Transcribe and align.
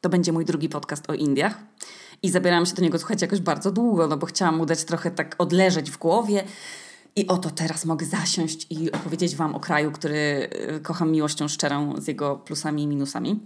To 0.00 0.08
będzie 0.08 0.32
mój 0.32 0.44
drugi 0.44 0.68
podcast 0.68 1.10
o 1.10 1.14
Indiach. 1.14 1.58
I 2.22 2.30
zabierałam 2.30 2.66
się 2.66 2.74
do 2.74 2.82
niego, 2.82 2.98
słuchać 2.98 3.22
jakoś 3.22 3.40
bardzo 3.40 3.70
długo, 3.70 4.06
no 4.06 4.16
bo 4.16 4.26
chciałam 4.26 4.56
mu 4.56 4.66
dać 4.66 4.84
trochę 4.84 5.10
tak 5.10 5.34
odleżeć 5.38 5.90
w 5.90 5.98
głowie. 5.98 6.44
I 7.16 7.26
oto 7.26 7.50
teraz 7.50 7.84
mogę 7.84 8.06
zasiąść 8.06 8.66
i 8.70 8.92
opowiedzieć 8.92 9.36
Wam 9.36 9.54
o 9.54 9.60
kraju, 9.60 9.92
który 9.92 10.50
y, 10.76 10.80
kocham 10.80 11.12
miłością 11.12 11.48
szczerą 11.48 11.94
z 11.98 12.08
jego 12.08 12.36
plusami 12.36 12.82
i 12.82 12.86
minusami. 12.86 13.40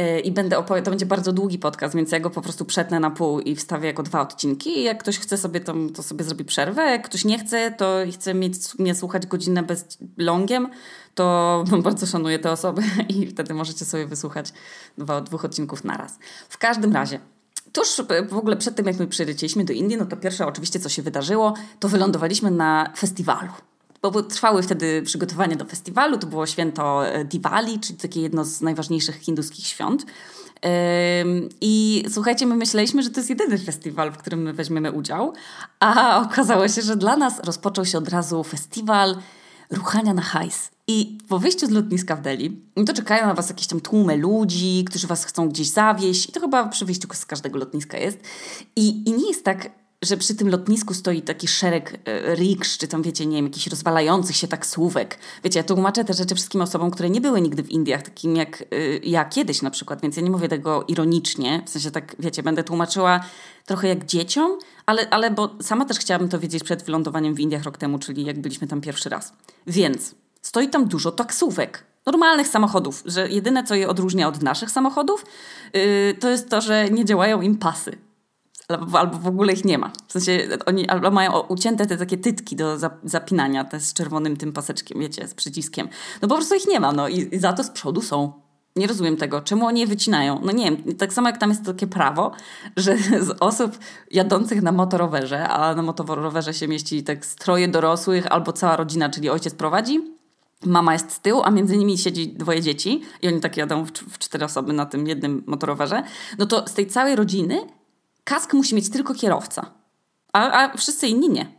Y, 0.00 0.20
I 0.20 0.32
będę 0.32 0.58
opowiadać, 0.58 0.84
to 0.84 0.90
będzie 0.90 1.06
bardzo 1.06 1.32
długi 1.32 1.58
podcast, 1.58 1.94
więc 1.94 2.12
ja 2.12 2.20
go 2.20 2.30
po 2.30 2.42
prostu 2.42 2.64
przetnę 2.64 3.00
na 3.00 3.10
pół 3.10 3.40
i 3.40 3.56
wstawię 3.56 3.86
jako 3.86 4.02
dwa 4.02 4.20
odcinki. 4.20 4.78
I 4.78 4.82
jak 4.82 5.02
ktoś 5.02 5.18
chce 5.18 5.38
sobie, 5.38 5.60
to, 5.60 5.74
to 5.94 6.02
sobie 6.02 6.24
zrobi 6.24 6.44
przerwę. 6.44 6.82
Jak 6.82 7.04
ktoś 7.04 7.24
nie 7.24 7.38
chce, 7.38 7.70
to 7.70 7.96
chce 8.12 8.34
mieć, 8.34 8.54
mnie 8.78 8.94
słuchać 8.94 9.26
godzinę 9.26 9.62
bez 9.62 9.98
longiem, 10.16 10.68
to 11.14 11.64
bardzo 11.82 12.06
szanuję 12.06 12.38
te 12.38 12.52
osoby 12.52 12.82
i 13.08 13.26
wtedy 13.26 13.54
możecie 13.54 13.84
sobie 13.84 14.06
wysłuchać 14.06 14.52
dwa, 14.98 15.20
dwóch 15.20 15.44
odcinków 15.44 15.84
naraz. 15.84 16.18
W 16.48 16.58
każdym 16.58 16.92
razie, 16.92 17.20
Tuż 17.78 18.06
w 18.28 18.36
ogóle 18.36 18.56
przed 18.56 18.76
tym, 18.76 18.86
jak 18.86 18.98
my 18.98 19.06
przylecieliśmy 19.06 19.64
do 19.64 19.72
Indii, 19.72 19.96
no 19.96 20.06
to 20.06 20.16
pierwsze 20.16 20.46
oczywiście, 20.46 20.80
co 20.80 20.88
się 20.88 21.02
wydarzyło, 21.02 21.54
to 21.80 21.88
wylądowaliśmy 21.88 22.50
na 22.50 22.92
festiwalu. 22.96 23.52
Bo 24.02 24.22
trwały 24.22 24.62
wtedy 24.62 25.02
przygotowania 25.02 25.56
do 25.56 25.64
festiwalu, 25.64 26.18
to 26.18 26.26
było 26.26 26.46
święto 26.46 27.08
e, 27.08 27.24
Diwali, 27.24 27.80
czyli 27.80 27.98
takie 27.98 28.22
jedno 28.22 28.44
z 28.44 28.60
najważniejszych 28.60 29.16
hinduskich 29.16 29.66
świąt. 29.66 30.06
I 31.60 32.04
słuchajcie, 32.08 32.46
my 32.46 32.56
myśleliśmy, 32.56 33.02
że 33.02 33.10
to 33.10 33.20
jest 33.20 33.30
jedyny 33.30 33.58
festiwal, 33.58 34.12
w 34.12 34.16
którym 34.16 34.42
my 34.42 34.52
weźmiemy 34.52 34.92
udział, 34.92 35.32
a 35.80 36.22
okazało 36.26 36.68
się, 36.68 36.82
że 36.82 36.96
dla 36.96 37.16
nas 37.16 37.40
rozpoczął 37.44 37.84
się 37.84 37.98
od 37.98 38.08
razu 38.08 38.44
festiwal 38.44 39.16
ruchania 39.70 40.14
na 40.14 40.22
hajs. 40.22 40.70
I 40.86 41.18
po 41.28 41.38
wyjściu 41.38 41.66
z 41.66 41.70
lotniska 41.70 42.16
w 42.16 42.20
Delhi, 42.20 42.62
no 42.76 42.84
to 42.84 42.92
czekają 42.92 43.26
na 43.26 43.34
was 43.34 43.48
jakieś 43.48 43.66
tam 43.66 43.80
tłumy 43.80 44.16
ludzi, 44.16 44.84
którzy 44.84 45.06
was 45.06 45.24
chcą 45.24 45.48
gdzieś 45.48 45.68
zawieść. 45.68 46.28
I 46.28 46.32
to 46.32 46.40
chyba 46.40 46.68
przy 46.68 46.84
wyjściu 46.84 47.08
z 47.12 47.26
każdego 47.26 47.58
lotniska 47.58 47.98
jest. 47.98 48.18
I, 48.76 49.08
i 49.08 49.12
nie 49.12 49.28
jest 49.28 49.44
tak, 49.44 49.70
że 50.02 50.16
przy 50.16 50.34
tym 50.34 50.48
lotnisku 50.48 50.94
stoi 50.94 51.22
taki 51.22 51.48
szereg 51.48 52.00
e, 52.04 52.34
riksz, 52.34 52.78
czy 52.78 52.88
tam 52.88 53.02
wiecie, 53.02 53.26
nie 53.26 53.36
wiem, 53.36 53.44
jakichś 53.44 53.66
rozwalających 53.66 54.36
się 54.36 54.48
taksówek. 54.48 55.18
Wiecie, 55.44 55.58
ja 55.58 55.64
tłumaczę 55.64 56.04
te 56.04 56.14
rzeczy 56.14 56.34
wszystkim 56.34 56.60
osobom, 56.60 56.90
które 56.90 57.10
nie 57.10 57.20
były 57.20 57.40
nigdy 57.40 57.62
w 57.62 57.70
Indiach, 57.70 58.02
takim 58.02 58.36
jak 58.36 58.62
y, 58.72 59.00
ja 59.04 59.24
kiedyś 59.24 59.62
na 59.62 59.70
przykład, 59.70 60.00
więc 60.00 60.16
ja 60.16 60.22
nie 60.22 60.30
mówię 60.30 60.48
tego 60.48 60.84
ironicznie, 60.88 61.62
w 61.66 61.70
sensie 61.70 61.90
tak, 61.90 62.16
wiecie, 62.18 62.42
będę 62.42 62.64
tłumaczyła 62.64 63.20
trochę 63.66 63.88
jak 63.88 64.06
dzieciom, 64.06 64.58
ale, 64.86 65.10
ale 65.10 65.30
bo 65.30 65.56
sama 65.62 65.84
też 65.84 65.98
chciałabym 65.98 66.28
to 66.28 66.38
wiedzieć 66.38 66.64
przed 66.64 66.82
wylądowaniem 66.82 67.34
w 67.34 67.40
Indiach 67.40 67.64
rok 67.64 67.78
temu, 67.78 67.98
czyli 67.98 68.24
jak 68.24 68.40
byliśmy 68.40 68.66
tam 68.66 68.80
pierwszy 68.80 69.08
raz. 69.08 69.32
Więc 69.66 70.14
stoi 70.42 70.68
tam 70.68 70.88
dużo 70.88 71.12
taksówek. 71.12 71.84
Normalnych 72.06 72.48
samochodów, 72.48 73.02
że 73.06 73.28
jedyne 73.28 73.64
co 73.64 73.74
je 73.74 73.88
odróżnia 73.88 74.28
od 74.28 74.42
naszych 74.42 74.70
samochodów, 74.70 75.26
yy, 75.74 75.80
to 76.20 76.28
jest 76.28 76.48
to, 76.48 76.60
że 76.60 76.90
nie 76.90 77.04
działają 77.04 77.40
im 77.40 77.56
pasy 77.56 78.07
albo, 78.68 79.18
w 79.18 79.26
ogóle 79.26 79.52
ich 79.52 79.64
nie 79.64 79.78
ma. 79.78 79.92
W 80.08 80.12
sensie 80.12 80.48
oni 80.66 80.88
albo 80.88 81.10
mają 81.10 81.40
ucięte 81.40 81.86
te 81.86 81.96
takie 81.96 82.18
tytki 82.18 82.56
do 82.56 82.78
zapinania, 83.04 83.64
te 83.64 83.80
z 83.80 83.92
czerwonym 83.92 84.36
tym 84.36 84.52
paseczkiem, 84.52 85.00
wiecie, 85.00 85.28
z 85.28 85.34
przyciskiem. 85.34 85.88
No 86.22 86.28
po 86.28 86.34
prostu 86.34 86.54
ich 86.54 86.68
nie 86.68 86.80
ma, 86.80 86.92
no 86.92 87.08
i, 87.08 87.34
i 87.34 87.38
za 87.38 87.52
to 87.52 87.64
z 87.64 87.70
przodu 87.70 88.02
są. 88.02 88.32
Nie 88.76 88.86
rozumiem 88.86 89.16
tego. 89.16 89.40
Czemu 89.40 89.66
oni 89.66 89.80
je 89.80 89.86
wycinają? 89.86 90.40
No 90.44 90.52
nie 90.52 90.64
wiem, 90.64 90.96
tak 90.96 91.12
samo 91.12 91.28
jak 91.28 91.38
tam 91.38 91.50
jest 91.50 91.64
takie 91.64 91.86
prawo, 91.86 92.32
że 92.76 92.96
z 93.28 93.36
osób 93.40 93.78
jadących 94.10 94.62
na 94.62 94.72
motorowerze, 94.72 95.48
a 95.48 95.74
na 95.74 95.82
motorowerze 95.82 96.54
się 96.54 96.68
mieści 96.68 97.02
tak 97.02 97.26
stroje 97.26 97.68
dorosłych 97.68 98.32
albo 98.32 98.52
cała 98.52 98.76
rodzina, 98.76 99.08
czyli 99.08 99.30
ojciec 99.30 99.54
prowadzi, 99.54 100.00
mama 100.66 100.92
jest 100.92 101.12
z 101.12 101.20
tyłu, 101.20 101.42
a 101.44 101.50
między 101.50 101.76
nimi 101.76 101.98
siedzi 101.98 102.28
dwoje 102.28 102.62
dzieci 102.62 103.02
i 103.22 103.28
oni 103.28 103.40
tak 103.40 103.56
jadą 103.56 103.84
w, 103.84 103.90
w 103.90 104.18
cztery 104.18 104.44
osoby 104.44 104.72
na 104.72 104.86
tym 104.86 105.06
jednym 105.06 105.42
motorowerze, 105.46 106.02
no 106.38 106.46
to 106.46 106.68
z 106.68 106.74
tej 106.74 106.86
całej 106.86 107.16
rodziny 107.16 107.66
kask 108.28 108.52
musi 108.52 108.74
mieć 108.74 108.90
tylko 108.90 109.14
kierowca, 109.14 109.70
a, 110.32 110.50
a 110.50 110.76
wszyscy 110.76 111.06
inni 111.08 111.28
nie. 111.28 111.52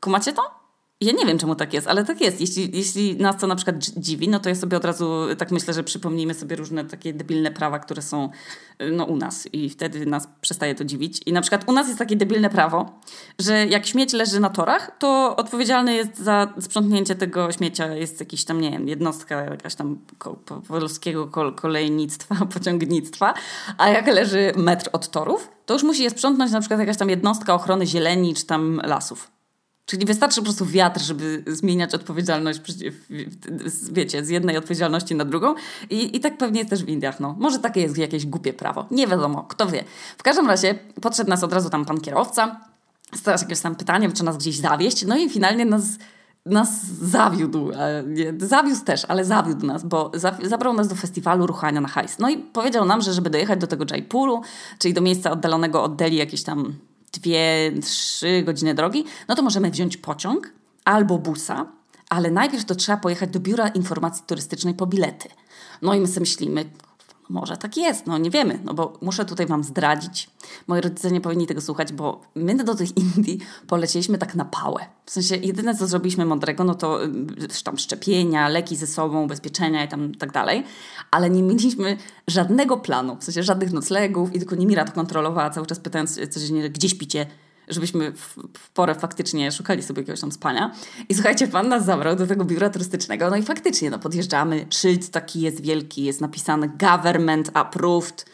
Kumacie 0.00 0.32
to? 0.32 0.57
Ja 1.00 1.12
nie 1.12 1.26
wiem, 1.26 1.38
czemu 1.38 1.54
tak 1.54 1.74
jest, 1.74 1.86
ale 1.86 2.04
tak 2.04 2.20
jest. 2.20 2.40
Jeśli, 2.40 2.76
jeśli 2.76 3.16
nas 3.16 3.36
to 3.36 3.46
na 3.46 3.56
przykład 3.56 3.76
dziwi, 3.96 4.28
no 4.28 4.40
to 4.40 4.48
ja 4.48 4.54
sobie 4.54 4.76
od 4.76 4.84
razu 4.84 5.26
tak 5.38 5.50
myślę, 5.50 5.74
że 5.74 5.84
przypomnijmy 5.84 6.34
sobie 6.34 6.56
różne 6.56 6.84
takie 6.84 7.12
debilne 7.12 7.50
prawa, 7.50 7.78
które 7.78 8.02
są 8.02 8.30
y, 8.82 8.90
no, 8.90 9.04
u 9.04 9.16
nas 9.16 9.48
i 9.52 9.70
wtedy 9.70 10.06
nas 10.06 10.28
przestaje 10.40 10.74
to 10.74 10.84
dziwić. 10.84 11.20
I 11.26 11.32
na 11.32 11.40
przykład 11.40 11.68
u 11.68 11.72
nas 11.72 11.86
jest 11.86 11.98
takie 11.98 12.16
debilne 12.16 12.50
prawo, 12.50 13.00
że 13.38 13.66
jak 13.66 13.86
śmieć 13.86 14.12
leży 14.12 14.40
na 14.40 14.50
torach, 14.50 14.96
to 14.98 15.36
odpowiedzialny 15.36 15.94
jest 15.94 16.18
za 16.18 16.52
sprzątnięcie 16.60 17.14
tego 17.14 17.52
śmiecia 17.52 17.94
jest 17.94 18.20
jakiś 18.20 18.44
tam, 18.44 18.60
nie 18.60 18.70
wiem, 18.70 18.88
jednostka 18.88 19.44
jakaś 19.44 19.74
tam 19.74 19.98
polskiego 20.68 21.30
kolejnictwa, 21.56 22.34
pociągnictwa, 22.54 23.34
a 23.78 23.88
jak 23.88 24.06
leży 24.06 24.52
metr 24.56 24.90
od 24.92 25.10
torów, 25.10 25.50
to 25.66 25.74
już 25.74 25.82
musi 25.82 26.02
je 26.02 26.10
sprzątnąć 26.10 26.52
na 26.52 26.60
przykład 26.60 26.80
jakaś 26.80 26.96
tam 26.96 27.10
jednostka 27.10 27.54
ochrony 27.54 27.86
zieleni 27.86 28.34
czy 28.34 28.46
tam 28.46 28.80
lasów. 28.84 29.37
Czyli 29.88 30.06
wystarczy 30.06 30.40
po 30.40 30.44
prostu 30.44 30.66
wiatr, 30.66 31.00
żeby 31.00 31.44
zmieniać 31.46 31.94
odpowiedzialność, 31.94 32.60
wiecie, 33.92 34.24
z 34.24 34.28
jednej 34.28 34.56
odpowiedzialności 34.56 35.14
na 35.14 35.24
drugą. 35.24 35.54
I, 35.90 36.16
I 36.16 36.20
tak 36.20 36.38
pewnie 36.38 36.58
jest 36.58 36.70
też 36.70 36.84
w 36.84 36.88
Indiach. 36.88 37.20
No. 37.20 37.36
Może 37.38 37.58
takie 37.58 37.80
jest 37.80 37.98
jakieś 37.98 38.26
głupie 38.26 38.52
prawo. 38.52 38.86
Nie 38.90 39.06
wiadomo, 39.06 39.42
kto 39.42 39.66
wie. 39.66 39.84
W 40.18 40.22
każdym 40.22 40.46
razie 40.46 40.74
podszedł 41.02 41.30
nas 41.30 41.44
od 41.44 41.52
razu 41.52 41.70
tam 41.70 41.84
pan 41.84 42.00
kierowca, 42.00 42.60
starał 43.14 43.40
jakieś 43.40 43.60
tam 43.60 43.76
pytanie, 43.76 44.12
czy 44.12 44.24
nas 44.24 44.36
gdzieś 44.36 44.56
zawieść. 44.56 45.06
No 45.06 45.16
i 45.16 45.30
finalnie 45.30 45.64
nas, 45.64 45.84
nas 46.46 46.86
zawiódł. 46.86 47.70
Nie, 48.06 48.34
zawiózł 48.38 48.84
też, 48.84 49.04
ale 49.08 49.24
zawiódł 49.24 49.66
nas, 49.66 49.84
bo 49.84 50.12
zabrał 50.42 50.74
nas 50.74 50.88
do 50.88 50.94
festiwalu 50.94 51.46
ruchania 51.46 51.80
na 51.80 51.88
hajs. 51.88 52.18
No 52.18 52.30
i 52.30 52.38
powiedział 52.38 52.84
nam, 52.84 53.02
że 53.02 53.12
żeby 53.12 53.30
dojechać 53.30 53.60
do 53.60 53.66
tego 53.66 53.84
Jaipuru, 53.90 54.42
czyli 54.78 54.94
do 54.94 55.00
miejsca 55.00 55.30
oddalonego 55.30 55.82
od 55.82 55.96
Delhi 55.96 56.16
jakieś 56.16 56.42
tam 56.42 56.74
dwie, 57.10 57.72
trzy 57.82 58.42
godziny 58.42 58.74
drogi, 58.74 59.04
no 59.28 59.34
to 59.34 59.42
możemy 59.42 59.70
wziąć 59.70 59.96
pociąg 59.96 60.52
albo 60.84 61.18
busa, 61.18 61.66
ale 62.08 62.30
najpierw 62.30 62.64
to 62.64 62.74
trzeba 62.74 62.98
pojechać 62.98 63.30
do 63.30 63.40
biura 63.40 63.68
informacji 63.68 64.24
turystycznej 64.26 64.74
po 64.74 64.86
bilety. 64.86 65.28
No 65.82 65.94
i 65.94 66.00
my 66.00 66.06
sobie 66.06 66.20
myślimy, 66.20 66.64
może 67.28 67.56
tak 67.56 67.76
jest, 67.76 68.06
no 68.06 68.18
nie 68.18 68.30
wiemy, 68.30 68.58
no 68.64 68.74
bo 68.74 68.98
muszę 69.00 69.24
tutaj 69.24 69.46
wam 69.46 69.64
zdradzić. 69.64 70.30
Moi 70.66 70.80
rodzice 70.80 71.10
nie 71.10 71.20
powinni 71.20 71.46
tego 71.46 71.60
słuchać, 71.60 71.92
bo 71.92 72.20
my 72.34 72.64
do 72.64 72.74
tych 72.74 72.96
Indii 72.96 73.38
polecieliśmy 73.66 74.18
tak 74.18 74.34
na 74.34 74.44
pałę. 74.44 74.86
W 75.06 75.10
sensie 75.10 75.36
jedyne, 75.36 75.74
co 75.74 75.86
zrobiliśmy 75.86 76.24
mądrego, 76.24 76.64
no 76.64 76.74
to 76.74 77.04
y, 77.04 77.08
tam 77.64 77.78
szczepienia, 77.78 78.48
leki 78.48 78.76
ze 78.76 78.86
sobą, 78.86 79.24
ubezpieczenia 79.24 79.84
i 79.84 79.88
tam 79.88 80.14
tak 80.14 80.32
dalej, 80.32 80.64
ale 81.10 81.30
nie 81.30 81.42
mieliśmy 81.42 81.96
żadnego 82.26 82.76
planu, 82.76 83.16
w 83.16 83.24
sensie 83.24 83.42
żadnych 83.42 83.72
noclegów 83.72 84.34
i 84.34 84.38
tylko 84.38 84.56
Nimira 84.56 84.84
to 84.84 84.92
kontrolowała 84.92 85.50
cały 85.50 85.66
czas 85.66 85.80
pytając 85.80 86.20
codziennie, 86.30 86.70
gdzie 86.70 86.88
śpicie, 86.88 87.26
żebyśmy 87.70 88.12
w, 88.12 88.36
w 88.58 88.70
porę 88.70 88.94
faktycznie 88.94 89.52
szukali 89.52 89.82
sobie 89.82 90.00
jakiegoś 90.02 90.20
tam 90.20 90.32
spania. 90.32 90.72
I 91.08 91.14
słuchajcie, 91.14 91.48
pan 91.48 91.68
nas 91.68 91.84
zabrał 91.84 92.16
do 92.16 92.26
tego 92.26 92.44
biura 92.44 92.70
turystycznego, 92.70 93.30
no 93.30 93.36
i 93.36 93.42
faktycznie, 93.42 93.90
no 93.90 93.98
podjeżdżamy, 93.98 94.66
szyld 94.70 95.10
taki 95.10 95.40
jest 95.40 95.62
wielki, 95.62 96.04
jest 96.04 96.20
napisany 96.20 96.68
government 96.68 97.50
approved, 97.54 98.26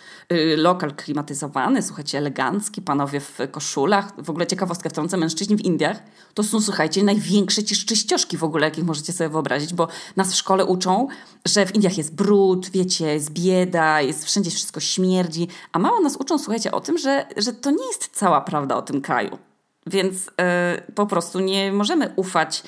lokal 0.57 0.95
klimatyzowany, 0.95 1.83
słuchajcie, 1.83 2.19
elegancki, 2.19 2.83
panowie 2.83 3.21
w 3.21 3.39
koszulach. 3.51 4.25
W 4.25 4.31
ogóle 4.31 4.47
ciekawostka 4.47 4.91
wtrącę, 4.91 5.17
mężczyźni 5.17 5.57
w 5.57 5.65
Indiach 5.65 6.03
to 6.35 6.43
są, 6.43 6.61
słuchajcie, 6.61 7.03
największe 7.03 7.65
ci 7.65 7.87
czyścioszki 7.87 8.37
w 8.37 8.45
ogóle, 8.45 8.67
jakich 8.67 8.85
możecie 8.85 9.13
sobie 9.13 9.31
wyobrazić, 9.31 9.75
bo 9.75 9.89
nas 10.17 10.33
w 10.33 10.37
szkole 10.37 10.65
uczą, 10.65 11.09
że 11.45 11.67
w 11.67 11.75
Indiach 11.75 11.99
jest 11.99 12.15
brud, 12.15 12.71
wiecie, 12.71 13.07
jest 13.07 13.33
bieda, 13.33 14.01
jest 14.01 14.25
wszędzie 14.25 14.51
wszystko 14.51 14.81
śmierdzi, 14.81 15.49
a 15.73 15.79
mało 15.79 16.01
nas 16.01 16.17
uczą, 16.17 16.39
słuchajcie, 16.39 16.73
o 16.73 16.81
tym, 16.81 16.99
że, 16.99 17.27
że 17.37 17.53
to 17.53 17.71
nie 17.71 17.87
jest 17.87 18.11
cała 18.13 18.41
prawda 18.41 18.77
o 18.77 18.83
tym 18.83 19.01
kraju. 19.01 19.39
Więc 19.87 20.27
yy, 20.27 20.93
po 20.95 21.07
prostu 21.07 21.41
nie 21.41 21.73
możemy 21.73 22.13
ufać 22.17 22.63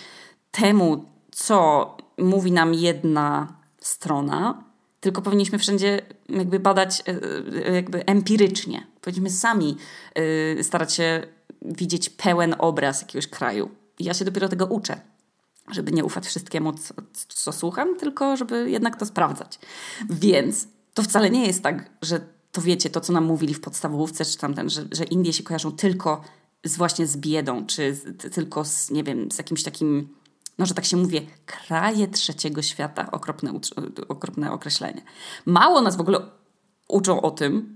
temu, 0.50 1.04
co 1.32 1.96
mówi 2.18 2.52
nam 2.52 2.74
jedna 2.74 3.46
strona, 3.80 4.65
tylko 5.06 5.22
powinniśmy 5.22 5.58
wszędzie 5.58 6.02
jakby 6.28 6.60
badać 6.60 7.00
e, 7.00 7.18
e, 7.68 7.74
jakby 7.74 8.06
empirycznie. 8.06 8.86
Powinniśmy 9.00 9.30
sami 9.30 9.76
e, 10.14 10.64
starać 10.64 10.94
się 10.94 11.22
widzieć 11.62 12.10
pełen 12.10 12.54
obraz 12.58 13.00
jakiegoś 13.00 13.26
kraju. 13.26 13.70
I 13.98 14.04
ja 14.04 14.14
się 14.14 14.24
dopiero 14.24 14.48
tego 14.48 14.66
uczę, 14.66 15.00
żeby 15.70 15.92
nie 15.92 16.04
ufać 16.04 16.26
wszystkiemu, 16.26 16.72
co, 16.72 16.94
co 17.28 17.52
słucham, 17.52 17.96
tylko 17.96 18.36
żeby 18.36 18.70
jednak 18.70 18.96
to 18.96 19.06
sprawdzać. 19.06 19.58
Więc 20.10 20.68
to 20.94 21.02
wcale 21.02 21.30
nie 21.30 21.46
jest 21.46 21.62
tak, 21.62 21.90
że 22.02 22.20
to 22.52 22.60
wiecie, 22.60 22.90
to 22.90 23.00
co 23.00 23.12
nam 23.12 23.24
mówili 23.24 23.54
w 23.54 23.60
podstawówce, 23.60 24.24
czy 24.24 24.38
tamten, 24.38 24.70
że, 24.70 24.84
że 24.92 25.04
Indie 25.04 25.32
się 25.32 25.42
kojarzą 25.42 25.72
tylko 25.72 26.22
z 26.64 26.76
właśnie 26.76 27.06
z 27.06 27.16
biedą, 27.16 27.66
czy 27.66 27.94
z, 27.94 28.34
tylko 28.34 28.64
z, 28.64 28.90
nie 28.90 29.04
wiem, 29.04 29.30
z 29.30 29.38
jakimś 29.38 29.62
takim 29.62 30.08
no 30.58 30.66
że 30.66 30.74
tak 30.74 30.84
się 30.84 30.96
mówię, 30.96 31.20
kraje 31.46 32.08
trzeciego 32.08 32.62
świata, 32.62 33.10
okropne, 33.12 33.52
okropne 34.08 34.52
określenie. 34.52 35.02
Mało 35.46 35.80
nas 35.80 35.96
w 35.96 36.00
ogóle 36.00 36.18
uczą 36.88 37.22
o 37.22 37.30
tym, 37.30 37.75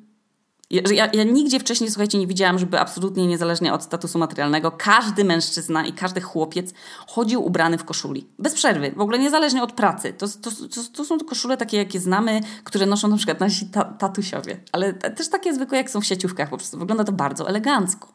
Ja, 0.71 1.09
ja, 1.13 1.25
nigdzie 1.25 1.61
wcześniej, 1.61 1.91
słuchajcie, 1.91 2.19
nie 2.19 2.27
widziałam, 2.27 2.59
żeby 2.59 2.81
absolutnie 2.81 3.27
niezależnie 3.27 3.73
od 3.73 3.83
statusu 3.83 4.19
materialnego, 4.19 4.71
każdy 4.71 5.25
mężczyzna 5.25 5.87
i 5.87 5.93
każdy 5.93 6.21
chłopiec 6.21 6.75
chodził 7.07 7.47
ubrany 7.47 7.79
w 7.79 7.85
koszuli. 7.85 8.27
Bez 8.39 8.55
przerwy, 8.55 8.93
w 8.97 9.01
ogóle 9.01 9.19
niezależnie 9.19 9.63
od 9.63 9.73
pracy. 9.73 10.13
To, 10.13 10.27
to, 10.29 10.51
to, 10.51 10.81
to 10.93 11.05
są 11.05 11.19
koszule 11.19 11.57
takie, 11.57 11.77
jakie 11.77 12.01
znamy, 12.01 12.41
które 12.65 12.87
noszą 12.87 13.09
na 13.09 13.17
przykład 13.17 13.41
nasi 13.41 13.67
ta, 13.67 13.85
tatusiowie, 13.85 14.57
ale 14.73 14.93
też 14.93 15.29
takie 15.29 15.55
zwykłe, 15.55 15.79
jak 15.79 15.91
są 15.91 16.01
w 16.01 16.07
sieciówkach 16.07 16.51
po 16.51 16.57
prostu. 16.57 16.79
Wygląda 16.79 17.05
to 17.05 17.13
bardzo 17.13 17.49
elegancko. 17.49 18.09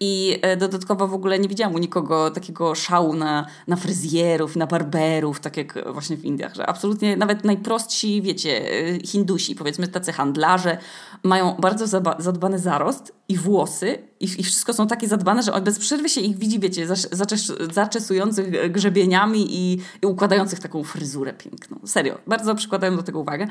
I 0.00 0.38
e, 0.42 0.56
dodatkowo 0.56 1.08
w 1.08 1.14
ogóle 1.14 1.38
nie 1.38 1.48
widziałam 1.48 1.74
u 1.74 1.78
nikogo 1.78 2.30
takiego 2.30 2.74
szału 2.74 3.14
na, 3.14 3.46
na 3.68 3.76
fryzjerów, 3.76 4.56
na 4.56 4.66
barberów, 4.66 5.40
tak 5.40 5.56
jak 5.56 5.92
właśnie 5.92 6.16
w 6.16 6.24
Indiach, 6.24 6.54
że 6.54 6.66
absolutnie 6.66 7.16
nawet 7.16 7.44
najprostsi, 7.44 8.22
wiecie, 8.22 8.70
e, 8.70 9.06
Hindusi, 9.06 9.54
powiedzmy 9.54 9.88
tacy 9.88 10.12
handlarze, 10.12 10.78
mają 11.22 11.54
bardzo 11.54 11.86
zadbany 12.18 12.58
zarost 12.58 13.14
i 13.28 13.36
włosy 13.36 13.98
i, 14.20 14.24
i 14.24 14.42
wszystko 14.42 14.72
są 14.72 14.86
takie 14.86 15.08
zadbane, 15.08 15.42
że 15.42 15.60
bez 15.60 15.78
przerwy 15.78 16.08
się 16.08 16.20
ich 16.20 16.38
widzi, 16.38 16.60
wiecie, 16.60 16.86
zaczes 17.12 17.52
zaczesujących 17.72 18.72
grzebieniami 18.72 19.46
i, 19.50 19.80
i 20.02 20.06
układających 20.06 20.60
taką 20.60 20.84
fryzurę 20.84 21.32
piękną. 21.32 21.80
Serio, 21.86 22.18
bardzo 22.26 22.54
przykładają 22.54 22.96
do 22.96 23.02
tego 23.02 23.20
uwagę. 23.20 23.46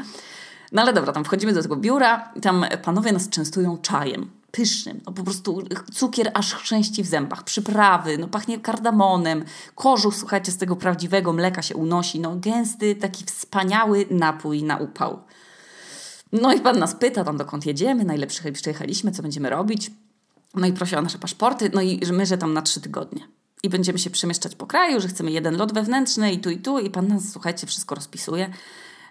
No 0.71 0.81
ale 0.81 0.93
dobra, 0.93 1.13
tam 1.13 1.23
wchodzimy 1.23 1.53
do 1.53 1.61
tego 1.61 1.75
biura 1.75 2.31
i 2.35 2.41
tam 2.41 2.65
panowie 2.83 3.11
nas 3.11 3.29
częstują 3.29 3.77
czajem 3.77 4.31
pysznym. 4.51 5.01
No 5.05 5.11
po 5.11 5.23
prostu 5.23 5.63
cukier 5.93 6.31
aż 6.33 6.53
chrzęści 6.53 7.03
w 7.03 7.07
zębach, 7.07 7.43
przyprawy, 7.43 8.17
no 8.17 8.27
pachnie 8.27 8.59
kardamonem, 8.59 9.45
kożuch, 9.75 10.15
słuchajcie, 10.15 10.51
z 10.51 10.57
tego 10.57 10.75
prawdziwego 10.75 11.33
mleka 11.33 11.61
się 11.61 11.75
unosi, 11.75 12.19
no 12.19 12.35
gęsty, 12.35 12.95
taki 12.95 13.25
wspaniały 13.25 14.05
napój 14.09 14.63
na 14.63 14.77
upał. 14.77 15.19
No 16.31 16.53
i 16.53 16.59
pan 16.59 16.79
nas 16.79 16.95
pyta 16.95 17.23
tam, 17.23 17.37
dokąd 17.37 17.65
jedziemy, 17.65 18.03
na 18.03 18.15
ile 18.15 18.27
przyjechaliśmy, 18.27 19.11
co 19.11 19.21
będziemy 19.21 19.49
robić. 19.49 19.91
No 20.55 20.67
i 20.67 20.73
prosi 20.73 20.95
o 20.95 21.01
nasze 21.01 21.19
paszporty, 21.19 21.71
no 21.73 21.81
i 21.81 22.01
my, 22.11 22.25
że 22.25 22.37
tam 22.37 22.53
na 22.53 22.61
trzy 22.61 22.81
tygodnie. 22.81 23.27
I 23.63 23.69
będziemy 23.69 23.99
się 23.99 24.09
przemieszczać 24.09 24.55
po 24.55 24.67
kraju, 24.67 24.99
że 24.99 25.07
chcemy 25.07 25.31
jeden 25.31 25.57
lot 25.57 25.73
wewnętrzny 25.73 26.33
i 26.33 26.39
tu 26.39 26.49
i 26.49 26.57
tu. 26.57 26.79
I 26.79 26.89
pan 26.89 27.07
nas, 27.07 27.23
słuchajcie, 27.31 27.67
wszystko 27.67 27.95
rozpisuje. 27.95 28.53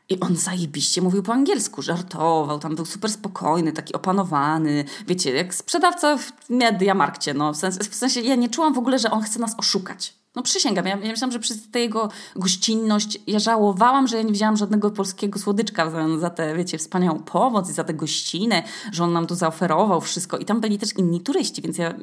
I 0.09 0.21
on 0.21 0.37
zajebiście 0.37 1.03
mówił 1.03 1.23
po 1.23 1.33
angielsku, 1.33 1.83
żartował, 1.83 2.59
tam 2.59 2.77
był 2.77 2.85
super 2.85 3.11
spokojny, 3.11 3.73
taki 3.73 3.95
opanowany, 3.95 4.85
wiecie, 5.07 5.35
jak 5.35 5.55
sprzedawca 5.55 6.19
w 6.19 6.33
Mediamarkcie, 6.49 7.35
no 7.35 7.53
w 7.53 7.57
sensie, 7.57 7.79
w 7.79 7.95
sensie 7.95 8.21
ja 8.21 8.35
nie 8.35 8.49
czułam 8.49 8.75
w 8.75 8.79
ogóle, 8.79 8.99
że 8.99 9.11
on 9.11 9.23
chce 9.23 9.39
nas 9.39 9.55
oszukać. 9.59 10.20
No 10.37 10.43
przysięgam, 10.43 10.87
ja, 10.87 10.97
ja 10.97 11.11
myślałam, 11.11 11.33
że 11.33 11.39
przez 11.39 11.71
tę 11.71 11.81
jego 11.81 12.09
gościnność 12.37 13.19
ja 13.27 13.39
żałowałam, 13.39 14.09
że 14.09 14.17
ja 14.17 14.23
nie 14.23 14.33
wzięłam 14.33 14.57
żadnego 14.57 14.91
polskiego 14.91 15.39
słodyczka 15.39 15.91
za, 15.91 16.19
za 16.19 16.31
tę, 16.31 16.57
wiecie, 16.57 16.79
wspaniałą 16.79 17.19
pomoc 17.19 17.71
i 17.71 17.73
za 17.73 17.85
tę 17.85 17.95
gościnę, 17.95 18.63
że 18.93 19.05
on 19.05 19.13
nam 19.13 19.27
tu 19.27 19.35
zaoferował 19.35 20.01
wszystko. 20.01 20.39
I 20.39 20.45
tam 20.45 20.61
byli 20.61 20.79
też 20.79 20.91
inni 20.99 21.21
turyści, 21.21 21.63
więc 21.63 21.79
ja, 21.79 21.95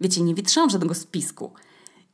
wiecie, 0.00 0.20
nie 0.20 0.34
wytrzymałam 0.34 0.70
żadnego 0.70 0.94
spisku. 0.94 1.52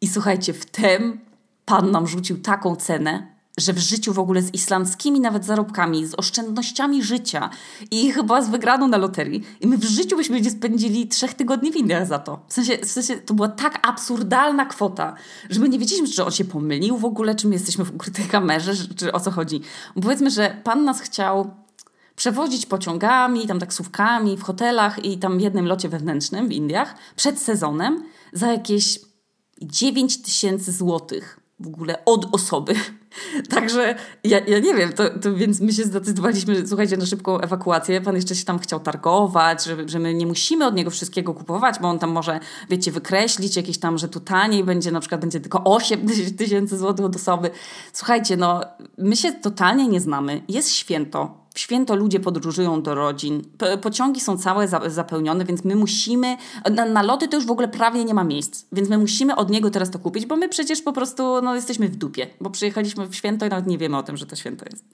I 0.01 0.09
słuchajcie, 0.09 0.53
wtem 0.53 1.21
pan 1.65 1.91
nam 1.91 2.07
rzucił 2.07 2.41
taką 2.41 2.77
cenę, 2.77 3.40
że 3.59 3.73
w 3.73 3.79
życiu 3.79 4.13
w 4.13 4.19
ogóle 4.19 4.43
z 4.43 4.55
islandzkimi 4.55 5.21
nawet 5.21 5.45
zarobkami, 5.45 6.07
z 6.07 6.15
oszczędnościami 6.15 7.03
życia 7.03 7.51
i 7.91 8.13
chyba 8.13 8.43
z 8.43 8.49
wygraną 8.49 8.89
na 8.89 8.97
loterii. 8.97 9.43
I 9.61 9.67
my 9.67 9.79
w 9.79 9.85
życiu 9.85 10.17
byśmy 10.17 10.41
nie 10.41 10.51
spędzili 10.51 11.09
trzech 11.09 11.35
tygodni 11.35 11.73
w 11.73 11.77
Indiach 11.77 12.07
za 12.07 12.19
to. 12.19 12.41
W 12.49 12.53
sensie, 12.53 12.79
w 12.79 12.91
sensie 12.91 13.17
to 13.17 13.35
była 13.35 13.49
tak 13.49 13.89
absurdalna 13.89 14.65
kwota, 14.67 15.15
że 15.51 15.61
my 15.61 15.69
nie 15.69 15.79
wiedzieliśmy, 15.79 16.09
czy 16.09 16.25
on 16.25 16.31
się 16.31 16.45
pomylił 16.45 16.97
w 16.97 17.05
ogóle, 17.05 17.35
czy 17.35 17.49
my 17.49 17.55
jesteśmy 17.55 17.85
w 17.85 17.95
ukrytej 17.95 18.25
kamerze, 18.25 18.73
czy 18.97 19.13
o 19.13 19.21
co 19.21 19.31
chodzi. 19.31 19.61
Bo 19.97 20.03
powiedzmy, 20.03 20.31
że 20.31 20.57
pan 20.65 20.85
nas 20.85 21.01
chciał 21.01 21.55
przewozić 22.17 22.67
pociągami, 22.67 23.47
tam 23.47 23.59
taksówkami, 23.59 24.37
w 24.37 24.43
hotelach 24.43 25.05
i 25.05 25.19
tam 25.19 25.39
w 25.39 25.41
jednym 25.41 25.67
locie 25.67 25.89
wewnętrznym 25.89 26.49
w 26.49 26.53
Indiach 26.53 26.95
przed 27.17 27.39
sezonem 27.39 28.05
za 28.33 28.53
jakieś 28.53 28.99
9 29.63 30.23
tysięcy 30.23 30.73
złotych 30.73 31.41
w 31.61 31.67
ogóle 31.67 32.05
od 32.05 32.35
osoby. 32.35 32.75
Także 33.55 33.95
ja, 34.25 34.39
ja 34.39 34.59
nie 34.59 34.75
wiem, 34.75 34.93
to, 34.93 35.19
to 35.19 35.35
więc 35.35 35.61
my 35.61 35.73
się 35.73 35.85
zdecydowaliśmy, 35.85 36.67
słuchajcie, 36.67 36.97
na 36.97 37.07
szybką 37.07 37.41
ewakuację. 37.41 38.01
Pan 38.01 38.17
jeszcze 38.17 38.35
się 38.35 38.45
tam 38.45 38.59
chciał 38.59 38.81
targować, 38.81 39.65
że, 39.65 39.89
że 39.89 39.99
my 39.99 40.15
nie 40.15 40.27
musimy 40.27 40.67
od 40.67 40.75
niego 40.75 40.91
wszystkiego 40.91 41.35
kupować, 41.35 41.79
bo 41.81 41.89
on 41.89 41.99
tam 41.99 42.11
może, 42.11 42.41
wiecie, 42.71 42.93
wykreślić 42.93 43.57
jakieś 43.57 43.79
tam, 43.79 43.99
że 43.99 44.09
tu 44.09 44.21
taniej 44.21 44.65
będzie, 44.65 44.93
na 44.93 45.01
przykład 45.01 45.21
będzie 45.21 45.41
tylko 45.41 45.65
8 45.65 46.09
tysięcy 46.37 46.79
złotych 46.79 47.07
od 47.07 47.17
osoby. 47.17 47.51
Słuchajcie, 47.93 48.37
no 48.37 48.61
my 48.99 49.17
się 49.17 49.33
totalnie 49.33 49.89
nie 49.89 50.01
znamy. 50.01 50.43
Jest 50.49 50.73
święto, 50.73 51.40
w 51.55 51.59
święto 51.59 51.97
ludzie 51.97 52.21
podróżują 52.21 52.83
do 52.83 52.95
rodzin, 52.95 53.43
pociągi 53.83 54.21
są 54.21 54.39
całe 54.39 54.69
zapełnione, 54.69 55.45
więc 55.45 55.65
my 55.65 55.77
musimy, 55.77 56.37
na, 56.75 56.85
na 56.85 57.03
loty 57.03 57.29
to 57.29 57.37
już 57.37 57.47
w 57.47 57.51
ogóle 57.51 57.69
prawie 57.69 58.05
nie 58.05 58.15
ma 58.15 58.25
miejsc, 58.25 58.65
więc 58.73 58.89
my 58.89 58.99
musimy 58.99 59.37
od 59.37 59.51
niego 59.51 59.71
teraz 59.71 59.91
to 59.91 59.99
kupić, 59.99 60.27
bo 60.27 60.37
my 60.37 60.49
przecież 60.49 60.83
po 60.83 60.93
prostu 60.93 61.43
no, 61.43 61.55
jesteśmy 61.55 61.89
w 61.89 61.97
dupie, 61.97 62.27
bo 62.41 62.51
przyjechaliśmy 62.51 63.09
w 63.09 63.15
święto 63.15 63.47
i 63.47 63.49
nawet 63.49 63.67
nie 63.67 63.79
wiemy 63.79 63.97
o 63.97 64.03
tym, 64.03 64.17
że 64.17 64.27
to 64.27 64.37
święto 64.37 64.65
jest. 64.71 64.85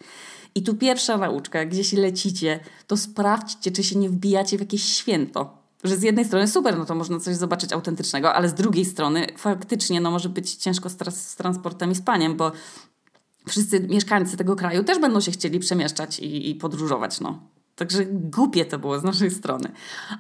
I 0.55 0.63
tu 0.63 0.75
pierwsza 0.75 1.17
nauczka, 1.17 1.65
gdzieś 1.65 1.93
lecicie, 1.93 2.61
to 2.87 2.97
sprawdźcie, 2.97 3.71
czy 3.71 3.85
się 3.85 3.99
nie 3.99 4.09
wbijacie 4.09 4.57
w 4.57 4.61
jakieś 4.61 4.83
święto. 4.83 5.67
Że 5.85 5.97
z 5.97 6.03
jednej 6.03 6.25
strony 6.25 6.49
super, 6.49 6.79
no 6.79 6.85
to 6.85 6.95
można 6.95 7.21
coś 7.21 7.37
zobaczyć 7.37 7.73
autentycznego, 7.73 8.35
ale 8.35 8.49
z 8.49 8.55
drugiej 8.55 8.85
strony 8.85 9.27
faktycznie 9.37 10.01
no, 10.01 10.11
może 10.11 10.29
być 10.29 10.55
ciężko 10.55 10.89
z, 10.89 10.97
z 11.15 11.37
transportem 11.37 11.93
i 11.93 11.95
spaniem, 11.95 12.37
bo 12.37 12.53
wszyscy 13.49 13.81
mieszkańcy 13.81 14.37
tego 14.37 14.57
kraju 14.57 14.85
też 14.85 14.99
będą 14.99 15.21
się 15.21 15.31
chcieli 15.31 15.59
przemieszczać 15.59 16.19
i, 16.19 16.51
i 16.51 16.55
podróżować, 16.55 17.21
no. 17.21 17.39
Także 17.77 18.05
głupie 18.07 18.65
to 18.65 18.79
było 18.79 18.99
z 18.99 19.03
naszej 19.03 19.31
strony. 19.31 19.73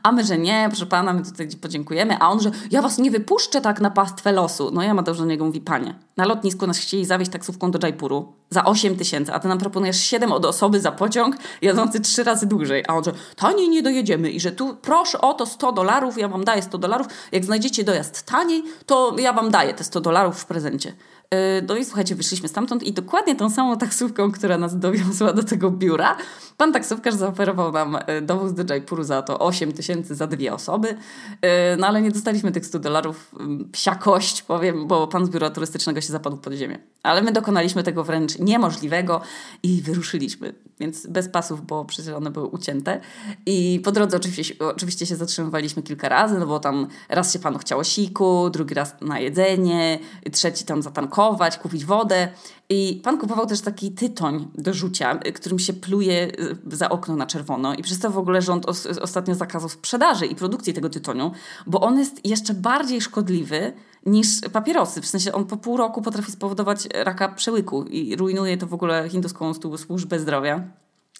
A 0.02 0.12
my, 0.12 0.24
że 0.24 0.38
nie, 0.38 0.64
proszę 0.68 0.86
pana, 0.86 1.12
my 1.12 1.22
tutaj 1.22 1.48
podziękujemy. 1.48 2.18
A 2.18 2.30
on, 2.30 2.40
że 2.40 2.50
ja 2.70 2.82
was 2.82 2.98
nie 2.98 3.10
wypuszczę 3.10 3.60
tak 3.60 3.80
na 3.80 3.90
pastwę 3.90 4.32
losu. 4.32 4.70
No 4.72 4.82
ja 4.82 4.94
Mateusz 4.94 5.18
do 5.18 5.24
niego 5.24 5.44
mówi, 5.44 5.60
panie, 5.60 5.94
na 6.16 6.24
lotnisku 6.24 6.66
nas 6.66 6.78
chcieli 6.78 7.04
zawieźć 7.04 7.30
taksówką 7.30 7.70
do 7.70 7.78
Jaipuru 7.82 8.32
za 8.50 8.64
8 8.64 8.96
tysięcy, 8.96 9.32
a 9.32 9.38
ty 9.38 9.48
nam 9.48 9.58
proponujesz 9.58 9.96
7 9.96 10.32
od 10.32 10.44
osoby 10.44 10.80
za 10.80 10.92
pociąg 10.92 11.36
jadący 11.62 12.00
3 12.00 12.24
razy 12.24 12.46
dłużej. 12.46 12.84
A 12.88 12.94
on, 12.94 13.04
że 13.04 13.12
taniej 13.36 13.68
nie 13.68 13.82
dojedziemy 13.82 14.30
i 14.30 14.40
że 14.40 14.52
tu 14.52 14.76
proszę 14.82 15.20
o 15.20 15.34
to 15.34 15.46
100 15.46 15.72
dolarów, 15.72 16.18
ja 16.18 16.28
wam 16.28 16.44
daję 16.44 16.62
100 16.62 16.78
dolarów. 16.78 17.06
Jak 17.32 17.44
znajdziecie 17.44 17.84
dojazd 17.84 18.22
taniej, 18.22 18.64
to 18.86 19.16
ja 19.18 19.32
wam 19.32 19.50
daję 19.50 19.74
te 19.74 19.84
100 19.84 20.00
dolarów 20.00 20.38
w 20.38 20.46
prezencie. 20.46 20.92
E, 21.30 21.62
no 21.62 21.76
i 21.76 21.84
słuchajcie, 21.84 22.14
wyszliśmy 22.14 22.48
stamtąd 22.48 22.82
i 22.82 22.92
dokładnie 22.92 23.36
tą 23.36 23.50
samą 23.50 23.78
taksówką, 23.78 24.32
która 24.32 24.58
nas 24.58 24.78
dowiozła 24.78 25.32
do 25.32 25.42
tego 25.42 25.70
biura, 25.70 26.16
pan 26.56 26.72
taksówkarz 26.72 27.14
zaoferował 27.14 27.72
nam 27.72 27.98
e, 28.06 28.22
dowóz 28.22 28.52
do 28.52 28.74
Jaipuru 28.74 29.04
za 29.04 29.22
to 29.22 29.38
8 29.38 29.72
tysięcy 29.72 30.14
za 30.14 30.26
dwie 30.26 30.54
osoby. 30.54 30.96
E, 31.42 31.76
no 31.76 31.86
ale 31.86 32.02
nie 32.02 32.10
dostaliśmy 32.10 32.52
tych 32.52 32.66
100 32.66 32.78
dolarów. 32.78 33.34
Mm, 33.40 33.68
psia 33.72 33.94
kość, 33.94 34.42
powiem, 34.42 34.86
bo 34.86 35.06
pan 35.06 35.26
z 35.26 35.30
biura 35.30 35.50
turystycznego 35.50 36.00
się 36.00 36.12
zapadł 36.12 36.36
pod 36.36 36.52
ziemię. 36.52 36.78
Ale 37.02 37.22
my 37.22 37.32
dokonaliśmy 37.32 37.82
tego 37.82 38.04
wręcz 38.04 38.38
niemożliwego 38.38 39.20
i 39.62 39.82
wyruszyliśmy. 39.82 40.54
Więc 40.80 41.06
bez 41.06 41.28
pasów, 41.28 41.66
bo 41.66 41.84
przecież 41.84 42.14
one 42.14 42.30
były 42.30 42.46
ucięte. 42.46 43.00
I 43.46 43.80
po 43.84 43.92
drodze 43.92 44.16
oczywiście, 44.16 44.54
oczywiście 44.58 45.06
się 45.06 45.16
zatrzymywaliśmy 45.16 45.82
kilka 45.82 46.08
razy, 46.08 46.38
no 46.38 46.46
bo 46.46 46.58
tam 46.58 46.86
raz 47.08 47.32
się 47.32 47.38
panu 47.38 47.58
chciało 47.58 47.84
siku, 47.84 48.50
drugi 48.50 48.74
raz 48.74 48.94
na 49.00 49.20
jedzenie, 49.20 49.98
trzeci 50.32 50.64
tam 50.64 50.82
zatankować, 50.82 51.58
kupić 51.58 51.84
wodę. 51.84 52.28
I 52.68 53.00
pan 53.04 53.18
kupował 53.18 53.46
też 53.46 53.60
taki 53.60 53.92
tytoń 53.92 54.48
do 54.54 54.74
rzucia, 54.74 55.14
którym 55.34 55.58
się 55.58 55.72
pluje 55.72 56.32
za 56.72 56.88
okno 56.88 57.16
na 57.16 57.26
czerwono. 57.26 57.74
I 57.74 57.82
przez 57.82 57.98
to 57.98 58.10
w 58.10 58.18
ogóle 58.18 58.42
rząd 58.42 58.66
os 58.66 58.86
ostatnio 58.86 59.34
zakazał 59.34 59.68
sprzedaży 59.68 60.26
i 60.26 60.34
produkcji 60.34 60.74
tego 60.74 60.88
tytoniu, 60.88 61.32
bo 61.66 61.80
on 61.80 61.98
jest 61.98 62.26
jeszcze 62.26 62.54
bardziej 62.54 63.00
szkodliwy 63.00 63.72
niż 64.06 64.40
papierosy. 64.52 65.00
W 65.00 65.06
sensie 65.06 65.32
on 65.32 65.44
po 65.44 65.56
pół 65.56 65.76
roku 65.76 66.02
potrafi 66.02 66.32
spowodować 66.32 66.88
raka 66.94 67.28
przełyku 67.28 67.82
i 67.82 68.16
rujnuje 68.16 68.56
to 68.56 68.66
w 68.66 68.74
ogóle 68.74 69.08
hinduską 69.08 69.52
służbę 69.76 70.18
zdrowia. 70.18 70.62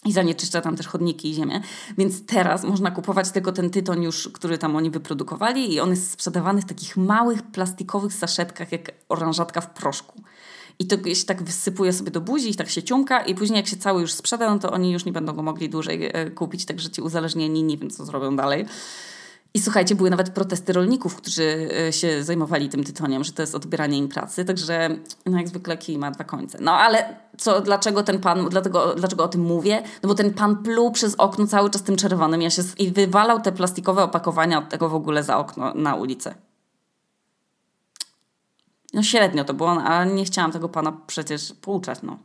I 0.05 0.13
zanieczyszcza 0.13 0.61
tam 0.61 0.77
też 0.77 0.87
chodniki 0.87 1.31
i 1.31 1.35
ziemię. 1.35 1.61
Więc 1.99 2.27
teraz 2.27 2.65
można 2.65 2.91
kupować 2.91 3.31
tylko 3.31 3.53
ten 3.53 3.71
tytoń 3.71 4.03
już, 4.03 4.29
który 4.29 4.59
tam 4.59 4.77
oni 4.77 4.91
wyprodukowali 4.91 5.75
i 5.75 5.81
on 5.81 5.91
jest 5.91 6.11
sprzedawany 6.11 6.63
w 6.63 6.65
takich 6.65 6.97
małych 6.97 7.43
plastikowych 7.43 8.13
saszetkach, 8.13 8.73
jak 8.73 8.93
oranżatka 9.09 9.61
w 9.61 9.71
proszku. 9.71 10.23
I 10.79 10.87
to 10.87 11.15
się 11.15 11.25
tak 11.27 11.43
wysypuje 11.43 11.93
sobie 11.93 12.11
do 12.11 12.21
buzi 12.21 12.51
i 12.51 12.55
tak 12.55 12.69
się 12.69 12.83
ciumka 12.83 13.21
i 13.21 13.35
później 13.35 13.57
jak 13.57 13.67
się 13.67 13.77
cały 13.77 14.01
już 14.01 14.13
sprzeda, 14.13 14.51
no 14.51 14.59
to 14.59 14.71
oni 14.71 14.93
już 14.93 15.05
nie 15.05 15.13
będą 15.13 15.33
go 15.33 15.43
mogli 15.43 15.69
dłużej 15.69 16.11
e, 16.13 16.31
kupić, 16.31 16.65
także 16.65 16.91
ci 16.91 17.03
uzależnieni 17.03 17.63
nie 17.63 17.79
wiem, 17.79 17.91
co 17.91 18.05
zrobią 18.05 18.37
dalej. 18.37 18.67
I 19.57 19.61
słuchajcie, 19.61 19.95
były 19.95 20.11
nawet 20.11 20.31
protesty 20.31 20.73
rolników, 20.73 21.17
którzy 21.17 21.69
e, 21.89 21.93
się 21.93 22.25
zajmowali 22.25 22.69
tym 22.69 22.85
tytoniem, 22.85 23.25
że 23.25 23.33
to 23.33 23.43
jest 23.43 23.55
odbieranie 23.55 23.99
im 23.99 24.09
pracy, 24.09 24.45
także 24.45 24.89
no 25.27 25.39
jak 25.39 25.49
zwykle 25.49 25.77
kij 25.77 25.99
ma 25.99 26.11
dwa 26.11 26.25
końce. 26.25 26.59
No 26.61 26.73
ale 26.73 27.17
co, 27.39 27.61
dlaczego 27.61 28.03
ten 28.03 28.21
pan, 28.21 28.49
dlatego, 28.49 28.95
dlaczego 28.95 29.25
o 29.25 29.29
tym 29.29 29.41
mówię? 29.41 29.83
No 30.03 30.09
bo 30.09 30.15
ten 30.15 30.35
pan 30.35 30.57
pluł 30.57 30.91
przez 30.91 31.15
okno 31.15 31.47
cały 31.47 31.71
czas 31.71 31.83
tym 31.83 31.97
czerwonym 31.97 32.43
ja 32.43 32.51
się, 32.51 32.63
i 32.79 32.91
wywalał 32.91 33.41
te 33.41 33.53
plastikowe 33.53 34.03
opakowania 34.03 34.59
od 34.59 34.69
tego 34.69 34.89
w 34.89 34.95
ogóle 34.95 35.23
za 35.23 35.39
okno 35.39 35.75
na 35.75 35.95
ulicę. 35.95 36.35
No 38.95 39.03
średnio 39.03 39.45
to 39.45 39.55
było, 39.55 39.71
ale 39.71 40.15
nie 40.15 40.25
chciałam 40.25 40.53
tego 40.53 40.69
pana 40.69 40.93
przecież 41.07 41.53
pouczać, 41.61 41.99
no. 42.03 42.19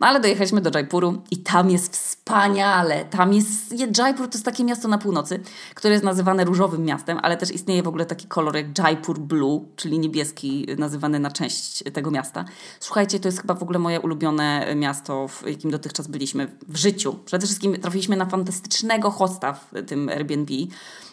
No 0.00 0.06
ale 0.06 0.20
dojechaliśmy 0.20 0.60
do 0.60 0.70
Jaipuru 0.74 1.22
i 1.30 1.36
tam 1.36 1.70
jest 1.70 1.96
wspaniale. 1.96 3.04
Tam 3.04 3.32
jest, 3.32 3.74
Jaipur 3.98 4.28
to 4.28 4.32
jest 4.32 4.44
takie 4.44 4.64
miasto 4.64 4.88
na 4.88 4.98
północy, 4.98 5.40
które 5.74 5.92
jest 5.92 6.04
nazywane 6.04 6.44
różowym 6.44 6.84
miastem, 6.84 7.18
ale 7.22 7.36
też 7.36 7.50
istnieje 7.50 7.82
w 7.82 7.88
ogóle 7.88 8.06
taki 8.06 8.26
kolor 8.26 8.56
jak 8.56 8.78
Jaipur 8.78 9.18
Blue, 9.18 9.64
czyli 9.76 9.98
niebieski, 9.98 10.66
nazywany 10.78 11.18
na 11.18 11.30
część 11.30 11.82
tego 11.92 12.10
miasta. 12.10 12.44
Słuchajcie, 12.80 13.20
to 13.20 13.28
jest 13.28 13.40
chyba 13.40 13.54
w 13.54 13.62
ogóle 13.62 13.78
moje 13.78 14.00
ulubione 14.00 14.74
miasto, 14.76 15.28
w 15.28 15.46
jakim 15.46 15.70
dotychczas 15.70 16.06
byliśmy 16.06 16.56
w 16.68 16.76
życiu. 16.76 17.18
Przede 17.24 17.46
wszystkim 17.46 17.80
trafiliśmy 17.80 18.16
na 18.16 18.26
fantastycznego 18.26 19.10
hosta 19.10 19.52
w 19.52 19.72
tym 19.86 20.08
Airbnb. 20.08 20.54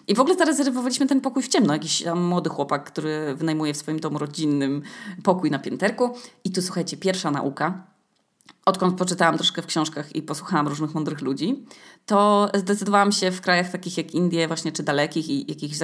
I 0.08 0.16
w 0.16 0.20
ogóle 0.20 0.36
zarezerwowaliśmy 0.36 1.08
ten 1.08 1.22
pokój 1.22 1.44
w 1.44 1.48
ciemno. 1.48 1.74
Jakiś 1.74 2.04
młody 2.16 2.50
chłopak, 2.50 2.84
który 2.84 3.36
wynajmuje 3.36 3.74
w 3.74 3.78
swoim 3.78 4.00
domu 4.00 4.18
rodzinnym 4.18 4.82
pokój 5.24 5.52
na 5.52 5.60
pięterku. 5.60 6.18
I 6.44 6.52
tu 6.52 6.62
słuchajcie, 6.62 6.98
pierwsza 6.98 7.32
nauka. 7.32 7.95
Odkąd 8.66 8.98
poczytałam 8.98 9.36
troszkę 9.36 9.62
w 9.62 9.66
książkach 9.66 10.16
i 10.16 10.22
posłuchałam 10.22 10.68
różnych 10.68 10.94
mądrych 10.94 11.22
ludzi, 11.22 11.66
to 12.06 12.50
zdecydowałam 12.54 13.12
się 13.12 13.32
w 13.32 13.42
krajach 13.42 13.72
takich 13.72 13.98
jak 13.98 14.14
Indie, 14.14 14.48
właśnie 14.48 14.72
czy 14.72 14.84
dalekich 14.84 15.30
i 15.30 15.46
jakichś 15.48 15.76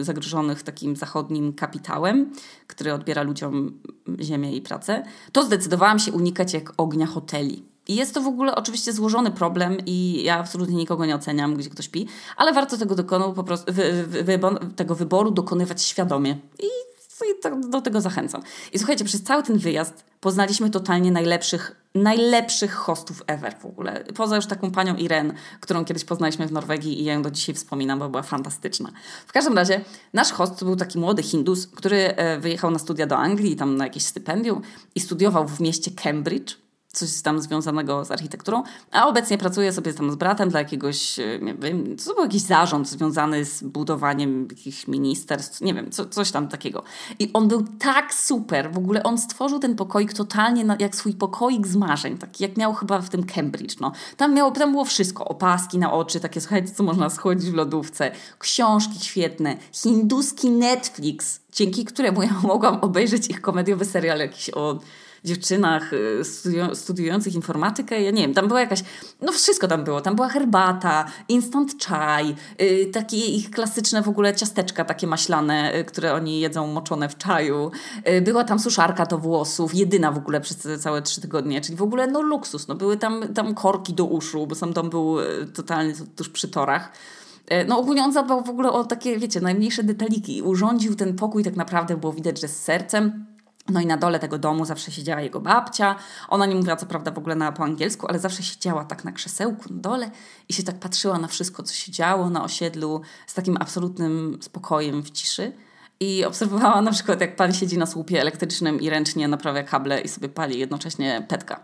zagrożonych 0.00 0.62
takim 0.62 0.96
zachodnim 0.96 1.52
kapitałem, 1.52 2.32
który 2.66 2.92
odbiera 2.92 3.22
ludziom 3.22 3.80
ziemię 4.20 4.56
i 4.56 4.60
pracę, 4.60 5.02
to 5.32 5.44
zdecydowałam 5.44 5.98
się 5.98 6.12
unikać 6.12 6.54
jak 6.54 6.72
ognia 6.76 7.06
hoteli. 7.06 7.70
I 7.88 7.94
jest 7.94 8.14
to 8.14 8.20
w 8.20 8.26
ogóle 8.26 8.54
oczywiście 8.54 8.92
złożony 8.92 9.30
problem 9.30 9.76
i 9.86 10.22
ja 10.22 10.38
absolutnie 10.38 10.76
nikogo 10.76 11.06
nie 11.06 11.14
oceniam, 11.14 11.56
gdzie 11.56 11.70
ktoś 11.70 11.84
śpi, 11.84 12.06
ale 12.36 12.52
warto 12.52 12.76
tego, 12.76 12.94
dokonu, 12.94 13.32
po 13.32 13.44
prostu, 13.44 13.72
wy, 13.72 14.04
wy, 14.06 14.24
wy, 14.24 14.38
tego 14.76 14.94
wyboru 14.94 15.30
dokonywać 15.30 15.82
świadomie. 15.82 16.38
I, 16.58 16.89
i 17.24 17.42
to, 17.42 17.56
do 17.56 17.80
tego 17.80 18.00
zachęcam. 18.00 18.42
I 18.72 18.78
słuchajcie, 18.78 19.04
przez 19.04 19.22
cały 19.22 19.42
ten 19.42 19.58
wyjazd 19.58 20.04
poznaliśmy 20.20 20.70
totalnie 20.70 21.12
najlepszych, 21.12 21.76
najlepszych 21.94 22.74
hostów 22.74 23.22
ever 23.26 23.54
w 23.58 23.66
ogóle. 23.66 24.04
Poza 24.16 24.36
już 24.36 24.46
taką 24.46 24.70
panią 24.70 24.96
Iren, 24.96 25.32
którą 25.60 25.84
kiedyś 25.84 26.04
poznaliśmy 26.04 26.46
w 26.46 26.52
Norwegii 26.52 27.00
i 27.00 27.04
ja 27.04 27.12
ją 27.12 27.22
do 27.22 27.30
dzisiaj 27.30 27.54
wspominam, 27.54 27.98
bo 27.98 28.08
była 28.08 28.22
fantastyczna. 28.22 28.90
W 29.26 29.32
każdym 29.32 29.54
razie 29.56 29.80
nasz 30.12 30.32
host 30.32 30.58
to 30.58 30.64
był 30.64 30.76
taki 30.76 30.98
młody 30.98 31.22
Hindus, 31.22 31.66
który 31.66 31.96
e, 31.96 32.38
wyjechał 32.38 32.70
na 32.70 32.78
studia 32.78 33.06
do 33.06 33.16
Anglii, 33.16 33.56
tam 33.56 33.76
na 33.76 33.84
jakieś 33.84 34.02
stypendium 34.02 34.62
i 34.94 35.00
studiował 35.00 35.48
w 35.48 35.60
mieście 35.60 35.90
Cambridge 35.90 36.56
coś 36.92 37.22
tam 37.22 37.40
związanego 37.40 38.04
z 38.04 38.10
architekturą, 38.10 38.62
a 38.90 39.08
obecnie 39.08 39.38
pracuje 39.38 39.72
sobie 39.72 39.94
tam 39.94 40.12
z 40.12 40.16
bratem 40.16 40.48
dla 40.48 40.60
jakiegoś, 40.60 41.18
e, 41.18 41.38
nie 41.42 41.54
wiem, 41.54 41.96
to 41.96 42.14
był 42.14 42.22
jakiś 42.22 42.42
zarząd 42.42 42.88
związany 42.88 43.44
z 43.44 43.62
budowaniem 43.62 44.48
jakichś 44.50 44.88
ministerstw, 44.88 45.60
nie 45.60 45.74
wiem, 45.74 45.90
co, 45.90 46.06
coś 46.06 46.30
tam 46.30 46.48
takiego. 46.48 46.82
I 47.18 47.32
on 47.32 47.48
był 47.48 47.64
tak 47.78 48.14
super, 48.14 48.72
w 48.72 48.78
ogóle 48.78 49.02
on 49.02 49.18
stworzył 49.18 49.58
ten 49.58 49.76
pokoik 49.76 50.12
totalnie 50.12 50.64
na, 50.64 50.76
jak 50.78 50.96
swój 50.96 51.12
pokoik 51.12 51.66
z 51.66 51.76
marzeń, 51.76 52.18
taki 52.18 52.42
jak 52.42 52.56
miał 52.56 52.74
chyba 52.74 53.00
w 53.00 53.08
tym 53.08 53.24
Cambridge, 53.24 53.80
no. 53.80 53.92
Tam, 54.16 54.34
miało, 54.34 54.50
tam 54.50 54.70
było 54.70 54.84
wszystko, 54.84 55.24
opaski 55.24 55.78
na 55.78 55.92
oczy, 55.92 56.20
takie 56.20 56.40
słuchajcie, 56.40 56.74
co 56.74 56.82
można 56.82 57.10
schodzić 57.10 57.50
w 57.50 57.54
lodówce, 57.54 58.10
książki 58.38 59.00
świetne, 59.00 59.56
hinduski 59.72 60.50
Netflix, 60.50 61.40
dzięki 61.52 61.84
któremu 61.84 62.22
ja 62.22 62.40
mogłam 62.52 62.80
obejrzeć 62.80 63.30
ich 63.30 63.40
komediowy 63.40 63.84
serial 63.84 64.18
jakiś 64.18 64.50
o 64.50 64.78
dziewczynach 65.24 65.92
y, 65.92 66.22
studiujących 66.74 67.34
informatykę. 67.34 68.02
Ja 68.02 68.10
nie 68.10 68.22
wiem, 68.22 68.34
tam 68.34 68.48
była 68.48 68.60
jakaś, 68.60 68.84
no 69.22 69.32
wszystko 69.32 69.68
tam 69.68 69.84
było. 69.84 70.00
Tam 70.00 70.16
była 70.16 70.28
herbata, 70.28 71.04
instant 71.28 71.84
chai, 71.84 72.34
y, 72.62 72.90
takie 72.92 73.16
ich 73.16 73.50
klasyczne 73.50 74.02
w 74.02 74.08
ogóle 74.08 74.34
ciasteczka 74.34 74.84
takie 74.84 75.06
maślane, 75.06 75.78
y, 75.78 75.84
które 75.84 76.14
oni 76.14 76.40
jedzą 76.40 76.66
moczone 76.66 77.08
w 77.08 77.16
czaju. 77.16 77.70
Była 78.22 78.44
tam 78.44 78.58
suszarka 78.58 79.06
do 79.06 79.18
włosów, 79.18 79.74
jedyna 79.74 80.12
w 80.12 80.18
ogóle 80.18 80.40
przez 80.40 80.68
całe 80.80 81.02
trzy 81.02 81.20
tygodnie, 81.20 81.60
czyli 81.60 81.76
w 81.76 81.82
ogóle 81.82 82.06
no 82.06 82.22
luksus. 82.22 82.68
No 82.68 82.74
były 82.74 82.96
tam, 82.96 83.34
tam 83.34 83.54
korki 83.54 83.94
do 83.94 84.04
uszu, 84.04 84.46
bo 84.46 84.54
sam 84.54 84.72
dom 84.72 84.90
był 84.90 85.16
totalnie 85.54 85.94
tuż 86.16 86.28
przy 86.28 86.48
torach. 86.48 86.92
No 87.68 87.78
ogólnie 87.78 88.04
on 88.04 88.12
zadbał 88.12 88.44
w 88.44 88.50
ogóle 88.50 88.72
o 88.72 88.84
takie, 88.84 89.18
wiecie, 89.18 89.40
najmniejsze 89.40 89.82
detaliki. 89.82 90.42
Urządził 90.42 90.94
ten 90.94 91.16
pokój 91.16 91.44
tak 91.44 91.56
naprawdę, 91.56 91.96
było 91.96 92.12
widać, 92.12 92.40
że 92.40 92.48
z 92.48 92.62
sercem. 92.62 93.29
No 93.70 93.80
i 93.80 93.86
na 93.86 93.96
dole 93.96 94.18
tego 94.18 94.38
domu 94.38 94.64
zawsze 94.64 94.90
siedziała 94.92 95.20
jego 95.20 95.40
babcia. 95.40 95.96
Ona 96.28 96.46
nie 96.46 96.54
mówiła 96.54 96.76
co 96.76 96.86
prawda 96.86 97.10
w 97.10 97.18
ogóle 97.18 97.34
na, 97.34 97.52
po 97.52 97.64
angielsku, 97.64 98.06
ale 98.08 98.18
zawsze 98.18 98.42
siedziała 98.42 98.84
tak 98.84 99.04
na 99.04 99.12
krzesełku 99.12 99.74
na 99.74 99.80
dole 99.80 100.10
i 100.48 100.52
się 100.52 100.62
tak 100.62 100.78
patrzyła 100.78 101.18
na 101.18 101.28
wszystko, 101.28 101.62
co 101.62 101.74
się 101.74 101.92
działo 101.92 102.30
na 102.30 102.44
osiedlu 102.44 103.00
z 103.26 103.34
takim 103.34 103.56
absolutnym 103.60 104.38
spokojem 104.40 105.02
w 105.02 105.10
ciszy. 105.10 105.52
I 106.00 106.24
obserwowała 106.24 106.82
na 106.82 106.92
przykład, 106.92 107.20
jak 107.20 107.36
pan 107.36 107.52
siedzi 107.52 107.78
na 107.78 107.86
słupie 107.86 108.20
elektrycznym 108.20 108.80
i 108.80 108.90
ręcznie 108.90 109.28
naprawia 109.28 109.62
kable 109.62 110.00
i 110.00 110.08
sobie 110.08 110.28
pali 110.28 110.58
jednocześnie 110.58 111.26
petka. 111.28 111.60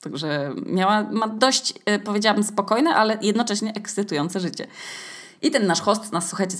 Także 0.00 0.54
miała, 0.66 1.02
ma 1.02 1.28
dość, 1.28 1.74
e, 1.84 1.98
powiedziałabym, 1.98 2.44
spokojne, 2.44 2.94
ale 2.94 3.18
jednocześnie 3.22 3.72
ekscytujące 3.74 4.40
życie. 4.40 4.66
I 5.42 5.50
ten 5.50 5.66
nasz 5.66 5.80
host 5.80 6.12
nas, 6.12 6.28
słuchajcie, 6.28 6.56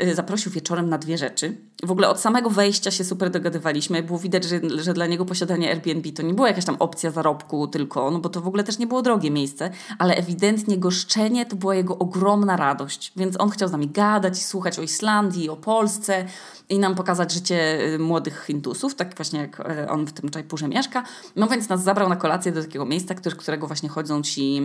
e, 0.00 0.14
zaprosił 0.14 0.52
wieczorem 0.52 0.88
na 0.88 0.98
dwie 0.98 1.18
rzeczy. 1.18 1.56
W 1.82 1.90
ogóle 1.90 2.08
od 2.08 2.20
samego 2.20 2.50
wejścia 2.50 2.90
się 2.90 3.04
super 3.04 3.30
dogadywaliśmy. 3.30 4.02
Było 4.02 4.18
widać, 4.18 4.44
że, 4.44 4.60
że 4.76 4.92
dla 4.92 5.06
niego 5.06 5.24
posiadanie 5.24 5.70
Airbnb 5.70 6.12
to 6.12 6.22
nie 6.22 6.34
była 6.34 6.48
jakaś 6.48 6.64
tam 6.64 6.76
opcja 6.78 7.10
zarobku 7.10 7.66
tylko, 7.66 8.10
no 8.10 8.18
bo 8.18 8.28
to 8.28 8.40
w 8.40 8.48
ogóle 8.48 8.64
też 8.64 8.78
nie 8.78 8.86
było 8.86 9.02
drogie 9.02 9.30
miejsce, 9.30 9.70
ale 9.98 10.16
ewidentnie 10.16 10.78
goszczenie 10.78 11.46
to 11.46 11.56
była 11.56 11.74
jego 11.74 11.98
ogromna 11.98 12.56
radość. 12.56 13.12
Więc 13.16 13.40
on 13.40 13.50
chciał 13.50 13.68
z 13.68 13.72
nami 13.72 13.88
gadać 13.88 14.42
słuchać 14.42 14.78
o 14.78 14.82
Islandii, 14.82 15.48
o 15.48 15.56
Polsce 15.56 16.24
i 16.68 16.78
nam 16.78 16.94
pokazać 16.94 17.32
życie 17.32 17.78
e, 17.94 17.98
młodych 17.98 18.44
Hindusów, 18.46 18.94
tak 18.94 19.16
właśnie 19.16 19.40
jak 19.40 19.60
e, 19.60 19.88
on 19.90 20.06
w 20.06 20.12
tym 20.12 20.30
Jaipurze 20.34 20.68
mieszka. 20.68 21.02
No 21.36 21.46
więc 21.46 21.68
nas 21.68 21.82
zabrał 21.82 22.08
na 22.08 22.16
kolację 22.16 22.52
do 22.52 22.62
takiego 22.62 22.86
miejsca, 22.86 23.14
którego 23.14 23.66
właśnie 23.66 23.88
chodzą 23.88 24.22
ci, 24.22 24.60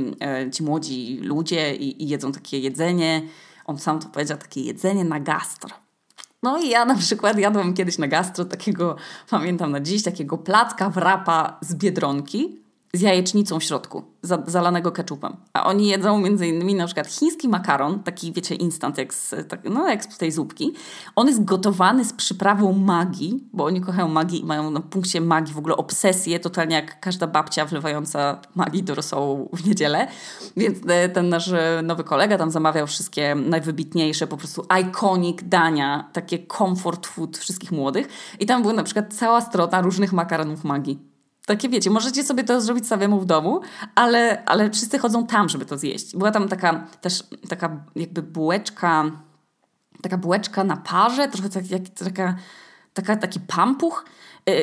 ci 0.51 0.63
młodzi 0.63 1.19
ludzie 1.21 1.75
i, 1.75 2.03
i 2.03 2.07
jedzą 2.07 2.31
takie 2.31 2.59
jedzenie 2.59 3.21
on 3.65 3.79
sam 3.79 3.99
to 3.99 4.09
powiedział, 4.09 4.37
takie 4.37 4.61
jedzenie 4.61 5.05
na 5.05 5.19
gastro. 5.19 5.69
No 6.43 6.57
i 6.57 6.69
ja 6.69 6.85
na 6.85 6.95
przykład 6.95 7.37
jadłam 7.37 7.73
kiedyś 7.73 7.97
na 7.97 8.07
gastro 8.07 8.45
takiego, 8.45 8.95
pamiętam 9.29 9.71
na 9.71 9.79
dziś, 9.79 10.03
takiego 10.03 10.37
placka 10.37 10.89
wrapa 10.89 11.57
z 11.61 11.75
Biedronki, 11.75 12.62
z 12.95 13.01
jajecznicą 13.01 13.59
w 13.59 13.63
środku, 13.63 14.03
zalanego 14.47 14.91
ketchupem. 14.91 15.35
A 15.53 15.65
oni 15.65 15.87
jedzą 15.87 16.17
między 16.17 16.47
innymi 16.47 16.75
na 16.75 16.85
przykład 16.85 17.07
chiński 17.07 17.49
makaron, 17.49 18.03
taki 18.03 18.33
wiecie 18.33 18.55
instant, 18.55 18.97
jak 18.97 19.13
z, 19.13 19.35
tak, 19.47 19.69
no, 19.69 19.89
jak 19.89 20.03
z 20.03 20.17
tej 20.17 20.31
zupki. 20.31 20.73
On 21.15 21.27
jest 21.27 21.43
gotowany 21.43 22.05
z 22.05 22.13
przyprawą 22.13 22.73
magii, 22.73 23.43
bo 23.53 23.65
oni 23.65 23.81
kochają 23.81 24.07
magii 24.07 24.41
i 24.41 24.45
mają 24.45 24.71
na 24.71 24.79
punkcie 24.79 25.21
magii 25.21 25.53
w 25.53 25.57
ogóle 25.57 25.77
obsesję, 25.77 26.39
totalnie 26.39 26.75
jak 26.75 26.99
każda 26.99 27.27
babcia 27.27 27.65
wlewająca 27.65 28.41
magii 28.55 28.83
do 28.83 28.95
rosołu 28.95 29.49
w 29.53 29.67
niedzielę. 29.67 30.07
Więc 30.57 30.77
e, 30.87 31.09
ten 31.09 31.29
nasz 31.29 31.47
e, 31.51 31.81
nowy 31.83 32.03
kolega 32.03 32.37
tam 32.37 32.51
zamawiał 32.51 32.87
wszystkie 32.87 33.35
najwybitniejsze, 33.35 34.27
po 34.27 34.37
prostu 34.37 34.65
iconic 34.81 35.39
dania, 35.43 36.09
takie 36.13 36.39
comfort 36.57 37.07
food 37.07 37.37
wszystkich 37.37 37.71
młodych. 37.71 38.07
I 38.39 38.45
tam 38.45 38.61
była 38.61 38.73
na 38.73 38.83
przykład 38.83 39.13
cała 39.13 39.41
strona 39.41 39.81
różnych 39.81 40.13
makaronów 40.13 40.63
magii. 40.63 41.12
Takie 41.45 41.69
wiecie, 41.69 41.89
możecie 41.89 42.23
sobie 42.23 42.43
to 42.43 42.61
zrobić 42.61 42.87
samemu 42.87 43.19
w 43.19 43.25
domu, 43.25 43.61
ale, 43.95 44.45
ale 44.45 44.71
wszyscy 44.71 44.99
chodzą 44.99 45.27
tam, 45.27 45.49
żeby 45.49 45.65
to 45.65 45.77
zjeść. 45.77 46.15
Była 46.15 46.31
tam 46.31 46.47
taka 46.47 46.87
też 47.01 47.23
taka 47.49 47.85
jakby 47.95 48.21
bułeczka, 48.21 49.11
taka 50.01 50.17
bułeczka 50.17 50.63
na 50.63 50.77
parze, 50.77 51.27
trochę 51.27 51.49
tak, 51.49 51.71
jak, 51.71 51.81
taka, 51.89 52.35
taka, 52.93 53.15
taki 53.15 53.39
pampuch 53.39 54.05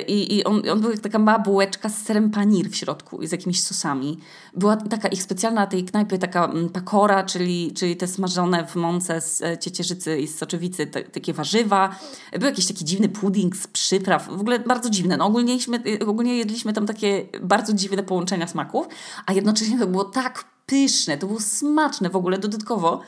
I, 0.08 0.36
i 0.36 0.44
on, 0.44 0.62
on 0.72 0.80
był 0.80 0.96
taka 0.96 1.18
mała 1.18 1.38
bułeczka 1.38 1.88
z 1.88 2.02
serem 2.02 2.30
panir 2.30 2.70
w 2.70 2.76
środku 2.76 3.22
i 3.22 3.26
z 3.26 3.32
jakimiś 3.32 3.62
sosami. 3.62 4.18
Była 4.56 4.76
taka 4.76 5.08
ich 5.08 5.22
specjalna 5.22 5.66
tej 5.66 5.84
knajpy, 5.84 6.18
taka 6.18 6.44
mm, 6.44 6.68
pakora, 6.68 7.24
czyli, 7.24 7.72
czyli 7.72 7.96
te 7.96 8.06
smażone 8.06 8.66
w 8.66 8.76
mące 8.76 9.20
z 9.20 9.42
e, 9.42 9.58
ciecierzycy 9.58 10.18
i 10.18 10.28
z 10.28 10.38
soczewicy, 10.38 10.86
te, 10.86 11.02
takie 11.02 11.32
warzywa. 11.32 11.96
Był 12.32 12.48
jakiś 12.48 12.66
taki 12.66 12.84
dziwny 12.84 13.08
pudding 13.08 13.56
z 13.56 13.66
przypraw, 13.66 14.28
w 14.28 14.40
ogóle 14.40 14.58
bardzo 14.58 14.90
dziwne. 14.90 15.16
No 15.16 15.26
ogólnie, 15.26 15.58
y, 15.86 16.06
ogólnie 16.06 16.36
jedliśmy 16.36 16.72
tam 16.72 16.86
takie 16.86 17.26
bardzo 17.42 17.72
dziwne 17.72 18.02
połączenia 18.02 18.46
smaków, 18.46 18.86
a 19.26 19.32
jednocześnie 19.32 19.78
to 19.78 19.86
było 19.86 20.04
tak 20.04 20.44
pyszne, 20.66 21.18
to 21.18 21.26
było 21.26 21.40
smaczne 21.40 22.10
w 22.10 22.16
ogóle 22.16 22.38
dodatkowo. 22.38 23.00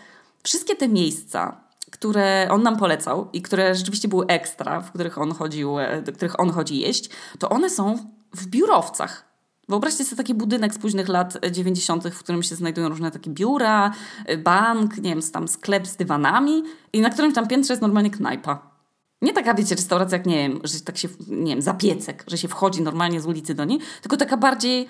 Wszystkie 0.43 0.77
te 0.77 0.89
miejsca 0.89 1.62
które 1.93 2.49
on 2.51 2.63
nam 2.63 2.77
polecał 2.77 3.29
i 3.33 3.43
które 3.43 3.75
rzeczywiście 3.75 4.09
były 4.09 4.27
ekstra, 4.27 4.81
w 4.81 4.93
których 4.93 5.19
on 5.19 5.33
chodził, 5.33 5.79
e, 5.79 6.03
do 6.03 6.13
których 6.13 6.41
on 6.41 6.51
chodzi 6.51 6.79
jeść, 6.79 7.11
to 7.39 7.49
one 7.49 7.71
są 7.71 7.99
w 8.35 8.47
biurowcach. 8.47 9.33
Wyobraźcie 9.69 10.05
sobie 10.05 10.17
taki 10.17 10.35
budynek 10.35 10.75
z 10.75 10.79
późnych 10.79 11.09
lat 11.09 11.39
90., 11.51 12.11
w 12.11 12.19
którym 12.19 12.43
się 12.43 12.55
znajdują 12.55 12.89
różne 12.89 13.11
takie 13.11 13.31
biura, 13.31 13.93
e, 14.27 14.37
bank, 14.39 14.97
nie 14.97 15.11
wiem, 15.11 15.21
tam 15.33 15.49
sklep 15.49 15.87
z 15.87 15.97
dywanami 15.97 16.63
i 16.93 17.01
na 17.01 17.11
którymś 17.11 17.35
tam 17.35 17.49
piętrze 17.49 17.73
jest 17.73 17.83
normalnie 17.83 18.11
knajpa. 18.11 18.73
Nie 19.23 19.33
taka, 19.33 19.55
wiecie, 19.55 19.75
restauracja 19.75 20.19
jak, 20.19 20.27
nie 20.27 20.37
wiem, 20.37 20.61
że 20.65 20.81
tak 20.81 20.99
się, 20.99 21.09
nie 21.29 21.53
wiem, 21.53 21.63
zapiecek, 21.63 22.25
że 22.29 22.39
się 22.39 22.49
wchodzi 22.49 22.83
normalnie 22.83 23.21
z 23.21 23.27
ulicy 23.27 23.55
do 23.55 23.65
niej, 23.65 23.81
tylko 24.01 24.17
taka 24.17 24.37
bardziej, 24.37 24.89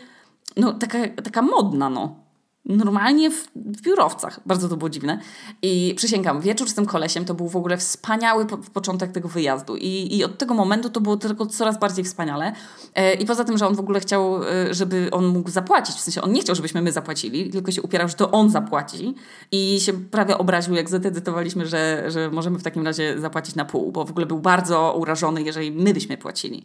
no 0.56 0.72
taka, 0.72 0.98
taka 1.24 1.42
modna, 1.42 1.90
no. 1.90 2.21
Normalnie 2.64 3.30
w, 3.30 3.48
biurowcach. 3.82 4.40
Bardzo 4.46 4.68
to 4.68 4.76
było 4.76 4.90
dziwne. 4.90 5.18
I 5.62 5.94
przysięgam, 5.96 6.40
wieczór 6.40 6.68
z 6.68 6.74
tym 6.74 6.86
kolesiem 6.86 7.24
to 7.24 7.34
był 7.34 7.48
w 7.48 7.56
ogóle 7.56 7.76
wspaniały 7.76 8.46
po, 8.46 8.58
początek 8.58 9.12
tego 9.12 9.28
wyjazdu. 9.28 9.76
I, 9.76 10.16
I 10.16 10.24
od 10.24 10.38
tego 10.38 10.54
momentu 10.54 10.90
to 10.90 11.00
było 11.00 11.16
tylko 11.16 11.46
coraz 11.46 11.78
bardziej 11.78 12.04
wspaniale. 12.04 12.52
E, 12.94 13.14
I 13.14 13.26
poza 13.26 13.44
tym, 13.44 13.58
że 13.58 13.66
on 13.66 13.74
w 13.74 13.80
ogóle 13.80 14.00
chciał, 14.00 14.44
e, 14.44 14.74
żeby 14.74 15.08
on 15.12 15.26
mógł 15.26 15.50
zapłacić. 15.50 15.96
W 15.96 16.00
sensie 16.00 16.22
on 16.22 16.32
nie 16.32 16.40
chciał, 16.40 16.56
żebyśmy 16.56 16.82
my 16.82 16.92
zapłacili, 16.92 17.50
tylko 17.50 17.72
się 17.72 17.82
upierał, 17.82 18.08
że 18.08 18.14
to 18.14 18.30
on 18.30 18.50
zapłaci. 18.50 19.14
I 19.52 19.80
się 19.80 19.92
prawie 19.92 20.38
obraził, 20.38 20.74
jak 20.74 20.90
zadecydowaliśmy, 20.90 21.66
że, 21.66 22.04
że 22.10 22.30
możemy 22.30 22.58
w 22.58 22.62
takim 22.62 22.84
razie 22.84 23.20
zapłacić 23.20 23.54
na 23.54 23.64
pół, 23.64 23.92
bo 23.92 24.04
w 24.04 24.10
ogóle 24.10 24.26
był 24.26 24.38
bardzo 24.38 24.94
urażony, 24.98 25.42
jeżeli 25.42 25.72
my 25.72 25.94
byśmy 25.94 26.18
płacili. 26.18 26.64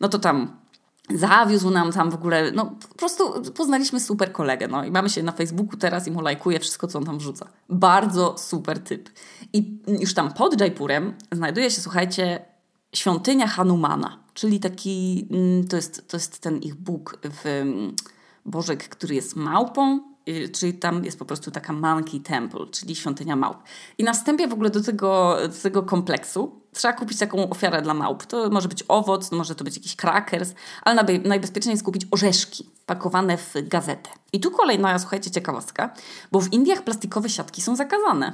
No 0.00 0.08
to 0.08 0.18
tam 0.18 0.61
zawiózł 1.10 1.70
nam 1.70 1.92
tam 1.92 2.10
w 2.10 2.14
ogóle, 2.14 2.52
no 2.52 2.76
po 2.88 2.94
prostu 2.94 3.52
poznaliśmy 3.52 4.00
super 4.00 4.32
kolegę, 4.32 4.68
no 4.68 4.84
i 4.84 4.90
mamy 4.90 5.10
się 5.10 5.22
na 5.22 5.32
Facebooku 5.32 5.76
teraz 5.76 6.08
i 6.08 6.10
mu 6.10 6.20
lajkuje 6.20 6.60
wszystko, 6.60 6.86
co 6.86 6.98
on 6.98 7.04
tam 7.04 7.18
wrzuca. 7.18 7.48
Bardzo 7.68 8.34
super 8.38 8.80
typ. 8.80 9.10
I 9.52 9.78
już 9.86 10.14
tam 10.14 10.32
pod 10.32 10.60
Jaipurem 10.60 11.14
znajduje 11.32 11.70
się, 11.70 11.80
słuchajcie, 11.80 12.44
świątynia 12.94 13.46
Hanumana, 13.46 14.18
czyli 14.34 14.60
taki, 14.60 15.28
mm, 15.30 15.66
to 15.66 15.76
jest, 15.76 16.08
to 16.08 16.16
jest 16.16 16.38
ten 16.38 16.58
ich 16.58 16.74
Bóg 16.74 17.18
w 17.22 17.46
mm, 17.46 17.96
Bożek, 18.46 18.88
który 18.88 19.14
jest 19.14 19.36
małpą, 19.36 20.11
czyli 20.52 20.74
tam 20.74 21.04
jest 21.04 21.18
po 21.18 21.24
prostu 21.24 21.50
taka 21.50 21.72
Monkey 21.72 22.20
Temple, 22.20 22.66
czyli 22.70 22.96
świątynia 22.96 23.36
małp. 23.36 23.58
I 23.98 24.04
na 24.04 24.12
wstępie 24.12 24.48
w 24.48 24.52
ogóle 24.52 24.70
do 24.70 24.82
tego, 24.82 25.36
do 25.42 25.62
tego 25.62 25.82
kompleksu 25.82 26.60
trzeba 26.72 26.94
kupić 26.94 27.18
taką 27.18 27.50
ofiarę 27.50 27.82
dla 27.82 27.94
małp. 27.94 28.26
To 28.26 28.50
może 28.50 28.68
być 28.68 28.84
owoc, 28.88 29.32
może 29.32 29.54
to 29.54 29.64
być 29.64 29.76
jakiś 29.76 29.96
crackers, 29.96 30.54
ale 30.82 31.04
najbezpieczniej 31.24 31.72
jest 31.72 31.84
kupić 31.84 32.06
orzeszki 32.10 32.70
pakowane 32.86 33.38
w 33.38 33.54
gazetę. 33.62 34.10
I 34.32 34.40
tu 34.40 34.50
kolejna, 34.50 34.98
słuchajcie, 34.98 35.30
ciekawostka, 35.30 35.94
bo 36.32 36.40
w 36.40 36.52
Indiach 36.52 36.82
plastikowe 36.82 37.28
siatki 37.28 37.62
są 37.62 37.76
zakazane. 37.76 38.32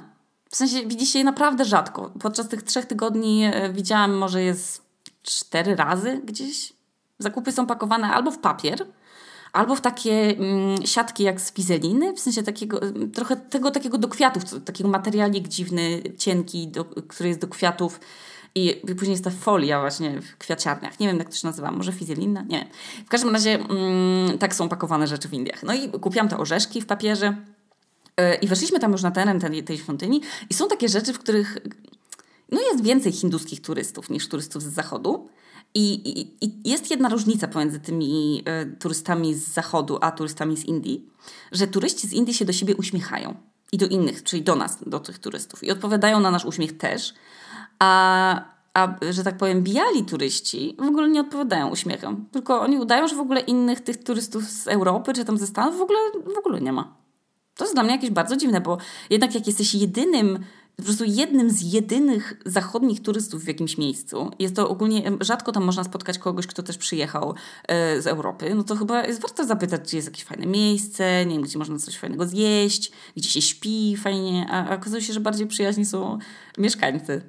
W 0.50 0.56
sensie 0.56 0.86
widzicie 0.86 1.18
je 1.18 1.24
naprawdę 1.24 1.64
rzadko. 1.64 2.10
Podczas 2.20 2.48
tych 2.48 2.62
trzech 2.62 2.86
tygodni 2.86 3.44
e, 3.44 3.72
widziałam 3.72 4.14
może 4.14 4.42
jest 4.42 4.82
cztery 5.22 5.76
razy 5.76 6.20
gdzieś. 6.24 6.72
Zakupy 7.18 7.52
są 7.52 7.66
pakowane 7.66 8.10
albo 8.10 8.30
w 8.30 8.38
papier, 8.38 8.86
albo 9.52 9.76
w 9.76 9.80
takie 9.80 10.36
mm, 10.38 10.86
siatki 10.86 11.22
jak 11.22 11.40
z 11.40 11.52
fizeliny, 11.52 12.12
w 12.12 12.20
sensie 12.20 12.42
takiego, 12.42 12.82
mm, 12.82 13.10
trochę 13.10 13.36
tego 13.36 13.70
takiego 13.70 13.98
do 13.98 14.08
kwiatów, 14.08 14.42
takiego 14.64 14.90
materialik 14.90 15.48
dziwny, 15.48 16.02
cienki, 16.18 16.68
do, 16.68 16.84
który 16.84 17.28
jest 17.28 17.40
do 17.40 17.48
kwiatów. 17.48 18.00
I 18.54 18.82
później 18.86 19.10
jest 19.10 19.24
ta 19.24 19.30
folia 19.30 19.80
właśnie 19.80 20.20
w 20.20 20.36
kwiaciarniach. 20.36 21.00
Nie 21.00 21.06
wiem, 21.06 21.18
jak 21.18 21.28
to 21.28 21.36
się 21.36 21.46
nazywa. 21.46 21.70
Może 21.70 21.92
fizelina? 21.92 22.42
Nie 22.42 22.58
wiem. 22.58 22.68
W 23.06 23.08
każdym 23.08 23.30
razie 23.30 23.54
mm, 23.54 24.38
tak 24.38 24.54
są 24.54 24.68
pakowane 24.68 25.06
rzeczy 25.06 25.28
w 25.28 25.34
Indiach. 25.34 25.62
No 25.62 25.74
i 25.74 25.88
kupiłam 25.88 26.28
te 26.28 26.38
orzeszki 26.38 26.80
w 26.80 26.86
papierze 26.86 27.36
yy, 28.18 28.34
i 28.34 28.48
weszliśmy 28.48 28.80
tam 28.80 28.92
już 28.92 29.02
na 29.02 29.10
teren 29.10 29.40
tej, 29.40 29.64
tej 29.64 29.78
świątyni 29.78 30.20
i 30.50 30.54
są 30.54 30.68
takie 30.68 30.88
rzeczy, 30.88 31.12
w 31.12 31.18
których 31.18 31.58
no 32.52 32.60
jest 32.60 32.82
więcej 32.82 33.12
hinduskich 33.12 33.62
turystów 33.62 34.10
niż 34.10 34.28
turystów 34.28 34.62
z 34.62 34.66
zachodu. 34.66 35.28
I, 35.78 35.94
i, 36.20 36.44
I, 36.44 36.70
jest 36.70 36.90
jedna 36.90 37.08
różnica 37.08 37.48
pomiędzy 37.48 37.80
tymi 37.80 38.42
y, 38.62 38.76
turystami 38.76 39.34
z 39.34 39.48
zachodu 39.48 39.98
a 40.00 40.10
turystami 40.10 40.56
z 40.56 40.64
Indii, 40.64 41.10
że 41.52 41.66
turyści 41.66 42.08
z 42.08 42.12
Indii 42.12 42.34
się 42.34 42.44
do 42.44 42.52
siebie 42.52 42.76
uśmiechają 42.76 43.34
i 43.72 43.78
do 43.78 43.86
innych, 43.86 44.22
czyli 44.22 44.42
do 44.42 44.56
nas, 44.56 44.78
do 44.86 45.00
tych 45.00 45.18
turystów. 45.18 45.64
I 45.64 45.70
odpowiadają 45.70 46.20
na 46.20 46.30
nasz 46.30 46.44
uśmiech 46.44 46.78
też, 46.78 47.14
a, 47.78 48.44
a 48.74 48.96
że 49.10 49.24
tak 49.24 49.36
powiem, 49.36 49.62
bijali 49.62 50.04
turyści 50.04 50.76
w 50.78 50.88
ogóle 50.88 51.08
nie 51.08 51.20
odpowiadają 51.20 51.70
uśmiechem, 51.70 52.26
tylko 52.32 52.60
oni 52.60 52.78
udają, 52.78 53.08
że 53.08 53.16
w 53.16 53.20
ogóle 53.20 53.40
innych 53.40 53.80
tych 53.80 54.04
turystów 54.04 54.44
z 54.44 54.68
Europy 54.68 55.12
czy 55.12 55.24
tam 55.24 55.38
ze 55.38 55.46
Stanów 55.46 55.78
w 55.78 55.82
ogóle, 55.82 55.98
w 56.34 56.38
ogóle 56.38 56.60
nie 56.60 56.72
ma. 56.72 56.96
To 57.54 57.64
jest 57.64 57.74
dla 57.74 57.82
mnie 57.82 57.92
jakieś 57.92 58.10
bardzo 58.10 58.36
dziwne, 58.36 58.60
bo 58.60 58.78
jednak 59.10 59.34
jak 59.34 59.46
jesteś 59.46 59.74
jedynym 59.74 60.38
po 60.78 60.84
prostu 60.84 61.04
jednym 61.06 61.50
z 61.50 61.72
jedynych 61.72 62.34
zachodnich 62.46 63.02
turystów 63.02 63.44
w 63.44 63.48
jakimś 63.48 63.78
miejscu. 63.78 64.30
Jest 64.38 64.56
to 64.56 64.68
ogólnie, 64.68 65.12
rzadko 65.20 65.52
tam 65.52 65.64
można 65.64 65.84
spotkać 65.84 66.18
kogoś, 66.18 66.46
kto 66.46 66.62
też 66.62 66.78
przyjechał 66.78 67.34
e, 67.68 68.02
z 68.02 68.06
Europy. 68.06 68.54
No 68.54 68.62
to 68.62 68.76
chyba 68.76 69.04
jest 69.04 69.22
warto 69.22 69.44
zapytać, 69.44 69.80
gdzie 69.80 69.96
jest 69.96 70.08
jakieś 70.08 70.24
fajne 70.24 70.46
miejsce, 70.46 71.26
nie 71.26 71.34
wiem, 71.34 71.42
gdzie 71.42 71.58
można 71.58 71.78
coś 71.78 71.96
fajnego 71.98 72.26
zjeść, 72.26 72.92
gdzie 73.16 73.30
się 73.30 73.42
śpi 73.42 73.96
fajnie, 73.96 74.46
a, 74.50 74.70
a 74.70 74.74
okazuje 74.74 75.02
się, 75.02 75.12
że 75.12 75.20
bardziej 75.20 75.46
przyjaźni 75.46 75.86
są 75.86 76.18
mieszkańcy. 76.58 77.22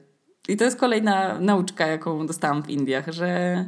I 0.47 0.57
to 0.57 0.63
jest 0.63 0.79
kolejna 0.79 1.39
nauczka, 1.39 1.87
jaką 1.87 2.27
dostałam 2.27 2.63
w 2.63 2.69
Indiach, 2.69 3.11
że, 3.11 3.65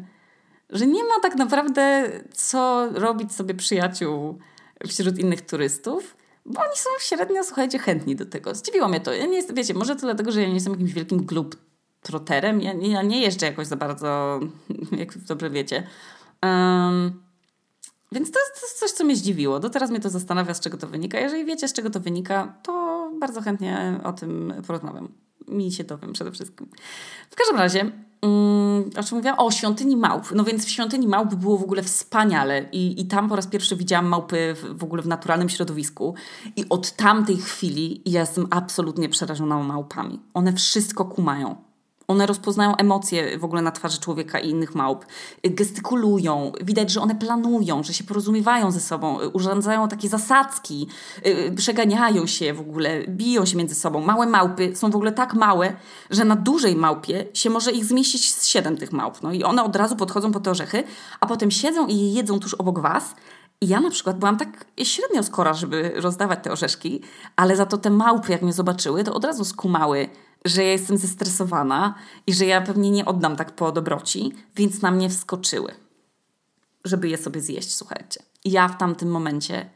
że 0.70 0.88
nie 0.88 1.04
ma 1.04 1.20
tak 1.22 1.36
naprawdę 1.36 2.12
co 2.34 2.90
robić 2.94 3.34
sobie 3.34 3.54
przyjaciół 3.54 4.40
wśród 4.88 5.20
innych 5.20 5.42
turystów, 5.42 6.21
bo 6.46 6.62
oni 6.62 6.76
są 6.76 6.90
średnio, 7.00 7.44
słuchajcie, 7.44 7.80
chętni 7.80 8.16
do 8.16 8.26
tego. 8.26 8.56
Zdziwiło 8.56 8.88
mnie 8.88 9.00
to. 9.00 9.14
Ja 9.14 9.26
nie 9.26 9.36
jestem, 9.36 9.56
wiecie, 9.56 9.74
może 9.74 9.96
to 9.96 10.02
dlatego, 10.02 10.32
że 10.32 10.42
ja 10.42 10.48
nie 10.48 10.54
jestem 10.54 10.74
jakimś 10.74 10.94
wielkim 10.94 11.26
glub 11.26 11.56
troterem. 12.02 12.62
Ja, 12.62 12.74
ja 12.74 13.02
nie 13.02 13.22
jeżdżę 13.22 13.46
jakoś 13.46 13.68
za 13.68 13.76
bardzo, 13.76 14.40
jak 15.00 15.18
dobrze 15.18 15.50
wiecie. 15.50 15.88
Um, 16.44 17.24
więc 18.12 18.32
to 18.32 18.40
jest, 18.40 18.62
jest, 18.62 18.80
coś, 18.80 18.92
co 18.92 19.04
mnie 19.04 19.16
zdziwiło. 19.16 19.60
Do 19.60 19.70
teraz 19.70 19.90
mnie 19.90 20.00
to 20.00 20.10
zastanawia, 20.10 20.54
z 20.54 20.60
czego 20.60 20.78
to 20.78 20.88
wynika. 20.88 21.20
Jeżeli 21.20 21.46
wiecie, 21.46 21.68
z 21.68 21.74
czego 21.74 21.90
to 21.90 22.00
wynika, 22.00 22.54
to 22.64 23.12
bardzo 23.20 23.42
chętnie 23.42 24.00
o 24.04 24.14
tym 24.14 24.54
porozmawiam. 24.68 25.08
Mi 25.48 25.72
się 25.72 25.84
dowiem 25.84 26.14
przede 26.14 26.32
wszystkim. 26.32 26.70
W 27.30 27.36
każdym 27.36 27.58
razie, 27.58 27.92
o 28.98 29.04
czym 29.04 29.18
mówiłam? 29.18 29.40
O, 29.40 29.52
świątyni 29.52 29.98
małp. 29.98 30.32
No 30.36 30.44
więc 30.44 30.66
w 30.66 30.70
świątyni 30.70 31.08
małp 31.08 31.36
było 31.36 31.58
w 31.58 31.64
ogóle 31.64 31.84
wspaniale 31.84 32.70
i, 32.72 33.02
i 33.02 33.06
tam 33.06 33.30
po 33.30 33.36
raz 33.36 33.48
pierwszy 33.48 33.76
widziałam 33.76 34.08
małpy 34.08 34.56
w, 34.56 34.78
w 34.78 34.84
ogóle 34.84 35.02
w 35.02 35.08
naturalnym 35.08 35.50
środowisku 35.50 36.16
i 36.56 36.70
od 36.70 36.92
tamtej 36.92 37.38
chwili 37.38 38.02
jestem 38.06 38.48
absolutnie 38.50 39.10
przerażona 39.10 39.64
małpami. 39.64 40.20
One 40.34 40.54
wszystko 40.54 41.06
kumają. 41.06 41.71
One 42.08 42.26
rozpoznają 42.26 42.76
emocje 42.76 43.40
w 43.40 43.44
ogóle 43.44 43.62
na 43.62 43.72
twarzy 43.72 44.00
człowieka 44.00 44.40
i 44.40 44.50
innych 44.50 44.76
małp. 44.76 45.06
Gestykulują. 45.44 46.52
Widać, 46.62 46.92
że 46.92 47.02
one 47.02 47.16
planują, 47.16 47.84
że 47.84 47.94
się 47.94 48.04
porozumiewają 48.04 48.72
ze 48.72 48.80
sobą, 48.80 49.18
urządzają 49.34 49.88
takie 49.88 50.10
zasadzki, 50.10 50.88
y, 51.26 51.54
przeganiają 51.56 52.28
się 52.28 52.54
w 52.54 52.60
ogóle, 52.60 53.08
biją 53.08 53.46
się 53.46 53.58
między 53.58 53.76
sobą. 53.76 54.02
Małe 54.02 54.28
małpy 54.28 54.76
są 54.76 54.92
w 54.92 54.96
ogóle 54.96 55.12
tak 55.12 55.34
małe, 55.34 55.74
że 56.10 56.26
na 56.26 56.36
dużej 56.36 56.76
małpie 56.76 57.26
się 57.34 57.50
może 57.50 57.72
ich 57.72 57.86
zmieścić 57.86 58.34
z 58.34 58.46
siedem 58.46 58.78
tych 58.78 58.92
małp. 58.92 59.24
No 59.24 59.34
i 59.34 59.44
one 59.44 59.64
od 59.64 59.76
razu 59.76 59.96
podchodzą 59.96 60.32
po 60.32 60.40
te 60.40 60.52
orzechy, 60.52 60.84
a 61.20 61.26
potem 61.26 61.52
siedzą 61.52 61.88
i 61.88 61.98
je 61.98 62.14
jedzą 62.14 62.40
tuż 62.40 62.54
obok 62.54 62.80
was. 62.80 63.16
I 63.62 63.68
ja 63.68 63.80
na 63.80 63.90
przykład 63.90 64.20
byłam 64.20 64.38
tak 64.38 64.66
średnio 64.84 65.24
skora, 65.24 65.54
żeby 65.54 65.94
rozdawać 65.96 66.40
te 66.44 66.52
orzeszki, 66.52 67.02
ale 67.36 67.56
za 67.56 67.66
to 67.66 67.78
te 67.78 67.90
małpy, 67.90 68.32
jak 68.32 68.42
mnie 68.42 68.54
zobaczyły, 68.54 69.04
to 69.04 69.14
od 69.14 69.26
razu 69.26 69.46
skumały, 69.46 70.10
że 70.46 70.64
ja 70.64 70.72
jestem 70.72 70.98
zestresowana 70.98 71.96
i 72.28 72.34
że 72.34 72.46
ja 72.46 72.62
pewnie 72.62 72.92
nie 72.92 73.06
oddam 73.06 73.36
tak 73.36 73.56
po 73.56 73.72
dobroci, 73.72 74.34
więc 74.56 74.82
na 74.82 74.92
mnie 74.92 75.10
wskoczyły, 75.10 75.72
żeby 76.86 77.10
je 77.10 77.18
sobie 77.18 77.42
zjeść, 77.42 77.76
słuchajcie. 77.76 78.24
I 78.44 78.52
ja 78.52 78.68
w 78.68 78.78
tamtym 78.78 79.12
momencie, 79.12 79.70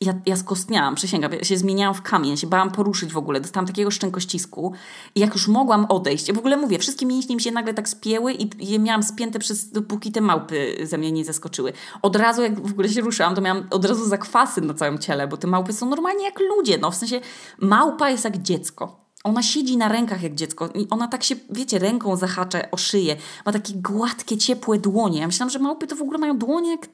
ja, 0.00 0.14
ja 0.26 0.36
skostniałam, 0.36 0.94
przysięgam, 0.94 1.32
ja 1.32 1.44
się 1.44 1.56
zmieniałam 1.56 1.94
w 1.94 2.02
kamień, 2.02 2.36
się 2.36 2.46
bałam 2.46 2.70
poruszyć 2.70 3.12
w 3.12 3.16
ogóle, 3.16 3.40
dostałam 3.40 3.66
takiego 3.66 3.90
szczękościsku 3.90 4.72
i 5.14 5.20
jak 5.20 5.34
już 5.34 5.48
mogłam 5.48 5.86
odejść, 5.88 6.28
ja 6.28 6.34
w 6.34 6.38
ogóle 6.38 6.56
mówię, 6.56 6.78
wszystkie 6.78 7.06
mięśnie 7.06 7.36
mi 7.36 7.42
się 7.42 7.50
nagle 7.50 7.74
tak 7.74 7.88
spięły 7.88 8.32
i 8.32 8.70
je 8.70 8.78
miałam 8.78 9.02
spięte 9.02 9.38
przez, 9.38 9.70
dopóki 9.70 10.12
te 10.12 10.20
małpy 10.20 10.76
ze 10.82 10.98
mnie 10.98 11.12
nie 11.12 11.24
zaskoczyły. 11.24 11.72
Od 12.02 12.16
razu 12.16 12.42
jak 12.42 12.66
w 12.66 12.72
ogóle 12.72 12.88
się 12.88 13.00
ruszałam, 13.00 13.34
to 13.34 13.40
miałam 13.40 13.66
od 13.70 13.84
razu 13.84 14.08
zakwasy 14.08 14.60
na 14.60 14.74
całym 14.74 14.98
ciele, 14.98 15.28
bo 15.28 15.36
te 15.36 15.46
małpy 15.46 15.72
są 15.72 15.88
normalnie 15.88 16.24
jak 16.24 16.40
ludzie, 16.40 16.78
no 16.78 16.90
w 16.90 16.94
sensie 16.94 17.20
małpa 17.58 18.10
jest 18.10 18.24
jak 18.24 18.42
dziecko 18.42 19.01
ona 19.24 19.42
siedzi 19.42 19.76
na 19.76 19.88
rękach 19.88 20.22
jak 20.22 20.34
dziecko 20.34 20.68
i 20.74 20.86
ona 20.90 21.08
tak 21.08 21.22
się, 21.24 21.34
wiecie, 21.50 21.78
ręką 21.78 22.16
zahacza 22.16 22.70
o 22.70 22.76
szyję. 22.76 23.16
Ma 23.46 23.52
takie 23.52 23.74
gładkie, 23.74 24.36
ciepłe 24.36 24.78
dłonie. 24.78 25.20
Ja 25.20 25.26
myślałam, 25.26 25.50
że 25.50 25.58
małpy 25.58 25.86
to 25.86 25.96
w 25.96 26.02
ogóle 26.02 26.18
mają 26.18 26.38
dłonie 26.38 26.70
jak, 26.70 26.88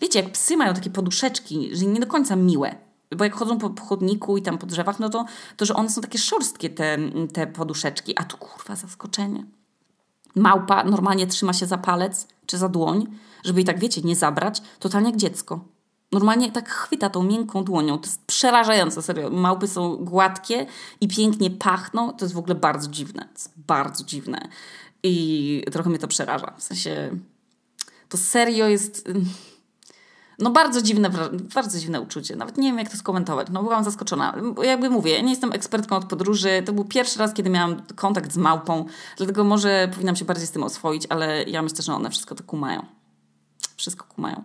wiecie, 0.00 0.20
jak 0.20 0.32
psy 0.32 0.56
mają 0.56 0.74
takie 0.74 0.90
poduszeczki, 0.90 1.76
że 1.76 1.86
nie 1.86 2.00
do 2.00 2.06
końca 2.06 2.36
miłe. 2.36 2.74
Bo 3.16 3.24
jak 3.24 3.34
chodzą 3.34 3.58
po 3.58 3.84
chodniku 3.84 4.36
i 4.36 4.42
tam 4.42 4.58
po 4.58 4.66
drzewach, 4.66 5.00
no 5.00 5.08
to, 5.08 5.24
to 5.56 5.64
że 5.64 5.74
one 5.74 5.90
są 5.90 6.00
takie 6.00 6.18
szorstkie, 6.18 6.70
te, 6.70 6.98
te 7.32 7.46
poduszeczki. 7.46 8.18
A 8.18 8.24
tu 8.24 8.36
kurwa 8.36 8.76
zaskoczenie. 8.76 9.44
Małpa 10.34 10.84
normalnie 10.84 11.26
trzyma 11.26 11.52
się 11.52 11.66
za 11.66 11.78
palec 11.78 12.28
czy 12.46 12.58
za 12.58 12.68
dłoń, 12.68 13.06
żeby 13.44 13.60
jej 13.60 13.66
tak, 13.66 13.78
wiecie, 13.78 14.00
nie 14.02 14.16
zabrać. 14.16 14.62
Totalnie 14.78 15.10
jak 15.10 15.16
dziecko. 15.16 15.64
Normalnie 16.12 16.52
tak 16.52 16.68
chwyta 16.68 17.10
tą 17.10 17.22
miękką 17.22 17.64
dłonią. 17.64 17.98
To 17.98 18.06
jest 18.06 18.24
przerażające, 18.26 19.02
serio. 19.02 19.30
Małpy 19.30 19.68
są 19.68 19.96
gładkie 19.96 20.66
i 21.00 21.08
pięknie 21.08 21.50
pachną. 21.50 22.12
To 22.12 22.24
jest 22.24 22.34
w 22.34 22.38
ogóle 22.38 22.54
bardzo 22.54 22.90
dziwne. 22.90 23.28
Bardzo 23.56 24.04
dziwne. 24.04 24.48
I 25.02 25.64
trochę 25.72 25.90
mnie 25.90 25.98
to 25.98 26.08
przeraża. 26.08 26.52
W 26.56 26.62
sensie 26.62 27.10
to 28.08 28.18
serio 28.18 28.68
jest 28.68 29.08
no 30.40 30.50
bardzo 30.50 30.82
dziwne, 30.82 31.10
bardzo 31.54 31.78
dziwne 31.78 32.00
uczucie. 32.00 32.36
Nawet 32.36 32.58
nie 32.58 32.68
wiem, 32.68 32.78
jak 32.78 32.90
to 32.90 32.96
skomentować. 32.96 33.46
No 33.50 33.62
byłam 33.62 33.84
zaskoczona. 33.84 34.34
Jakby 34.62 34.90
mówię, 34.90 35.12
ja 35.12 35.20
nie 35.20 35.30
jestem 35.30 35.52
ekspertką 35.52 35.96
od 35.96 36.04
podróży. 36.04 36.62
To 36.66 36.72
był 36.72 36.84
pierwszy 36.84 37.18
raz, 37.18 37.34
kiedy 37.34 37.50
miałam 37.50 37.82
kontakt 37.96 38.32
z 38.32 38.36
małpą, 38.36 38.84
dlatego 39.16 39.44
może 39.44 39.88
powinnam 39.92 40.16
się 40.16 40.24
bardziej 40.24 40.46
z 40.46 40.50
tym 40.50 40.62
oswoić, 40.62 41.06
ale 41.08 41.44
ja 41.44 41.62
myślę, 41.62 41.82
że 41.82 41.94
one 41.94 42.10
wszystko 42.10 42.34
to 42.34 42.44
kumają. 42.44 42.86
Wszystko 43.76 44.06
kumają. 44.06 44.44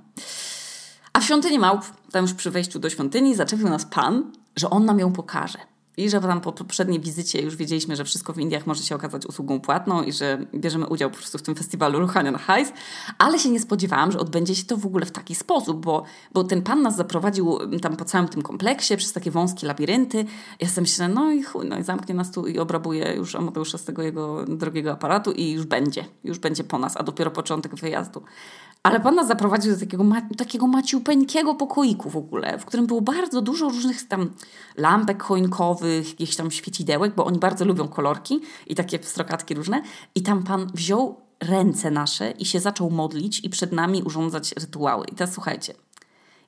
A 1.15 1.19
w 1.19 1.23
świątyni 1.23 1.59
małp, 1.59 1.81
tam 2.11 2.21
już 2.21 2.33
przy 2.33 2.51
wejściu 2.51 2.79
do 2.79 2.89
świątyni, 2.89 3.35
zaczepił 3.35 3.69
nas 3.69 3.85
pan, 3.85 4.31
że 4.55 4.69
on 4.69 4.85
nam 4.85 4.99
ją 4.99 5.11
pokaże. 5.11 5.57
I 5.97 6.09
że 6.09 6.21
tam 6.21 6.41
po 6.41 6.51
poprzedniej 6.51 6.99
wizycie 6.99 7.41
już 7.41 7.55
wiedzieliśmy, 7.55 7.95
że 7.95 8.03
wszystko 8.03 8.33
w 8.33 8.39
Indiach 8.39 8.67
może 8.67 8.83
się 8.83 8.95
okazać 8.95 9.25
usługą 9.25 9.59
płatną 9.59 10.03
i 10.03 10.11
że 10.11 10.45
bierzemy 10.55 10.87
udział 10.87 11.09
po 11.09 11.17
prostu 11.17 11.37
w 11.37 11.41
tym 11.41 11.55
festiwalu 11.55 11.99
ruchania 11.99 12.31
na 12.31 12.37
hajs, 12.37 12.73
ale 13.17 13.39
się 13.39 13.49
nie 13.49 13.59
spodziewałam, 13.59 14.11
że 14.11 14.19
odbędzie 14.19 14.55
się 14.55 14.63
to 14.63 14.77
w 14.77 14.85
ogóle 14.85 15.05
w 15.05 15.11
taki 15.11 15.35
sposób, 15.35 15.85
bo, 15.85 16.03
bo 16.33 16.43
ten 16.43 16.61
pan 16.61 16.81
nas 16.81 16.95
zaprowadził 16.95 17.59
tam 17.81 17.97
po 17.97 18.05
całym 18.05 18.27
tym 18.27 18.41
kompleksie 18.41 18.97
przez 18.97 19.13
takie 19.13 19.31
wąskie 19.31 19.67
labirynty. 19.67 20.25
Ja 20.59 20.67
sobie 20.67 20.81
myślę, 20.81 21.07
no 21.07 21.31
i 21.31 21.43
chuj, 21.43 21.65
no 21.69 21.77
i 21.77 21.83
zamknie 21.83 22.15
nas 22.15 22.31
tu 22.31 22.47
i 22.47 22.59
obrabuje 22.59 23.13
już 23.13 23.35
Amadeusza 23.35 23.77
z 23.77 23.83
tego 23.83 24.01
jego 24.01 24.45
drogiego 24.45 24.91
aparatu 24.91 25.31
i 25.31 25.51
już 25.51 25.65
będzie, 25.65 26.05
już 26.23 26.39
będzie 26.39 26.63
po 26.63 26.79
nas, 26.79 26.97
a 26.97 27.03
dopiero 27.03 27.31
początek 27.31 27.75
wyjazdu. 27.75 28.23
Ale 28.85 28.99
pan 28.99 29.15
nas 29.15 29.27
zaprowadził 29.27 29.73
do 29.73 29.79
takiego, 29.79 30.03
ma, 30.03 30.21
takiego 30.37 30.67
maciupeńkiego 30.67 31.55
pokoiku 31.55 32.09
w 32.09 32.17
ogóle, 32.17 32.57
w 32.57 32.65
którym 32.65 32.87
było 32.87 33.01
bardzo 33.01 33.41
dużo 33.41 33.69
różnych 33.69 34.07
tam 34.07 34.29
lampek 34.77 35.23
choinkowych, 35.23 36.09
jakichś 36.09 36.35
tam 36.35 36.51
świecidełek, 36.51 37.15
bo 37.15 37.25
oni 37.25 37.39
bardzo 37.39 37.65
lubią 37.65 37.87
kolorki 37.87 38.39
i 38.67 38.75
takie 38.75 38.99
pstrokatki 38.99 39.53
różne. 39.53 39.81
I 40.15 40.21
tam 40.21 40.43
pan 40.43 40.71
wziął 40.73 41.21
ręce 41.39 41.91
nasze 41.91 42.31
i 42.31 42.45
się 42.45 42.59
zaczął 42.59 42.89
modlić 42.89 43.39
i 43.39 43.49
przed 43.49 43.71
nami 43.71 44.03
urządzać 44.03 44.51
rytuały. 44.51 45.05
I 45.05 45.15
teraz 45.15 45.33
słuchajcie, 45.33 45.73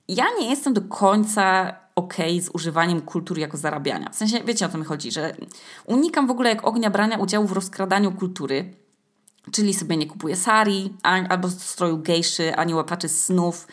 ja 0.07 0.25
nie 0.39 0.49
jestem 0.49 0.73
do 0.73 0.81
końca 0.81 1.75
okej 1.95 2.31
okay 2.37 2.41
z 2.41 2.49
używaniem 2.49 3.01
kultury 3.01 3.41
jako 3.41 3.57
zarabiania. 3.57 4.09
W 4.09 4.15
sensie, 4.15 4.43
wiecie 4.45 4.65
o 4.65 4.69
co 4.69 4.77
mi 4.77 4.85
chodzi, 4.85 5.11
że 5.11 5.35
unikam 5.85 6.27
w 6.27 6.31
ogóle 6.31 6.49
jak 6.49 6.67
ognia 6.67 6.89
brania 6.89 7.17
udziału 7.17 7.47
w 7.47 7.51
rozkradaniu 7.51 8.11
kultury, 8.11 8.73
Czyli 9.51 9.73
sobie 9.73 9.97
nie 9.97 10.07
kupuję 10.07 10.35
sari, 10.35 10.93
albo 11.03 11.49
stroju 11.49 11.97
gejszy, 11.97 12.55
ani 12.55 12.73
łapaczy 12.73 13.09
snów, 13.09 13.67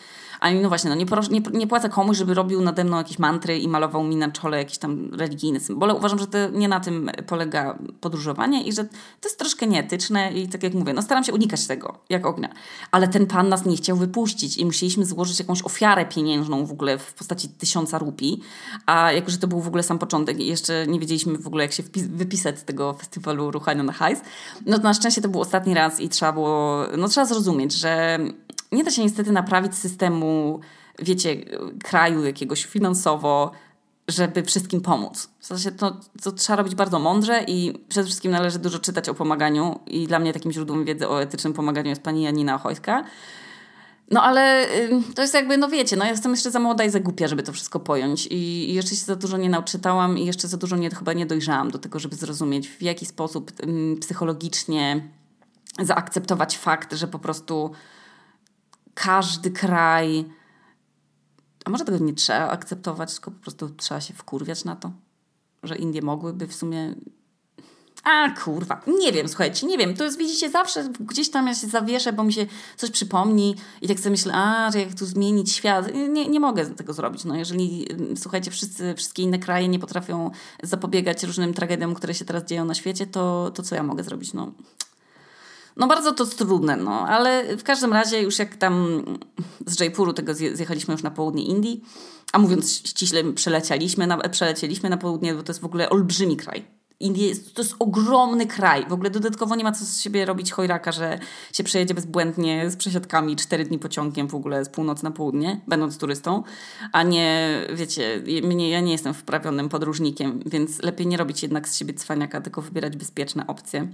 ani 0.45 0.59
no 0.59 0.69
właśnie, 0.69 0.89
no 0.89 0.95
nie, 0.95 1.05
nie, 1.31 1.41
nie 1.53 1.67
płacę 1.67 1.89
komuś, 1.89 2.17
żeby 2.17 2.33
robił 2.33 2.61
nade 2.61 2.83
mną 2.83 2.97
jakieś 2.97 3.19
mantry 3.19 3.59
i 3.59 3.67
malował 3.67 4.03
mi 4.03 4.15
na 4.15 4.31
czole 4.31 4.57
jakieś 4.57 4.77
tam 4.77 5.13
religijne 5.13 5.59
symbole. 5.59 5.93
Uważam, 5.93 6.19
że 6.19 6.27
to 6.27 6.49
nie 6.49 6.67
na 6.67 6.79
tym 6.79 7.11
polega 7.27 7.77
podróżowanie 8.01 8.63
i 8.63 8.73
że 8.73 8.83
to 8.83 8.89
jest 9.23 9.39
troszkę 9.39 9.67
nieetyczne 9.67 10.33
i 10.33 10.47
tak 10.47 10.63
jak 10.63 10.73
mówię, 10.73 10.93
no 10.93 11.01
staram 11.01 11.23
się 11.23 11.33
unikać 11.33 11.67
tego, 11.67 11.97
jak 12.09 12.25
ognia. 12.25 12.49
Ale 12.91 13.07
ten 13.07 13.25
pan 13.25 13.49
nas 13.49 13.65
nie 13.65 13.77
chciał 13.77 13.97
wypuścić 13.97 14.57
i 14.57 14.65
musieliśmy 14.65 15.05
złożyć 15.05 15.39
jakąś 15.39 15.63
ofiarę 15.63 16.05
pieniężną 16.05 16.65
w 16.65 16.71
ogóle 16.71 16.97
w 16.97 17.13
postaci 17.13 17.49
tysiąca 17.49 17.97
rupii, 17.97 18.41
a 18.85 19.11
jako, 19.11 19.31
że 19.31 19.37
to 19.37 19.47
był 19.47 19.61
w 19.61 19.67
ogóle 19.67 19.83
sam 19.83 19.99
początek 19.99 20.39
i 20.39 20.47
jeszcze 20.47 20.87
nie 20.87 20.99
wiedzieliśmy 20.99 21.37
w 21.37 21.47
ogóle, 21.47 21.63
jak 21.63 21.73
się 21.73 21.83
wypisać 21.93 22.59
z 22.59 22.63
tego 22.63 22.93
festiwalu 22.93 23.51
ruchania 23.51 23.83
na 23.83 23.93
hajs, 23.93 24.21
no 24.65 24.77
to 24.77 24.83
na 24.83 24.93
szczęście 24.93 25.21
to 25.21 25.29
był 25.29 25.41
ostatni 25.41 25.73
raz 25.73 25.99
i 25.99 26.09
trzeba 26.09 26.31
było, 26.31 26.83
no 26.97 27.07
trzeba 27.07 27.25
zrozumieć, 27.25 27.73
że 27.73 28.19
nie 28.71 28.83
da 28.83 28.91
się 28.91 29.03
niestety 29.03 29.31
naprawić 29.31 29.75
systemu, 29.75 30.59
wiecie, 30.99 31.35
kraju 31.83 32.23
jakiegoś 32.23 32.65
finansowo, 32.65 33.51
żeby 34.07 34.43
wszystkim 34.43 34.81
pomóc. 34.81 35.29
W 35.39 35.45
sensie 35.45 35.71
to, 35.71 35.99
to 36.23 36.31
trzeba 36.31 36.57
robić 36.57 36.75
bardzo 36.75 36.99
mądrze 36.99 37.43
i 37.47 37.73
przede 37.89 38.05
wszystkim 38.05 38.31
należy 38.31 38.59
dużo 38.59 38.79
czytać 38.79 39.09
o 39.09 39.13
pomaganiu 39.13 39.79
i 39.87 40.07
dla 40.07 40.19
mnie 40.19 40.33
takim 40.33 40.51
źródłem 40.51 40.85
wiedzy 40.85 41.09
o 41.09 41.21
etycznym 41.21 41.53
pomaganiu 41.53 41.89
jest 41.89 42.01
pani 42.01 42.23
Janina 42.23 42.55
Ochojska. 42.55 43.03
No 44.11 44.23
ale 44.23 44.67
to 45.15 45.21
jest 45.21 45.33
jakby, 45.33 45.57
no 45.57 45.67
wiecie, 45.67 45.95
no 45.95 46.05
ja 46.05 46.11
jestem 46.11 46.31
jeszcze 46.31 46.51
za 46.51 46.59
młoda 46.59 46.83
i 46.83 46.89
za 46.89 46.99
głupia, 46.99 47.27
żeby 47.27 47.43
to 47.43 47.53
wszystko 47.53 47.79
pojąć 47.79 48.27
i, 48.31 48.73
jeszcze 48.73 48.95
się 48.95 49.05
za 49.05 49.15
dużo 49.15 49.37
nie 49.37 49.49
nauczytałam 49.49 50.17
i 50.17 50.25
jeszcze 50.25 50.47
za 50.47 50.57
dużo 50.57 50.75
nie, 50.75 50.89
chyba 50.89 51.13
nie 51.13 51.25
dojrzałam 51.25 51.71
do 51.71 51.79
tego, 51.79 51.99
żeby 51.99 52.15
zrozumieć 52.15 52.69
w 52.69 52.81
jaki 52.81 53.05
sposób 53.05 53.51
psychologicznie 54.01 55.09
zaakceptować 55.79 56.57
fakt, 56.57 56.93
że 56.93 57.07
po 57.07 57.19
prostu 57.19 57.71
każdy 58.95 59.51
kraj. 59.51 60.25
A 61.65 61.69
może 61.69 61.85
tego 61.85 61.97
nie 61.97 62.13
trzeba 62.13 62.49
akceptować, 62.49 63.13
tylko 63.13 63.31
po 63.31 63.41
prostu 63.41 63.69
trzeba 63.69 64.01
się 64.01 64.13
wkurwiać 64.13 64.65
na 64.65 64.75
to, 64.75 64.91
że 65.63 65.75
Indie 65.75 66.01
mogłyby 66.01 66.47
w 66.47 66.55
sumie. 66.55 66.95
A 68.03 68.29
kurwa, 68.29 68.81
nie 68.99 69.11
wiem, 69.11 69.27
słuchajcie, 69.27 69.67
nie 69.67 69.77
wiem. 69.77 69.95
To 69.95 70.03
jest, 70.03 70.17
widzicie, 70.17 70.49
zawsze 70.49 70.89
gdzieś 70.99 71.29
tam 71.29 71.47
ja 71.47 71.55
się 71.55 71.67
zawieszę, 71.67 72.13
bo 72.13 72.23
mi 72.23 72.33
się 72.33 72.45
coś 72.77 72.91
przypomni 72.91 73.55
i 73.81 73.87
tak 73.87 73.99
sobie 73.99 74.11
myślę, 74.11 74.33
a, 74.35 74.71
że 74.71 74.79
jak 74.79 74.93
tu 74.93 75.05
zmienić 75.05 75.51
świat. 75.51 75.93
Nie, 76.09 76.27
nie 76.27 76.39
mogę 76.39 76.65
tego 76.65 76.93
zrobić. 76.93 77.25
No, 77.25 77.35
jeżeli, 77.35 77.87
słuchajcie, 78.15 78.51
wszyscy, 78.51 78.93
wszystkie 78.95 79.23
inne 79.23 79.39
kraje 79.39 79.67
nie 79.67 79.79
potrafią 79.79 80.31
zapobiegać 80.63 81.23
różnym 81.23 81.53
tragediom, 81.53 81.95
które 81.95 82.13
się 82.13 82.25
teraz 82.25 82.45
dzieją 82.45 82.65
na 82.65 82.73
świecie, 82.73 83.07
to, 83.07 83.51
to 83.55 83.63
co 83.63 83.75
ja 83.75 83.83
mogę 83.83 84.03
zrobić? 84.03 84.33
No, 84.33 84.51
no 85.77 85.87
bardzo 85.87 86.11
to 86.11 86.25
trudne, 86.25 86.77
no, 86.77 87.07
ale 87.07 87.57
w 87.57 87.63
każdym 87.63 87.93
razie 87.93 88.21
już 88.21 88.39
jak 88.39 88.55
tam 88.55 89.03
z 89.65 89.79
Jaipuru 89.79 90.13
tego 90.13 90.33
zjechaliśmy 90.33 90.91
już 90.91 91.03
na 91.03 91.11
południe 91.11 91.45
Indii, 91.45 91.83
a 92.33 92.39
mówiąc 92.39 92.73
ściśle 92.73 93.23
przelecieliśmy 93.23 94.07
na, 94.07 94.17
przelecieliśmy 94.17 94.89
na 94.89 94.97
południe, 94.97 95.33
bo 95.33 95.43
to 95.43 95.51
jest 95.51 95.61
w 95.61 95.65
ogóle 95.65 95.89
olbrzymi 95.89 96.37
kraj. 96.37 96.75
Indie 96.99 97.27
jest, 97.27 97.53
to 97.53 97.61
jest 97.61 97.75
ogromny 97.79 98.47
kraj. 98.47 98.85
W 98.89 98.93
ogóle 98.93 99.09
dodatkowo 99.09 99.55
nie 99.55 99.63
ma 99.63 99.71
co 99.71 99.85
z 99.85 100.01
siebie 100.01 100.25
robić 100.25 100.51
chojraka, 100.51 100.91
że 100.91 101.19
się 101.53 101.63
przejedzie 101.63 101.93
bezbłędnie 101.93 102.69
z 102.69 102.75
przesiadkami 102.75 103.35
cztery 103.35 103.65
dni 103.65 103.79
pociągiem 103.79 104.27
w 104.27 104.35
ogóle 104.35 104.65
z 104.65 104.69
północy 104.69 105.03
na 105.03 105.11
południe, 105.11 105.61
będąc 105.67 105.97
turystą, 105.97 106.43
a 106.91 107.03
nie, 107.03 107.59
wiecie, 107.73 108.23
mnie, 108.43 108.69
ja 108.69 108.79
nie 108.79 108.91
jestem 108.91 109.13
wprawionym 109.13 109.69
podróżnikiem, 109.69 110.39
więc 110.45 110.83
lepiej 110.83 111.07
nie 111.07 111.17
robić 111.17 111.43
jednak 111.43 111.69
z 111.69 111.77
siebie 111.77 111.93
cwaniaka, 111.93 112.41
tylko 112.41 112.61
wybierać 112.61 112.97
bezpieczne 112.97 113.47
opcje. 113.47 113.87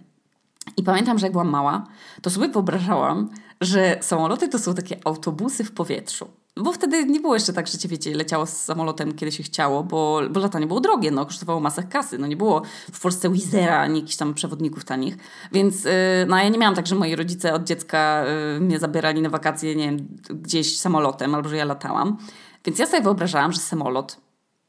I 0.77 0.83
pamiętam, 0.83 1.19
że 1.19 1.25
jak 1.25 1.31
byłam 1.31 1.49
mała, 1.49 1.87
to 2.21 2.29
sobie 2.29 2.47
wyobrażałam, 2.47 3.29
że 3.61 3.97
samoloty 4.01 4.47
to 4.47 4.59
są 4.59 4.73
takie 4.73 4.97
autobusy 5.05 5.63
w 5.63 5.71
powietrzu. 5.71 6.27
Bo 6.57 6.73
wtedy 6.73 7.05
nie 7.05 7.19
było 7.19 7.33
jeszcze 7.33 7.53
tak, 7.53 7.67
że 7.67 7.77
cię 7.77 7.89
wiecie, 7.89 8.15
leciało 8.15 8.45
z 8.45 8.49
samolotem, 8.49 9.13
kiedy 9.13 9.31
się 9.31 9.43
chciało, 9.43 9.83
bo, 9.83 10.21
bo 10.29 10.39
latanie 10.39 10.67
było 10.67 10.79
drogie, 10.79 11.11
no, 11.11 11.25
kosztowało 11.25 11.59
masę 11.59 11.83
kasy. 11.83 12.17
No 12.17 12.27
nie 12.27 12.37
było 12.37 12.61
w 12.91 13.01
Polsce 13.01 13.29
Wizera, 13.29 13.79
ani 13.79 13.99
jakichś 13.99 14.15
tam 14.15 14.33
przewodników 14.33 14.85
tanich. 14.85 15.17
Więc 15.51 15.83
yy, 15.83 15.91
no 16.27 16.37
ja 16.37 16.49
nie 16.49 16.57
miałam 16.57 16.75
tak, 16.75 16.87
że 16.87 16.95
moi 16.95 17.15
rodzice 17.15 17.53
od 17.53 17.63
dziecka 17.63 18.23
yy, 18.53 18.59
mnie 18.59 18.79
zabierali 18.79 19.21
na 19.21 19.29
wakacje, 19.29 19.75
nie 19.75 19.85
wiem, 19.85 20.07
gdzieś 20.29 20.79
samolotem, 20.79 21.35
albo 21.35 21.49
że 21.49 21.57
ja 21.57 21.65
latałam. 21.65 22.17
Więc 22.65 22.79
ja 22.79 22.85
sobie 22.85 23.03
wyobrażałam, 23.03 23.51
że 23.51 23.59
samolot, 23.59 24.17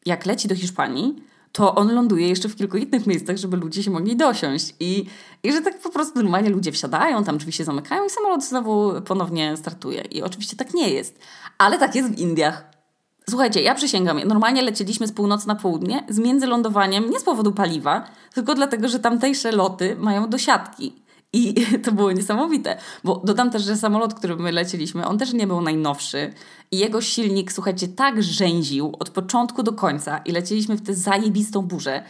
jak 0.06 0.26
leci 0.26 0.48
do 0.48 0.54
Hiszpanii, 0.54 1.22
to 1.52 1.74
on 1.74 1.94
ląduje 1.94 2.28
jeszcze 2.28 2.48
w 2.48 2.56
kilku 2.56 2.76
innych 2.76 3.06
miejscach, 3.06 3.36
żeby 3.36 3.56
ludzie 3.56 3.82
się 3.82 3.90
mogli 3.90 4.16
dosiąść. 4.16 4.74
I, 4.80 5.04
I 5.42 5.52
że 5.52 5.60
tak 5.60 5.78
po 5.78 5.90
prostu 5.90 6.22
normalnie 6.22 6.50
ludzie 6.50 6.72
wsiadają, 6.72 7.24
tam 7.24 7.38
drzwi 7.38 7.52
się 7.52 7.64
zamykają 7.64 8.04
i 8.04 8.10
samolot 8.10 8.44
znowu 8.44 8.92
ponownie 9.00 9.56
startuje. 9.56 10.00
I 10.00 10.22
oczywiście 10.22 10.56
tak 10.56 10.74
nie 10.74 10.90
jest. 10.90 11.18
Ale 11.58 11.78
tak 11.78 11.94
jest 11.94 12.10
w 12.10 12.18
Indiach. 12.18 12.64
Słuchajcie, 13.30 13.62
ja 13.62 13.74
przysięgam, 13.74 14.20
normalnie 14.24 14.62
lecieliśmy 14.62 15.06
z 15.06 15.12
północy 15.12 15.48
na 15.48 15.54
południe 15.54 16.04
z 16.08 16.18
międzylądowaniem 16.18 17.10
nie 17.10 17.20
z 17.20 17.24
powodu 17.24 17.52
paliwa, 17.52 18.04
tylko 18.34 18.54
dlatego, 18.54 18.88
że 18.88 18.98
tamtejsze 18.98 19.52
loty 19.52 19.96
mają 19.96 20.30
dosiadki. 20.30 21.01
I 21.32 21.54
to 21.84 21.92
było 21.92 22.12
niesamowite, 22.12 22.78
bo 23.04 23.22
dodam 23.24 23.50
też, 23.50 23.62
że 23.62 23.76
samolot, 23.76 24.14
którym 24.14 24.40
my 24.40 24.52
lecieliśmy, 24.52 25.06
on 25.06 25.18
też 25.18 25.32
nie 25.32 25.46
był 25.46 25.60
najnowszy 25.60 26.32
i 26.70 26.78
jego 26.78 27.00
silnik, 27.00 27.52
słuchajcie, 27.52 27.88
tak 27.88 28.22
rzęził 28.22 28.96
od 28.98 29.10
początku 29.10 29.62
do 29.62 29.72
końca 29.72 30.18
i 30.18 30.32
lecieliśmy 30.32 30.76
w 30.76 30.82
tę 30.82 30.94
zajebistą 30.94 31.62
burzę, 31.62 32.02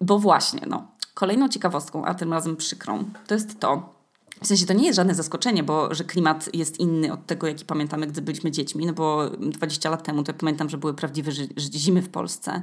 bo 0.00 0.18
właśnie, 0.18 0.60
no, 0.66 0.86
kolejną 1.14 1.48
ciekawostką, 1.48 2.04
a 2.04 2.14
tym 2.14 2.32
razem 2.32 2.56
przykrą, 2.56 3.04
to 3.26 3.34
jest 3.34 3.60
to, 3.60 4.00
w 4.42 4.46
sensie 4.46 4.66
to 4.66 4.72
nie 4.72 4.86
jest 4.86 4.96
żadne 4.96 5.14
zaskoczenie, 5.14 5.62
bo 5.62 5.94
że 5.94 6.04
klimat 6.04 6.54
jest 6.54 6.80
inny 6.80 7.12
od 7.12 7.26
tego, 7.26 7.46
jaki 7.46 7.64
pamiętamy, 7.64 8.06
gdy 8.06 8.22
byliśmy 8.22 8.50
dziećmi, 8.50 8.86
no 8.86 8.92
bo 8.92 9.30
20 9.30 9.90
lat 9.90 10.02
temu 10.02 10.22
to 10.22 10.32
ja 10.32 10.38
pamiętam, 10.38 10.68
że 10.68 10.78
były 10.78 10.94
prawdziwe 10.94 11.32
zimy 11.58 12.02
w 12.02 12.08
Polsce 12.08 12.62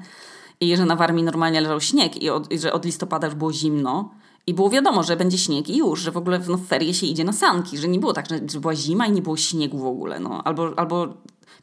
i 0.60 0.78
że 0.78 0.86
na 0.86 0.96
Warmii 0.96 1.24
normalnie 1.24 1.62
leżał 1.62 1.82
śnieg 1.82 2.24
i, 2.24 2.30
od, 2.30 2.52
i 2.52 2.60
że 2.60 2.74
od 2.74 2.86
listopada 2.86 3.28
już 3.28 3.36
było 3.36 3.54
zimno, 3.54 4.10
i 4.48 4.54
było 4.54 4.70
wiadomo, 4.70 5.04
że 5.04 5.16
będzie 5.16 5.38
śnieg 5.38 5.70
i 5.70 5.78
już, 5.78 6.00
że 6.00 6.12
w 6.12 6.18
ogóle 6.18 6.40
no, 6.48 6.58
w 6.58 6.68
ferie 6.68 6.94
się 6.94 7.06
idzie 7.06 7.24
na 7.24 7.34
sanki, 7.34 7.78
że 7.78 7.88
nie 7.88 8.00
było 8.00 8.14
tak, 8.14 8.30
że, 8.30 8.40
że 8.52 8.60
była 8.60 8.76
zima 8.76 9.08
i 9.08 9.12
nie 9.12 9.22
było 9.22 9.38
śniegu 9.38 9.78
w 9.78 9.86
ogóle. 9.86 10.20
No. 10.20 10.44
Albo, 10.44 10.74
albo 10.78 11.08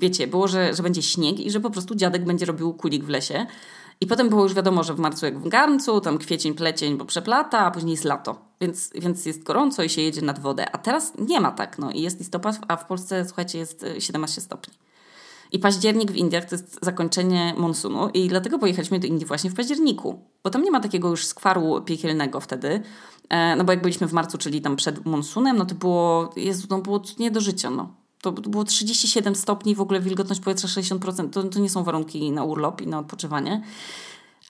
wiecie, 0.01 0.27
było, 0.27 0.49
że, 0.49 0.75
że 0.75 0.83
będzie 0.83 1.03
śnieg 1.03 1.41
i 1.41 1.51
że 1.51 1.61
po 1.61 1.71
prostu 1.71 1.95
dziadek 1.95 2.25
będzie 2.25 2.47
robił 2.47 2.75
kulik 2.75 3.05
w 3.05 3.09
lesie. 3.09 3.47
I 4.01 4.07
potem 4.07 4.29
było 4.29 4.43
już 4.43 4.55
wiadomo, 4.55 4.85
że 4.85 4.95
w 4.95 4.99
marcu 4.99 5.27
jak 5.27 5.39
w 5.39 5.49
garncu, 5.49 6.01
tam 6.01 6.19
kwiecień, 6.19 6.55
plecień, 6.55 6.97
bo 6.97 7.05
przeplata, 7.05 7.59
a 7.59 7.71
później 7.71 7.91
jest 7.91 8.05
lato. 8.05 8.39
Więc, 8.61 8.91
więc 8.95 9.27
jest 9.27 9.43
gorąco 9.43 9.83
i 9.83 9.89
się 9.89 10.03
jedzie 10.03 10.23
nad 10.23 10.39
wodę. 10.39 10.71
A 10.71 10.79
teraz 10.79 11.13
nie 11.19 11.41
ma 11.41 11.51
tak, 11.51 11.79
no 11.79 11.91
i 11.91 12.01
jest 12.01 12.19
listopad, 12.19 12.59
a 12.69 12.77
w 12.77 12.87
Polsce, 12.87 13.25
słuchajcie, 13.25 13.59
jest 13.59 13.87
17 13.99 14.41
stopni. 14.41 14.75
I 15.55 15.59
październik 15.59 16.13
w 16.13 16.17
Indiach 16.17 16.45
to 16.45 16.55
jest 16.55 16.79
zakończenie 16.83 17.55
monsunu 17.57 18.09
i 18.15 18.29
dlatego 18.29 18.59
pojechaliśmy 18.59 18.99
do 19.01 19.07
Indii 19.07 19.27
właśnie 19.27 19.51
w 19.51 19.55
październiku, 19.55 20.19
bo 20.45 20.51
tam 20.51 20.63
nie 20.63 20.71
ma 20.71 20.81
takiego 20.81 21.09
już 21.09 21.27
skwaru 21.27 21.83
piekielnego 21.83 22.41
wtedy, 22.41 22.83
e, 23.29 23.57
no 23.57 23.65
bo 23.65 23.73
jak 23.73 23.83
byliśmy 23.83 24.07
w 24.07 24.13
marcu, 24.13 24.39
czyli 24.39 24.61
tam 24.61 24.77
przed 24.77 25.07
monsunem, 25.07 25.57
no 25.57 25.67
to 25.67 25.75
było, 25.75 26.33
Jezu, 26.37 26.67
no 26.71 26.79
było 26.79 27.03
nie 27.19 27.31
do 27.31 27.41
życia, 27.41 27.71
no. 27.71 27.95
To, 28.21 28.33
to 28.33 28.51
było 28.51 28.65
37 28.65 29.35
stopni, 29.35 29.75
w 29.75 29.81
ogóle 29.81 30.01
wilgotność 30.01 30.41
powietrza 30.41 30.69
60%, 30.69 31.31
to, 31.31 31.43
to 31.43 31.59
nie 31.59 31.71
są 31.71 31.85
warunki 31.85 32.33
na 32.33 32.45
urlop 32.45 32.81
i 32.81 32.87
na 32.87 32.99
odpoczywanie. 32.99 33.63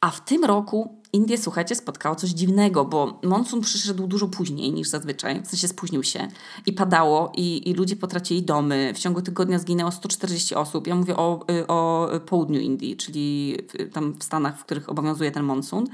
A 0.01 0.11
w 0.11 0.25
tym 0.25 0.45
roku 0.45 1.03
Indie, 1.15 1.39
słuchajcie, 1.39 1.75
spotkało 1.75 2.17
coś 2.17 2.31
dziwnego, 2.31 2.85
bo 2.85 3.21
monsun 3.23 3.61
przyszedł 3.61 4.07
dużo 4.07 4.29
później 4.29 4.73
niż 4.73 4.89
zazwyczaj, 4.89 5.43
w 5.43 5.47
sensie 5.47 5.69
spóźnił 5.69 6.03
się 6.03 6.29
i 6.67 6.73
padało 6.73 7.33
i, 7.37 7.71
i 7.71 7.75
ludzie 7.75 7.97
potracili 7.97 8.43
domy. 8.43 8.93
W 8.95 8.99
ciągu 8.99 9.23
tygodnia 9.23 9.59
zginęło 9.59 9.91
140 9.91 10.55
osób. 10.55 10.87
Ja 10.87 10.95
mówię 10.95 11.17
o, 11.17 11.47
y, 11.51 11.67
o 11.67 12.09
południu 12.27 12.61
Indii, 12.61 12.97
czyli 12.97 13.57
tam 13.93 14.15
w 14.19 14.25
Stanach, 14.25 14.59
w 14.59 14.65
których 14.65 14.89
obowiązuje 14.89 15.31
ten 15.31 15.43
monsun. 15.43 15.87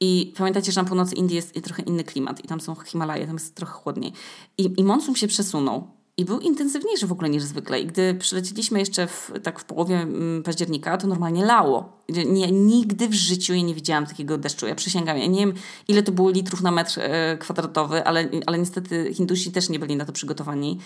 I 0.00 0.32
pamiętajcie, 0.36 0.72
że 0.72 0.82
na 0.82 0.88
północy 0.88 1.14
Indii 1.14 1.36
jest 1.36 1.62
trochę 1.62 1.82
inny 1.82 2.04
klimat 2.04 2.44
i 2.44 2.48
tam 2.48 2.60
są 2.60 2.74
Himalaje, 2.74 3.26
tam 3.26 3.34
jest 3.34 3.54
trochę 3.54 3.72
chłodniej. 3.72 4.12
I, 4.58 4.74
i 4.76 4.84
monsun 4.84 5.14
się 5.14 5.26
przesunął 5.26 5.88
i 6.16 6.24
był 6.24 6.40
intensywniejszy 6.40 7.06
w 7.06 7.12
ogóle 7.12 7.30
niż 7.30 7.42
zwykle. 7.42 7.80
I 7.80 7.86
gdy 7.86 8.14
przylecieliśmy 8.14 8.78
jeszcze 8.78 9.06
w, 9.06 9.32
tak 9.42 9.60
w 9.60 9.64
połowie 9.64 9.96
mm, 9.96 10.42
października, 10.42 10.96
to 10.96 11.06
normalnie 11.06 11.44
lało. 11.44 11.92
Nie, 12.26 12.52
nigdy 12.52 13.08
w 13.08 13.14
życiu 13.14 13.54
ja 13.54 13.62
nie 13.62 13.74
widziałam 13.74 14.06
takiego 14.06 14.38
deszczu. 14.38 14.66
Ja 14.66 14.74
przysięgam, 14.74 15.18
ja 15.18 15.26
nie 15.26 15.40
wiem 15.40 15.54
ile 15.88 16.02
to 16.02 16.12
było 16.12 16.30
litrów 16.30 16.60
na 16.60 16.70
metr 16.70 17.00
e, 17.00 17.38
kwadratowy, 17.38 18.04
ale, 18.04 18.28
ale 18.46 18.58
niestety 18.58 19.14
Hindusi 19.14 19.52
też 19.52 19.68
nie 19.68 19.78
byli 19.78 19.96
na 19.96 20.04
to 20.04 20.12
przygotowani. 20.12 20.78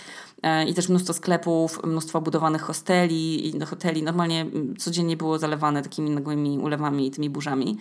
E, 0.42 0.68
I 0.68 0.74
też 0.74 0.88
mnóstwo 0.88 1.12
sklepów, 1.12 1.80
mnóstwo 1.84 2.20
budowanych 2.20 2.62
hosteli 2.62 3.48
i 3.48 3.60
hoteli. 3.60 4.02
Normalnie 4.02 4.40
mm, 4.40 4.76
codziennie 4.76 5.16
było 5.16 5.38
zalewane 5.38 5.82
takimi 5.82 6.10
nagłymi 6.10 6.58
ulewami 6.58 7.06
i 7.06 7.10
tymi 7.10 7.30
burzami. 7.30 7.78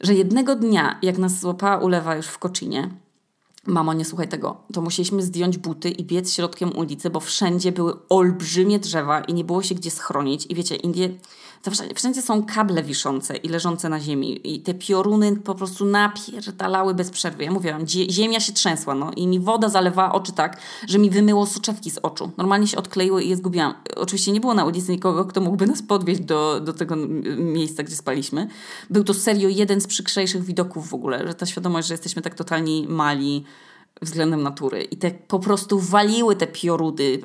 Że 0.00 0.14
jednego 0.14 0.56
dnia, 0.56 0.98
jak 1.02 1.18
nas 1.18 1.40
złapała 1.40 1.76
ulewa 1.76 2.16
już 2.16 2.26
w 2.26 2.38
Koczynie, 2.38 2.90
Mamo, 3.66 3.92
nie 3.92 4.04
słuchaj 4.04 4.28
tego. 4.28 4.56
To 4.72 4.80
musieliśmy 4.80 5.22
zdjąć 5.22 5.58
buty 5.58 5.90
i 5.90 6.04
biec 6.04 6.32
środkiem 6.32 6.76
ulicy, 6.76 7.10
bo 7.10 7.20
wszędzie 7.20 7.72
były 7.72 8.08
olbrzymie 8.08 8.78
drzewa 8.78 9.20
i 9.20 9.34
nie 9.34 9.44
było 9.44 9.62
się 9.62 9.74
gdzie 9.74 9.90
schronić. 9.90 10.46
I 10.48 10.54
wiecie, 10.54 10.76
Indie, 10.76 11.18
wszędzie, 11.70 11.94
wszędzie 11.94 12.22
są 12.22 12.44
kable 12.44 12.82
wiszące 12.82 13.36
i 13.36 13.48
leżące 13.48 13.88
na 13.88 14.00
ziemi. 14.00 14.54
I 14.54 14.60
te 14.60 14.74
pioruny 14.74 15.36
po 15.36 15.54
prostu 15.54 15.84
napierdalały 15.84 16.94
bez 16.94 17.10
przerwy. 17.10 17.44
Ja 17.44 17.52
mówiłam, 17.52 17.86
ziemia 17.86 18.40
się 18.40 18.52
trzęsła, 18.52 18.94
no 18.94 19.10
i 19.16 19.26
mi 19.26 19.40
woda 19.40 19.68
zalewała 19.68 20.12
oczy 20.12 20.32
tak, 20.32 20.60
że 20.88 20.98
mi 20.98 21.10
wymyło 21.10 21.46
soczewki 21.46 21.90
z 21.90 21.98
oczu. 21.98 22.30
Normalnie 22.36 22.66
się 22.66 22.76
odkleiły 22.76 23.24
i 23.24 23.28
je 23.28 23.36
zgubiłam. 23.36 23.74
Oczywiście 23.96 24.32
nie 24.32 24.40
było 24.40 24.54
na 24.54 24.64
ulicy 24.64 24.92
nikogo, 24.92 25.24
kto 25.24 25.40
mógłby 25.40 25.66
nas 25.66 25.82
podwieźć 25.82 26.20
do, 26.20 26.60
do 26.60 26.72
tego 26.72 26.96
miejsca, 27.36 27.82
gdzie 27.82 27.96
spaliśmy. 27.96 28.48
Był 28.90 29.04
to 29.04 29.14
serio 29.14 29.48
jeden 29.48 29.80
z 29.80 29.86
przykrzejszych 29.86 30.44
widoków 30.44 30.88
w 30.88 30.94
ogóle, 30.94 31.26
że 31.26 31.34
ta 31.34 31.46
świadomość, 31.46 31.88
że 31.88 31.94
jesteśmy 31.94 32.22
tak 32.22 32.34
totalnie 32.34 32.88
mali, 32.88 33.44
względem 34.02 34.42
natury. 34.42 34.82
I 34.82 34.96
te 34.96 35.10
po 35.10 35.38
prostu 35.38 35.78
waliły 35.78 36.36
te 36.36 36.46
piorudy 36.46 37.20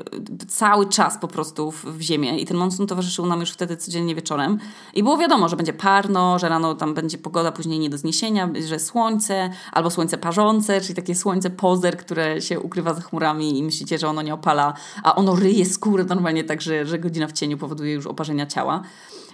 cały 0.48 0.90
czas 0.90 1.18
po 1.18 1.28
prostu 1.28 1.72
w, 1.72 1.86
w 1.86 2.02
ziemię. 2.02 2.40
I 2.40 2.46
ten 2.46 2.58
monsun 2.58 2.88
towarzyszył 2.88 3.26
nam 3.26 3.40
już 3.40 3.52
wtedy 3.52 3.78
codziennie 3.78 4.16
wieczorem. 4.16 4.58
I 4.94 5.04
było 5.04 5.18
wiadomo, 5.18 5.50
że 5.50 5.56
będzie 5.56 5.74
parno, 5.74 6.40
że 6.40 6.50
rano 6.50 6.76
tam 6.76 6.94
będzie 6.94 7.18
pogoda 7.18 7.52
później 7.52 7.80
nie 7.80 7.90
do 7.90 7.98
zniesienia, 7.98 8.50
że 8.68 8.80
słońce, 8.80 9.50
albo 9.72 9.90
słońce 9.90 10.18
parzące, 10.18 10.82
czyli 10.82 10.96
takie 10.96 11.16
słońce 11.16 11.50
pozer, 11.50 11.98
które 11.98 12.42
się 12.42 12.60
ukrywa 12.60 12.94
za 12.94 13.02
chmurami 13.02 13.60
i 13.60 13.64
myślicie, 13.64 13.98
że 13.98 14.08
ono 14.08 14.22
nie 14.22 14.34
opala, 14.34 14.74
a 15.04 15.16
ono 15.16 15.36
ryje 15.36 15.66
skórę 15.66 16.04
normalnie 16.04 16.44
tak, 16.44 16.62
że, 16.62 16.86
że 16.86 17.00
godzina 17.00 17.28
w 17.28 17.32
cieniu 17.32 17.58
powoduje 17.58 17.94
już 17.94 18.08
oparzenia 18.08 18.46
ciała. 18.46 18.82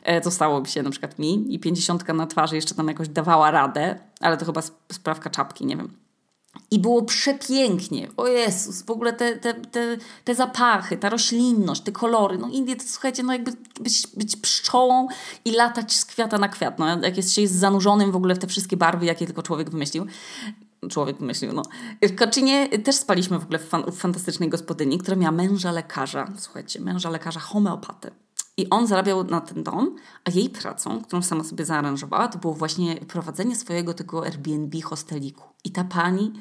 E, 0.04 0.22
to 0.22 0.32
stało 0.32 0.66
się 0.66 0.84
na 0.84 0.90
przykład 0.90 1.20
mi 1.20 1.56
i 1.56 1.60
pięćdziesiątka 1.60 2.14
na 2.14 2.28
twarzy 2.28 2.56
jeszcze 2.56 2.76
tam 2.76 2.88
jakoś 2.88 3.08
dawała 3.08 3.52
radę, 3.52 4.00
ale 4.20 4.38
to 4.38 4.46
chyba 4.46 4.62
sprawka 4.92 5.30
czapki, 5.30 5.66
nie 5.66 5.78
wiem. 5.78 6.03
I 6.74 6.80
było 6.80 7.02
przepięknie. 7.02 8.08
O 8.18 8.28
Jezus, 8.28 8.82
w 8.82 8.92
ogóle 8.92 9.14
te, 9.14 9.36
te, 9.36 9.54
te, 9.54 9.98
te 10.24 10.36
zapachy, 10.36 10.98
ta 10.98 11.10
roślinność, 11.10 11.82
te 11.82 11.92
kolory. 11.92 12.38
No 12.38 12.50
Indie 12.50 12.76
to 12.76 12.84
słuchajcie, 12.88 13.24
no 13.24 13.34
jakby 13.34 13.52
być, 13.82 14.08
być 14.18 14.36
pszczołą 14.36 15.08
i 15.46 15.52
latać 15.52 15.96
z 15.96 16.06
kwiata 16.06 16.38
na 16.38 16.48
kwiat. 16.50 16.80
No, 16.80 17.00
jak 17.02 17.18
jest 17.18 17.34
się 17.34 17.42
jest 17.42 17.56
zanurzonym 17.56 18.12
w 18.12 18.16
ogóle 18.16 18.36
w 18.36 18.40
te 18.40 18.48
wszystkie 18.48 18.78
barwy, 18.78 19.06
jakie 19.06 19.26
tylko 19.26 19.44
człowiek 19.44 19.70
wymyślił. 19.70 20.06
Człowiek 20.90 21.18
wymyślił, 21.18 21.54
no. 21.54 21.64
W 22.02 22.16
Kaczynie 22.16 22.70
też 22.80 22.96
spaliśmy 22.96 23.40
w 23.40 23.44
ogóle 23.44 23.60
w, 23.60 23.70
fan, 23.70 23.84
w 23.92 23.96
fantastycznej 23.96 24.50
gospodyni, 24.50 24.98
która 24.98 25.18
miała 25.18 25.32
męża 25.32 25.72
lekarza. 25.72 26.32
Słuchajcie, 26.38 26.82
męża 26.82 27.10
lekarza 27.10 27.40
homeopatę. 27.40 28.12
I 28.58 28.70
on 28.70 28.88
zarabiał 28.88 29.24
na 29.24 29.42
ten 29.42 29.64
dom, 29.64 29.96
a 30.26 30.32
jej 30.32 30.50
pracą, 30.50 31.02
którą 31.02 31.22
sama 31.22 31.44
sobie 31.44 31.66
zaaranżowała, 31.66 32.28
to 32.28 32.40
było 32.40 32.54
właśnie 32.54 32.96
prowadzenie 32.96 33.56
swojego 33.56 33.94
tego 33.94 34.26
Airbnb 34.26 34.82
hosteliku. 34.82 35.53
I 35.64 35.72
ta 35.72 35.84
pani 35.84 36.34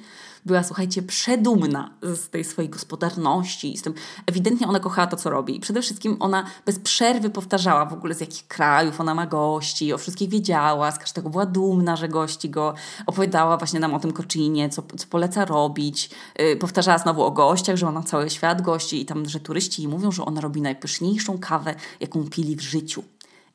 była, 0.46 0.62
słuchajcie, 0.62 1.02
przedumna 1.02 1.90
z 2.02 2.28
tej 2.28 2.44
swojej 2.44 2.68
gospodarności. 2.68 3.76
Z 3.76 3.82
tym. 3.82 3.94
Ewidentnie 4.26 4.68
ona 4.68 4.80
kochała 4.80 5.06
to, 5.06 5.16
co 5.16 5.30
robi. 5.30 5.56
I 5.56 5.60
przede 5.60 5.82
wszystkim 5.82 6.16
ona 6.20 6.46
bez 6.66 6.78
przerwy 6.78 7.30
powtarzała 7.30 7.84
w 7.84 7.92
ogóle 7.92 8.14
z 8.14 8.20
jakich 8.20 8.48
krajów 8.48 9.00
ona 9.00 9.14
ma 9.14 9.26
gości, 9.26 9.92
o 9.92 9.98
wszystkich 9.98 10.30
wiedziała, 10.30 10.90
z 10.90 10.98
każdego 10.98 11.30
była 11.30 11.46
dumna, 11.46 11.96
że 11.96 12.08
gości 12.08 12.50
go. 12.50 12.74
Opowiadała 13.06 13.56
właśnie 13.56 13.80
nam 13.80 13.94
o 13.94 14.00
tym 14.00 14.12
Koczynie, 14.12 14.68
co, 14.68 14.82
co 14.96 15.06
poleca 15.06 15.44
robić. 15.44 16.10
Yy, 16.38 16.56
powtarzała 16.56 16.98
znowu 16.98 17.22
o 17.22 17.30
gościach, 17.30 17.76
że 17.76 17.88
ona 17.88 18.02
cały 18.02 18.30
świat 18.30 18.62
gości 18.62 19.02
i 19.02 19.06
tam, 19.06 19.28
że 19.28 19.40
turyści 19.40 19.82
jej 19.82 19.90
mówią, 19.90 20.12
że 20.12 20.24
ona 20.24 20.40
robi 20.40 20.62
najpyszniejszą 20.62 21.38
kawę, 21.38 21.74
jaką 22.00 22.28
pili 22.28 22.56
w 22.56 22.60
życiu. 22.60 23.04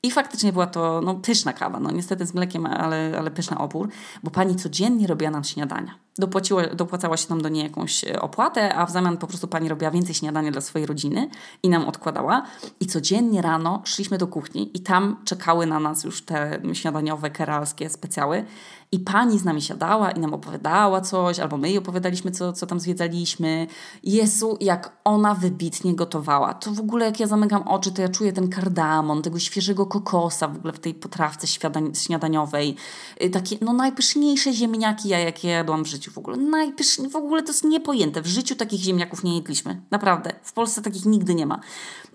I 0.03 0.11
faktycznie 0.11 0.53
była 0.53 0.67
to 0.67 1.01
no, 1.01 1.15
pyszna 1.15 1.53
kawa, 1.53 1.79
no 1.79 1.91
niestety 1.91 2.25
z 2.25 2.33
mlekiem, 2.33 2.65
ale, 2.65 3.13
ale 3.19 3.31
pyszna 3.31 3.57
opór, 3.57 3.89
bo 4.23 4.31
pani 4.31 4.55
codziennie 4.55 5.07
robiła 5.07 5.31
nam 5.31 5.43
śniadania. 5.43 6.06
Dopłaciła, 6.19 6.67
dopłacała 6.67 7.17
się 7.17 7.25
nam 7.29 7.41
do 7.41 7.49
niej 7.49 7.63
jakąś 7.63 8.03
e, 8.03 8.21
opłatę, 8.21 8.75
a 8.75 8.85
w 8.85 8.91
zamian 8.91 9.17
po 9.17 9.27
prostu 9.27 9.47
pani 9.47 9.69
robiła 9.69 9.91
więcej 9.91 10.15
śniadania 10.15 10.51
dla 10.51 10.61
swojej 10.61 10.85
rodziny 10.85 11.29
i 11.63 11.69
nam 11.69 11.85
odkładała. 11.85 12.43
I 12.79 12.85
codziennie 12.85 13.41
rano 13.41 13.81
szliśmy 13.85 14.17
do 14.17 14.27
kuchni 14.27 14.77
i 14.77 14.79
tam 14.79 15.21
czekały 15.25 15.65
na 15.65 15.79
nas 15.79 16.03
już 16.03 16.25
te 16.25 16.61
śniadaniowe, 16.73 17.29
keralskie 17.29 17.89
specjały. 17.89 18.45
I 18.91 18.99
pani 18.99 19.39
z 19.39 19.45
nami 19.45 19.61
siadała 19.61 20.11
i 20.11 20.19
nam 20.19 20.33
opowiadała 20.33 21.01
coś, 21.01 21.39
albo 21.39 21.57
my 21.57 21.69
jej 21.69 21.77
opowiadaliśmy, 21.77 22.31
co, 22.31 22.53
co 22.53 22.67
tam 22.67 22.79
zwiedzaliśmy. 22.79 23.67
Jezu, 24.03 24.57
jak 24.61 24.97
ona 25.03 25.35
wybitnie 25.35 25.95
gotowała. 25.95 26.53
To 26.53 26.71
w 26.71 26.79
ogóle, 26.79 27.05
jak 27.05 27.19
ja 27.19 27.27
zamykam 27.27 27.61
oczy, 27.61 27.91
to 27.91 28.01
ja 28.01 28.09
czuję 28.09 28.33
ten 28.33 28.49
kardamon, 28.49 29.21
tego 29.21 29.39
świeżego 29.39 29.85
kokosa 29.85 30.47
w 30.47 30.57
ogóle 30.57 30.73
w 30.73 30.79
tej 30.79 30.93
potrawce 30.93 31.47
śniadaniowej. 31.93 32.75
Y, 33.23 33.29
takie, 33.29 33.57
no 33.61 33.73
najpyszniejsze 33.73 34.53
ziemniaki, 34.53 35.09
ja, 35.09 35.19
jakie 35.19 35.47
jadłam 35.47 35.83
w 35.83 35.87
życiu 35.87 36.06
w 36.11 36.17
ogóle. 36.17 36.37
Najpyszniejsze, 36.37 37.11
w 37.11 37.15
ogóle 37.15 37.43
to 37.43 37.47
jest 37.47 37.63
niepojęte. 37.63 38.21
W 38.21 38.27
życiu 38.27 38.55
takich 38.55 38.79
ziemniaków 38.79 39.23
nie 39.23 39.35
jedliśmy. 39.35 39.81
Naprawdę. 39.91 40.33
W 40.43 40.53
Polsce 40.53 40.81
takich 40.81 41.05
nigdy 41.05 41.35
nie 41.35 41.45
ma. 41.45 41.59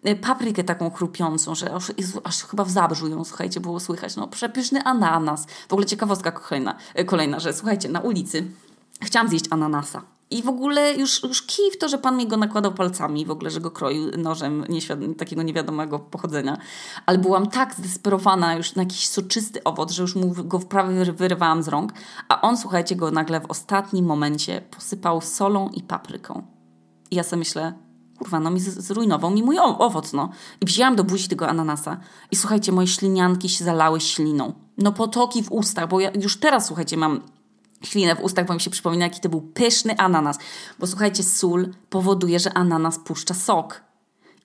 Y, 0.06 0.16
paprykę 0.16 0.64
taką 0.64 0.90
chrupiącą, 0.90 1.54
że 1.54 1.74
aż, 1.74 1.92
aż 2.24 2.44
chyba 2.44 2.64
w 2.64 2.70
Zabrzu 2.70 3.08
ją, 3.08 3.24
słuchajcie, 3.24 3.60
było 3.60 3.80
słychać. 3.80 4.16
No 4.16 4.28
przepyszny 4.28 4.82
ananas. 4.84 5.46
W 5.68 5.72
ogóle 5.72 5.86
ciekawostka 5.86 6.32
kolejna, 6.32 6.76
y, 6.98 7.04
kolejna 7.04 7.40
że 7.40 7.52
słuchajcie, 7.52 7.88
na 7.88 8.00
ulicy 8.00 8.44
chciałam 9.02 9.28
zjeść 9.28 9.44
ananasa. 9.50 10.02
I 10.32 10.42
w 10.42 10.48
ogóle 10.48 10.94
już, 10.94 11.22
już 11.22 11.42
kij 11.42 11.70
w 11.70 11.78
to, 11.78 11.88
że 11.88 11.98
pan 11.98 12.16
mi 12.16 12.26
go 12.26 12.36
nakładał 12.36 12.72
palcami, 12.72 13.26
w 13.26 13.30
ogóle, 13.30 13.50
że 13.50 13.60
go 13.60 13.70
kroił 13.70 14.10
nożem 14.18 14.64
nieświadom, 14.68 15.14
takiego 15.14 15.42
niewiadomego 15.42 15.98
pochodzenia. 15.98 16.58
Ale 17.06 17.18
byłam 17.18 17.46
tak 17.46 17.74
zdesperowana 17.74 18.54
już 18.54 18.74
na 18.74 18.82
jakiś 18.82 19.08
soczysty 19.08 19.64
owoc, 19.64 19.92
że 19.92 20.02
już 20.02 20.16
mu 20.16 20.34
go 20.34 20.58
prawie 20.58 21.12
wyrywałam 21.12 21.62
z 21.62 21.68
rąk. 21.68 21.92
A 22.28 22.40
on, 22.40 22.56
słuchajcie, 22.56 22.96
go 22.96 23.10
nagle 23.10 23.40
w 23.40 23.50
ostatnim 23.50 24.06
momencie 24.06 24.62
posypał 24.70 25.20
solą 25.20 25.68
i 25.68 25.82
papryką. 25.82 26.42
I 27.10 27.16
ja 27.16 27.22
sobie 27.22 27.38
myślę, 27.38 27.72
kurwa, 28.18 28.40
no 28.40 28.50
mi 28.50 28.60
zrujnował 28.60 29.30
mi 29.30 29.42
mój 29.42 29.58
owoc, 29.58 30.12
no. 30.12 30.28
I 30.60 30.66
wzięłam 30.66 30.96
do 30.96 31.04
buzi 31.04 31.28
tego 31.28 31.48
ananasa 31.48 32.00
i 32.30 32.36
słuchajcie, 32.36 32.72
moje 32.72 32.88
ślinianki 32.88 33.48
się 33.48 33.64
zalały 33.64 34.00
śliną. 34.00 34.52
No 34.78 34.92
potoki 34.92 35.42
w 35.42 35.52
ustach, 35.52 35.88
bo 35.88 36.00
ja 36.00 36.10
już 36.10 36.36
teraz, 36.36 36.66
słuchajcie, 36.66 36.96
mam 36.96 37.20
ślinę 37.82 38.16
w 38.16 38.20
ustach, 38.20 38.46
bo 38.46 38.54
mi 38.54 38.60
się 38.60 38.70
przypomina, 38.70 39.04
jaki 39.04 39.20
to 39.20 39.28
był 39.28 39.40
pyszny 39.40 39.96
ananas. 39.96 40.38
Bo 40.78 40.86
słuchajcie, 40.86 41.22
sól 41.22 41.68
powoduje, 41.90 42.38
że 42.38 42.52
ananas 42.52 42.98
puszcza 42.98 43.34
sok 43.34 43.91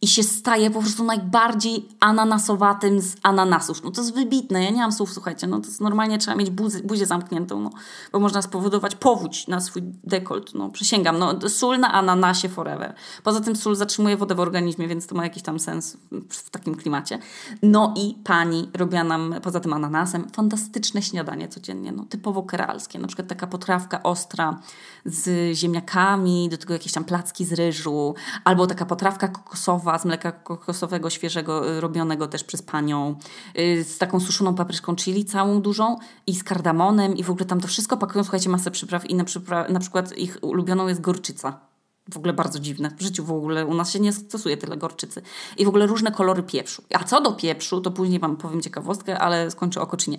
i 0.01 0.07
się 0.07 0.23
staje 0.23 0.71
po 0.71 0.79
prostu 0.79 1.03
najbardziej 1.03 1.89
ananasowatym 1.99 3.01
z 3.01 3.15
ananasów. 3.23 3.83
No 3.83 3.91
to 3.91 4.01
jest 4.01 4.13
wybitne, 4.13 4.63
ja 4.63 4.69
nie 4.69 4.81
mam 4.81 4.91
słów, 4.91 5.13
słuchajcie, 5.13 5.47
no 5.47 5.59
to 5.59 5.67
jest 5.67 5.81
normalnie 5.81 6.17
trzeba 6.17 6.37
mieć 6.37 6.49
buzi, 6.49 6.83
buzię 6.83 7.05
zamkniętą, 7.05 7.61
no, 7.61 7.69
bo 8.11 8.19
można 8.19 8.41
spowodować 8.41 8.95
powódź 8.95 9.47
na 9.47 9.61
swój 9.61 9.81
dekolt, 10.03 10.53
no 10.53 10.69
przysięgam, 10.69 11.19
no 11.19 11.49
sól 11.49 11.79
na 11.79 11.93
ananasie 11.93 12.49
forever. 12.49 12.93
Poza 13.23 13.41
tym 13.41 13.55
sól 13.55 13.75
zatrzymuje 13.75 14.17
wodę 14.17 14.35
w 14.35 14.39
organizmie, 14.39 14.87
więc 14.87 15.07
to 15.07 15.15
ma 15.15 15.23
jakiś 15.23 15.43
tam 15.43 15.59
sens 15.59 15.97
w 16.29 16.49
takim 16.49 16.75
klimacie. 16.75 17.19
No 17.63 17.93
i 17.97 18.15
pani 18.23 18.69
robiła 18.73 19.03
nam 19.03 19.35
poza 19.43 19.59
tym 19.59 19.73
ananasem 19.73 20.29
fantastyczne 20.29 21.01
śniadanie 21.01 21.47
codziennie, 21.47 21.91
no 21.91 22.05
typowo 22.05 22.43
keralskie, 22.43 22.99
na 22.99 23.07
przykład 23.07 23.27
taka 23.27 23.47
potrawka 23.47 24.03
ostra 24.03 24.59
z 25.05 25.55
ziemniakami, 25.57 26.49
do 26.49 26.57
tego 26.57 26.73
jakieś 26.73 26.91
tam 26.91 27.03
placki 27.03 27.45
z 27.45 27.53
ryżu, 27.53 28.15
albo 28.43 28.67
taka 28.67 28.85
potrawka 28.85 29.27
kokosowa 29.27 29.86
z 29.97 30.05
mleka 30.05 30.31
kokosowego, 30.31 31.09
świeżego, 31.09 31.71
y, 31.71 31.81
robionego 31.81 32.27
też 32.27 32.43
przez 32.43 32.61
panią, 32.61 33.15
y, 33.59 33.83
z 33.83 33.97
taką 33.97 34.19
suszoną 34.19 34.55
papryczką 34.55 34.95
chili 34.95 35.25
całą 35.25 35.61
dużą 35.61 35.97
i 36.27 36.35
z 36.35 36.43
kardamonem 36.43 37.17
i 37.17 37.23
w 37.23 37.29
ogóle 37.29 37.45
tam 37.45 37.61
to 37.61 37.67
wszystko 37.67 37.97
pakują, 37.97 38.23
słuchajcie, 38.23 38.49
masę 38.49 38.71
przypraw 38.71 39.09
i 39.09 39.15
na, 39.15 39.23
przypra- 39.23 39.69
na 39.71 39.79
przykład 39.79 40.17
ich 40.17 40.37
ulubioną 40.41 40.87
jest 40.87 41.01
gorczyca. 41.01 41.59
W 42.13 42.17
ogóle 42.17 42.33
bardzo 42.33 42.59
dziwne. 42.59 42.91
W 42.97 43.01
życiu 43.01 43.25
w 43.25 43.31
ogóle 43.31 43.65
u 43.65 43.73
nas 43.73 43.91
się 43.91 43.99
nie 43.99 44.13
stosuje 44.13 44.57
tyle 44.57 44.77
gorczycy. 44.77 45.21
I 45.57 45.65
w 45.65 45.67
ogóle 45.67 45.87
różne 45.87 46.11
kolory 46.11 46.43
pieprzu. 46.43 46.83
A 46.93 47.03
co 47.03 47.21
do 47.21 47.31
pieprzu, 47.31 47.81
to 47.81 47.91
później 47.91 48.19
Wam 48.19 48.37
powiem 48.37 48.61
ciekawostkę, 48.61 49.19
ale 49.19 49.51
skończę 49.51 49.81
o 49.81 49.87
koczynie. 49.87 50.17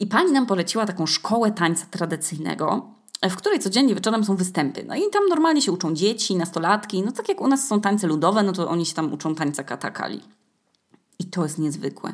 I 0.00 0.06
pani 0.06 0.32
nam 0.32 0.46
poleciła 0.46 0.86
taką 0.86 1.06
szkołę 1.06 1.52
tańca 1.52 1.86
tradycyjnego, 1.90 2.94
w 3.30 3.36
której 3.36 3.58
codziennie 3.58 3.94
wieczorem 3.94 4.24
są 4.24 4.36
występy. 4.36 4.84
No 4.88 4.94
i 4.94 5.00
tam 5.12 5.28
normalnie 5.28 5.62
się 5.62 5.72
uczą 5.72 5.94
dzieci, 5.94 6.36
nastolatki. 6.36 7.02
No 7.02 7.12
tak 7.12 7.28
jak 7.28 7.40
u 7.40 7.48
nas 7.48 7.66
są 7.66 7.80
tańce 7.80 8.06
ludowe, 8.06 8.42
no 8.42 8.52
to 8.52 8.68
oni 8.68 8.86
się 8.86 8.94
tam 8.94 9.12
uczą 9.12 9.34
tańca 9.34 9.64
katakali. 9.64 10.20
I 11.18 11.24
to 11.24 11.42
jest 11.42 11.58
niezwykłe. 11.58 12.12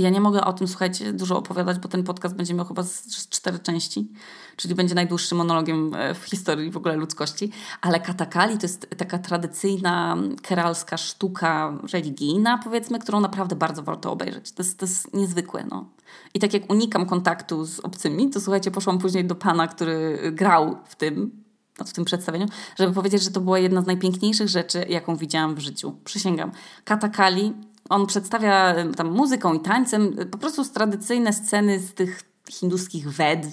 Ja 0.00 0.10
nie 0.10 0.20
mogę 0.20 0.44
o 0.44 0.52
tym, 0.52 0.68
słuchajcie, 0.68 1.12
dużo 1.12 1.38
opowiadać, 1.38 1.78
bo 1.78 1.88
ten 1.88 2.04
podcast 2.04 2.34
będzie 2.34 2.54
miał 2.54 2.66
chyba 2.66 2.82
z 2.82 3.28
cztery 3.28 3.58
części, 3.58 4.08
czyli 4.56 4.74
będzie 4.74 4.94
najdłuższym 4.94 5.38
monologiem 5.38 5.94
e, 5.94 6.14
w 6.14 6.24
historii 6.24 6.70
w 6.70 6.76
ogóle 6.76 6.96
ludzkości. 6.96 7.50
Ale 7.80 8.00
katakali 8.00 8.58
to 8.58 8.64
jest 8.64 8.86
taka 8.96 9.18
tradycyjna 9.18 10.16
keralska 10.42 10.96
sztuka 10.96 11.78
religijna, 11.92 12.58
powiedzmy, 12.58 12.98
którą 12.98 13.20
naprawdę 13.20 13.56
bardzo 13.56 13.82
warto 13.82 14.12
obejrzeć. 14.12 14.52
To 14.52 14.62
jest, 14.62 14.78
to 14.78 14.86
jest 14.86 15.14
niezwykłe, 15.14 15.64
no. 15.70 15.88
I 16.34 16.38
tak 16.38 16.54
jak 16.54 16.72
unikam 16.72 17.06
kontaktu 17.06 17.64
z 17.64 17.80
obcymi, 17.80 18.30
to 18.30 18.40
słuchajcie, 18.40 18.70
poszłam 18.70 18.98
później 18.98 19.24
do 19.24 19.34
pana, 19.34 19.68
który 19.68 20.18
grał 20.32 20.76
w 20.84 20.96
tym, 20.96 21.42
no, 21.78 21.84
w 21.84 21.92
tym 21.92 22.04
przedstawieniu, 22.04 22.46
żeby 22.78 22.92
powiedzieć, 22.92 23.22
że 23.22 23.30
to 23.30 23.40
była 23.40 23.58
jedna 23.58 23.82
z 23.82 23.86
najpiękniejszych 23.86 24.48
rzeczy, 24.48 24.86
jaką 24.88 25.16
widziałam 25.16 25.54
w 25.54 25.58
życiu. 25.58 25.96
Przysięgam. 26.04 26.52
Katakali 26.84 27.54
on 27.90 28.06
przedstawia 28.06 28.74
tam 28.96 29.10
muzyką 29.10 29.54
i 29.54 29.60
tańcem 29.60 30.16
po 30.30 30.38
prostu 30.38 30.64
tradycyjne 30.64 31.32
sceny 31.32 31.78
z 31.78 31.94
tych 31.94 32.22
hinduskich 32.50 33.08
Ved, 33.08 33.46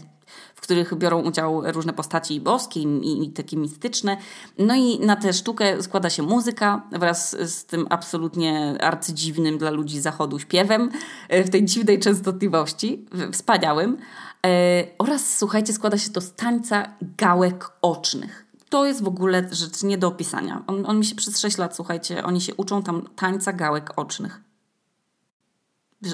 w 0.56 0.62
których 0.62 0.96
biorą 0.96 1.22
udział 1.22 1.72
różne 1.72 1.94
postaci 1.94 2.42
boskie 2.42 2.82
i, 2.82 3.24
i, 3.24 3.30
takie 3.30 3.58
mistyczne. 3.58 4.18
No 4.58 4.76
i 4.76 5.00
na 5.00 5.16
tę 5.16 5.34
sztukę 5.34 5.84
składa 5.84 6.10
się 6.10 6.24
muzyka 6.24 6.82
wraz 6.92 7.36
z 7.50 7.66
tym 7.66 7.88
absolutnie 7.90 8.78
arcydziwnym 8.82 9.58
dla 9.58 9.70
ludzi 9.70 10.02
zachodu 10.02 10.40
śpiewem 10.40 10.90
e, 11.30 11.44
w 11.44 11.50
tej 11.50 11.66
dziwnej 11.66 12.00
częstotliwości, 12.00 13.06
wspaniałym. 13.32 13.98
E, 14.46 14.84
oraz, 14.98 15.38
słuchajcie, 15.38 15.74
składa 15.74 15.98
się 15.98 16.10
to 16.10 16.22
z 16.22 16.34
tańca 16.34 16.86
gałek 17.18 17.72
ocznych 17.82 18.47
to 18.70 18.86
jest 18.86 19.04
w 19.04 19.08
ogóle 19.08 19.48
rzecz 19.52 19.84
nie 19.84 19.98
do 19.98 20.08
opisania. 20.08 20.64
On, 20.68 20.86
on 20.86 21.00
mi 21.00 21.06
się 21.06 21.16
przez 21.16 21.40
6 21.40 21.58
lat, 21.58 21.76
słuchajcie, 21.76 22.24
oni 22.24 22.42
się 22.42 22.56
uczą 22.56 22.84
tam 22.84 23.10
tańca 23.16 23.54
gałek 23.54 23.94
ocznych, 23.96 24.42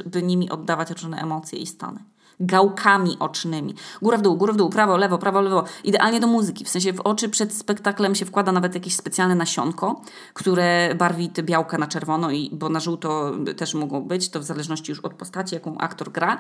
by 0.06 0.24
nimi 0.24 0.50
oddawać 0.50 0.90
różne 0.90 1.18
emocje 1.18 1.60
i 1.60 1.68
stany. 1.68 2.00
Gałkami 2.40 3.18
ocznymi. 3.20 3.76
Góra 4.02 4.18
w 4.18 4.22
dół, 4.22 4.38
góra 4.38 4.54
w 4.54 4.56
dół, 4.56 4.70
prawo, 4.70 4.98
lewo, 4.98 5.18
prawo, 5.18 5.42
lewo. 5.42 5.64
Idealnie 5.84 6.20
do 6.20 6.28
muzyki. 6.28 6.66
W 6.66 6.70
sensie 6.70 6.94
w 6.94 7.02
oczy 7.02 7.30
przed 7.30 7.54
spektaklem 7.54 8.16
się 8.16 8.26
wkłada 8.26 8.52
nawet 8.52 8.76
jakieś 8.76 8.96
specjalne 8.96 9.36
nasionko, 9.36 10.02
które 10.34 10.96
barwi 10.96 11.30
te 11.30 11.44
białka 11.44 11.78
na 11.78 11.88
czerwono, 11.88 12.32
i, 12.32 12.50
bo 12.54 12.70
na 12.70 12.80
żółto 12.80 13.32
też 13.58 13.74
mogą 13.74 14.02
być, 14.02 14.30
to 14.30 14.40
w 14.40 14.44
zależności 14.44 14.92
już 14.92 15.00
od 15.00 15.14
postaci, 15.14 15.56
jaką 15.56 15.78
aktor 15.78 16.12
gra. 16.12 16.38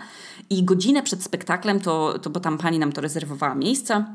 I 0.49 0.63
godzinę 0.63 1.04
przed 1.04 1.23
spektaklem, 1.23 1.80
to, 1.80 2.19
to 2.19 2.30
bo 2.30 2.39
tam 2.39 2.58
pani 2.58 2.80
nam 2.80 2.91
to 2.91 3.02
rezerwowała 3.02 3.56
miejsca, 3.56 4.06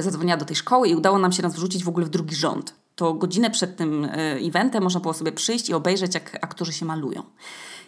zadzwoniła 0.00 0.36
do 0.36 0.44
tej 0.44 0.56
szkoły 0.56 0.88
i 0.88 0.94
udało 0.94 1.18
nam 1.18 1.32
się 1.32 1.42
nas 1.42 1.54
wrzucić 1.54 1.84
w 1.84 1.88
ogóle 1.88 2.06
w 2.06 2.08
drugi 2.08 2.34
rząd. 2.34 2.74
To 2.94 3.14
godzinę 3.14 3.50
przed 3.50 3.76
tym 3.76 4.04
e, 4.04 4.08
eventem 4.36 4.82
można 4.82 5.00
było 5.00 5.14
sobie 5.14 5.32
przyjść 5.32 5.68
i 5.68 5.74
obejrzeć, 5.74 6.14
jak 6.14 6.38
aktorzy 6.44 6.72
się 6.72 6.86
malują. 6.86 7.22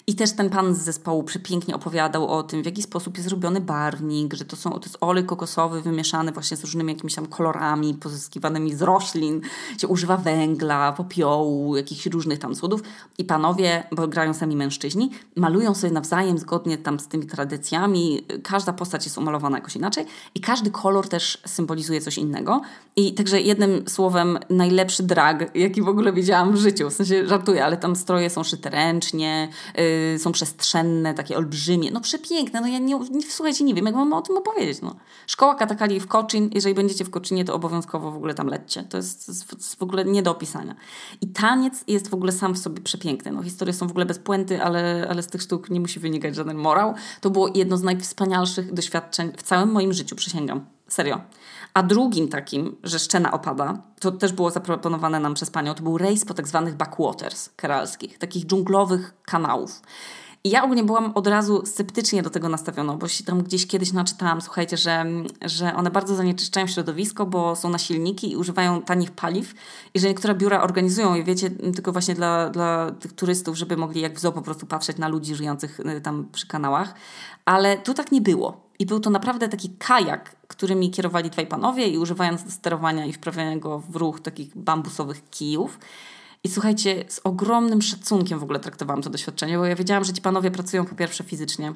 I 0.07 0.15
też 0.15 0.33
ten 0.33 0.51
pan 0.51 0.75
z 0.75 0.79
zespołu 0.79 1.23
przepięknie 1.23 1.75
opowiadał 1.75 2.29
o 2.29 2.43
tym, 2.43 2.63
w 2.63 2.67
jaki 2.67 2.83
sposób 2.83 3.17
jest 3.17 3.29
robiony 3.29 3.61
barwnik, 3.61 4.35
że 4.35 4.45
to, 4.45 4.57
są, 4.57 4.71
to 4.71 4.81
jest 4.83 4.99
olej 5.01 5.25
kokosowy 5.25 5.83
wymieszany 5.83 6.33
właśnie 6.33 6.57
z 6.57 6.61
różnymi 6.61 6.93
jakimiś 6.93 7.15
tam 7.15 7.27
kolorami 7.27 7.95
pozyskiwanymi 7.95 8.75
z 8.75 8.83
roślin, 8.83 9.41
się 9.79 9.89
używa 9.89 10.17
węgla, 10.17 10.93
popiołu, 10.93 11.77
jakichś 11.77 12.07
różnych 12.07 12.39
tam 12.39 12.55
cudów. 12.55 12.83
I 13.19 13.25
panowie, 13.25 13.85
bo 13.93 14.09
grają 14.09 14.35
sami 14.35 14.57
mężczyźni, 14.57 15.11
malują 15.37 15.75
sobie 15.75 15.93
nawzajem 15.93 16.39
zgodnie 16.39 16.79
tam 16.79 17.01
z 17.01 17.09
tymi 17.09 17.27
tradycjami. 17.27 18.27
Każda 18.43 18.73
postać 18.73 19.05
jest 19.05 19.19
umalowana 19.19 19.59
jakoś 19.59 19.77
inaczej 19.77 20.07
i 20.35 20.41
każdy 20.41 20.71
kolor 20.71 21.09
też 21.09 21.43
symbolizuje 21.47 22.01
coś 22.01 22.19
innego. 22.19 22.61
I 22.97 23.15
także 23.15 23.41
jednym 23.41 23.89
słowem 23.89 24.39
najlepszy 24.51 25.03
drag, 25.03 25.57
jaki 25.57 25.83
w 25.83 25.89
ogóle 25.89 26.13
widziałam 26.13 26.53
w 26.53 26.57
życiu. 26.57 26.91
W 26.91 26.93
sensie 26.93 27.27
żartuję, 27.27 27.65
ale 27.65 27.77
tam 27.77 27.97
stroje 27.97 28.31
są 28.31 28.45
szyte 28.45 28.71
ręcznie, 28.71 29.49
yy, 29.77 29.92
są 30.19 30.33
przestrzenne, 30.33 31.15
takie 31.15 31.37
olbrzymie. 31.37 31.91
No 31.91 32.01
przepiękne, 32.01 32.61
no 32.61 32.67
ja 32.67 32.79
nie, 32.79 32.99
nie, 33.11 33.23
słuchajcie, 33.23 33.65
nie 33.65 33.75
wiem, 33.75 33.87
jak 33.87 33.95
mam 33.95 34.13
o 34.13 34.23
tym 34.23 34.37
opowiedzieć. 34.37 34.81
No. 34.83 34.97
Szkoła 35.27 35.55
Katakali 35.55 36.01
w 36.01 36.07
Koczyn, 36.07 36.51
jeżeli 36.55 36.75
będziecie 36.75 37.05
w 37.05 37.11
Koczynie, 37.11 37.45
to 37.45 37.55
obowiązkowo 37.55 38.11
w 38.11 38.17
ogóle 38.17 38.35
tam 38.35 38.47
lećcie. 38.47 38.83
To 38.83 38.97
jest, 38.97 39.27
to 39.27 39.57
jest 39.57 39.77
w 39.77 39.83
ogóle 39.83 40.05
nie 40.05 40.23
do 40.23 40.31
opisania. 40.31 40.75
I 41.21 41.29
taniec 41.29 41.85
jest 41.87 42.09
w 42.09 42.15
ogóle 42.15 42.33
sam 42.33 42.55
w 42.55 42.59
sobie 42.59 42.83
przepiękny. 42.83 43.33
No, 43.33 43.43
historie 43.43 43.75
są 43.75 43.87
w 43.87 43.91
ogóle 43.91 44.07
bez 44.07 44.19
puenty, 44.19 44.63
ale, 44.63 45.07
ale 45.11 45.23
z 45.23 45.27
tych 45.27 45.43
sztuk 45.43 45.71
nie 45.71 45.81
musi 45.81 46.01
wynikać 46.01 46.35
żaden 46.35 46.57
morał. 46.57 46.95
To 47.21 47.31
było 47.31 47.51
jedno 47.55 47.77
z 47.77 47.83
najwspanialszych 47.83 48.73
doświadczeń 48.73 49.33
w 49.37 49.43
całym 49.43 49.73
moim 49.73 49.93
życiu, 49.93 50.17
przysięgam. 50.17 50.67
Serio. 50.89 51.21
A 51.75 51.83
drugim 51.83 52.29
takim, 52.29 52.77
że 52.83 52.99
szczena 52.99 53.33
opada, 53.33 53.83
to 54.01 54.13
też 54.13 54.33
było 54.33 54.51
zaproponowane 54.51 55.21
nam 55.21 55.35
przez 55.35 55.51
panią, 55.51 55.75
to 55.75 55.83
był 55.83 55.99
rejs 55.99 56.25
po 56.25 56.35
tak 56.35 56.49
zwanych 56.49 56.77
backwaters 56.77 57.49
keralskich, 57.57 58.19
takich 58.19 58.47
dżunglowych 58.47 59.15
kanałów. 59.25 59.83
I 60.45 60.51
ja 60.51 60.65
ogólnie 60.65 60.85
byłam 60.85 61.13
od 61.15 61.27
razu 61.27 61.67
sceptycznie 61.67 62.23
do 62.23 62.31
tego 62.31 62.49
nastawiona, 62.49 62.97
bo 62.97 63.09
się 63.09 63.25
tam 63.25 63.43
gdzieś 63.43 63.67
kiedyś 63.67 63.93
naczytałam, 63.93 64.41
słuchajcie, 64.41 64.77
że, 64.77 65.05
że 65.45 65.75
one 65.75 65.91
bardzo 65.91 66.15
zanieczyszczają 66.15 66.67
środowisko, 66.67 67.27
bo 67.27 67.57
są 67.57 67.69
na 67.69 67.79
silniki 67.79 68.33
i 68.33 68.37
używają 68.37 68.83
tanich 68.83 69.11
paliw 69.11 69.55
i 69.95 70.01
że 70.01 70.09
niektóre 70.09 70.35
biura 70.35 70.63
organizują 70.63 71.15
je, 71.15 71.25
wiecie, 71.25 71.51
tylko 71.51 71.93
właśnie 71.93 72.15
dla, 72.15 72.51
dla 72.51 72.91
tych 72.91 73.13
turystów, 73.13 73.57
żeby 73.57 73.77
mogli 73.77 74.01
jak 74.01 74.17
w 74.17 74.21
zoo 74.21 74.33
po 74.33 74.43
prostu 74.43 74.67
patrzeć 74.67 74.99
na 74.99 75.09
ludzi 75.09 75.35
żyjących 75.35 75.81
y, 75.81 76.01
tam 76.01 76.29
przy 76.33 76.47
kanałach. 76.47 76.95
Ale 77.45 77.79
tu 77.79 77.95
tak 77.95 78.13
nie 78.13 78.21
było. 78.21 78.61
I 78.79 78.87
był 78.87 79.01
to 79.01 79.11
naprawdę 79.11 79.49
taki 79.49 79.71
kajak, 79.71 80.37
którymi 80.53 80.91
kierowali 80.91 81.31
dwaj 81.31 81.47
panowie 81.47 81.89
i 81.89 81.99
używając 81.99 82.45
do 82.45 82.51
sterowania 82.51 83.07
i 83.07 83.13
wprawiania 83.13 83.57
go 83.57 83.79
w 83.79 83.97
ruch 83.97 84.21
takich 84.21 84.57
bambusowych 84.57 85.31
kijów. 85.31 85.79
I 86.45 86.49
słuchajcie, 86.49 87.05
z 87.09 87.21
ogromnym 87.25 87.83
szacunkiem 87.83 88.39
w 88.39 88.43
ogóle 88.43 88.61
traktowałam 88.61 89.03
to 89.03 89.11
doświadczenie, 89.11 89.59
bo 89.59 89.67
ja 89.67 89.77
wiedziałam, 89.77 90.05
że 90.05 90.13
ci 90.13 90.23
panowie 90.23 90.51
pracują 90.51 90.87
po 90.87 90.95
pierwsze 90.95 91.25
fizycznie, 91.25 91.73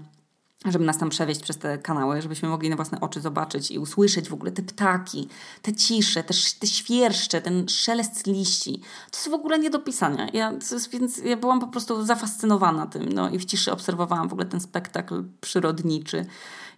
żeby 0.65 0.85
nas 0.85 0.99
tam 0.99 1.11
przewieźć 1.11 1.41
przez 1.41 1.59
te 1.59 1.79
kanały, 1.79 2.23
żebyśmy 2.23 2.49
mogli 2.49 2.71
na 2.71 2.77
własne 2.77 3.01
oczy 3.01 3.21
zobaczyć 3.21 3.71
i 3.71 3.79
usłyszeć 3.79 4.29
w 4.29 4.35
ogóle 4.35 4.53
te 4.53 4.63
ptaki, 4.63 5.29
te 5.63 5.73
cisze, 5.73 6.23
te, 6.23 6.35
te 6.61 6.67
świerszcze, 6.67 7.41
ten 7.41 7.69
szelest 7.69 8.27
liści. 8.27 8.81
To 9.11 9.19
jest 9.19 9.31
w 9.31 9.35
ogóle 9.35 9.59
nie 9.59 9.71
do 9.71 9.79
pisania. 9.79 10.29
Ja, 10.33 10.53
jest, 10.53 10.91
więc 10.91 11.19
ja 11.19 11.37
byłam 11.37 11.61
po 11.61 11.67
prostu 11.67 12.05
zafascynowana 12.05 12.87
tym. 12.87 13.13
No, 13.13 13.31
I 13.31 13.39
w 13.39 13.45
ciszy 13.45 13.73
obserwowałam 13.73 14.29
w 14.29 14.33
ogóle 14.33 14.47
ten 14.47 14.61
spektakl 14.61 15.25
przyrodniczy. 15.41 16.27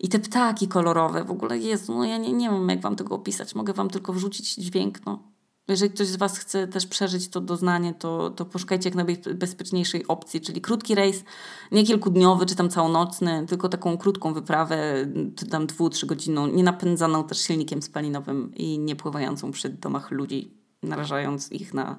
I 0.01 0.09
te 0.09 0.19
ptaki 0.19 0.69
kolorowe, 0.69 1.25
w 1.25 1.31
ogóle 1.31 1.59
jest, 1.59 1.89
no 1.89 2.05
ja 2.05 2.17
nie, 2.17 2.33
nie 2.33 2.51
wiem 2.51 2.69
jak 2.69 2.81
wam 2.81 2.97
tego 2.97 3.15
opisać, 3.15 3.55
mogę 3.55 3.73
wam 3.73 3.91
tylko 3.91 4.13
wrzucić 4.13 4.55
dźwięk, 4.55 5.07
no. 5.07 5.38
Jeżeli 5.69 5.91
ktoś 5.91 6.07
z 6.07 6.17
Was 6.17 6.39
chce 6.39 6.69
też 6.69 6.87
przeżyć 6.87 7.29
to 7.29 7.41
doznanie, 7.41 7.95
to, 7.95 8.31
to 8.31 8.45
poszukajcie 8.45 8.89
jak 8.89 9.07
najbezpieczniejszej 9.07 10.07
opcji, 10.07 10.41
czyli 10.41 10.61
krótki 10.61 10.95
rejs, 10.95 11.25
nie 11.73 11.85
kilkudniowy 11.85 12.47
czy 12.47 12.57
tam 12.57 12.69
całonocny, 12.69 13.47
tylko 13.49 13.69
taką 13.69 13.99
krótką 13.99 14.35
wyprawę, 14.35 15.07
tam 15.51 15.67
dwu, 15.67 15.91
trzygodzinną, 15.91 16.47
nie 16.47 16.63
napędzaną 16.63 17.25
też 17.25 17.39
silnikiem 17.39 17.83
spalinowym 17.83 18.55
i 18.55 18.79
nie 18.79 18.97
pływającą 18.97 19.53
przy 19.53 19.69
domach 19.69 20.11
ludzi, 20.11 20.55
narażając 20.83 21.53
ich 21.53 21.75
na, 21.75 21.99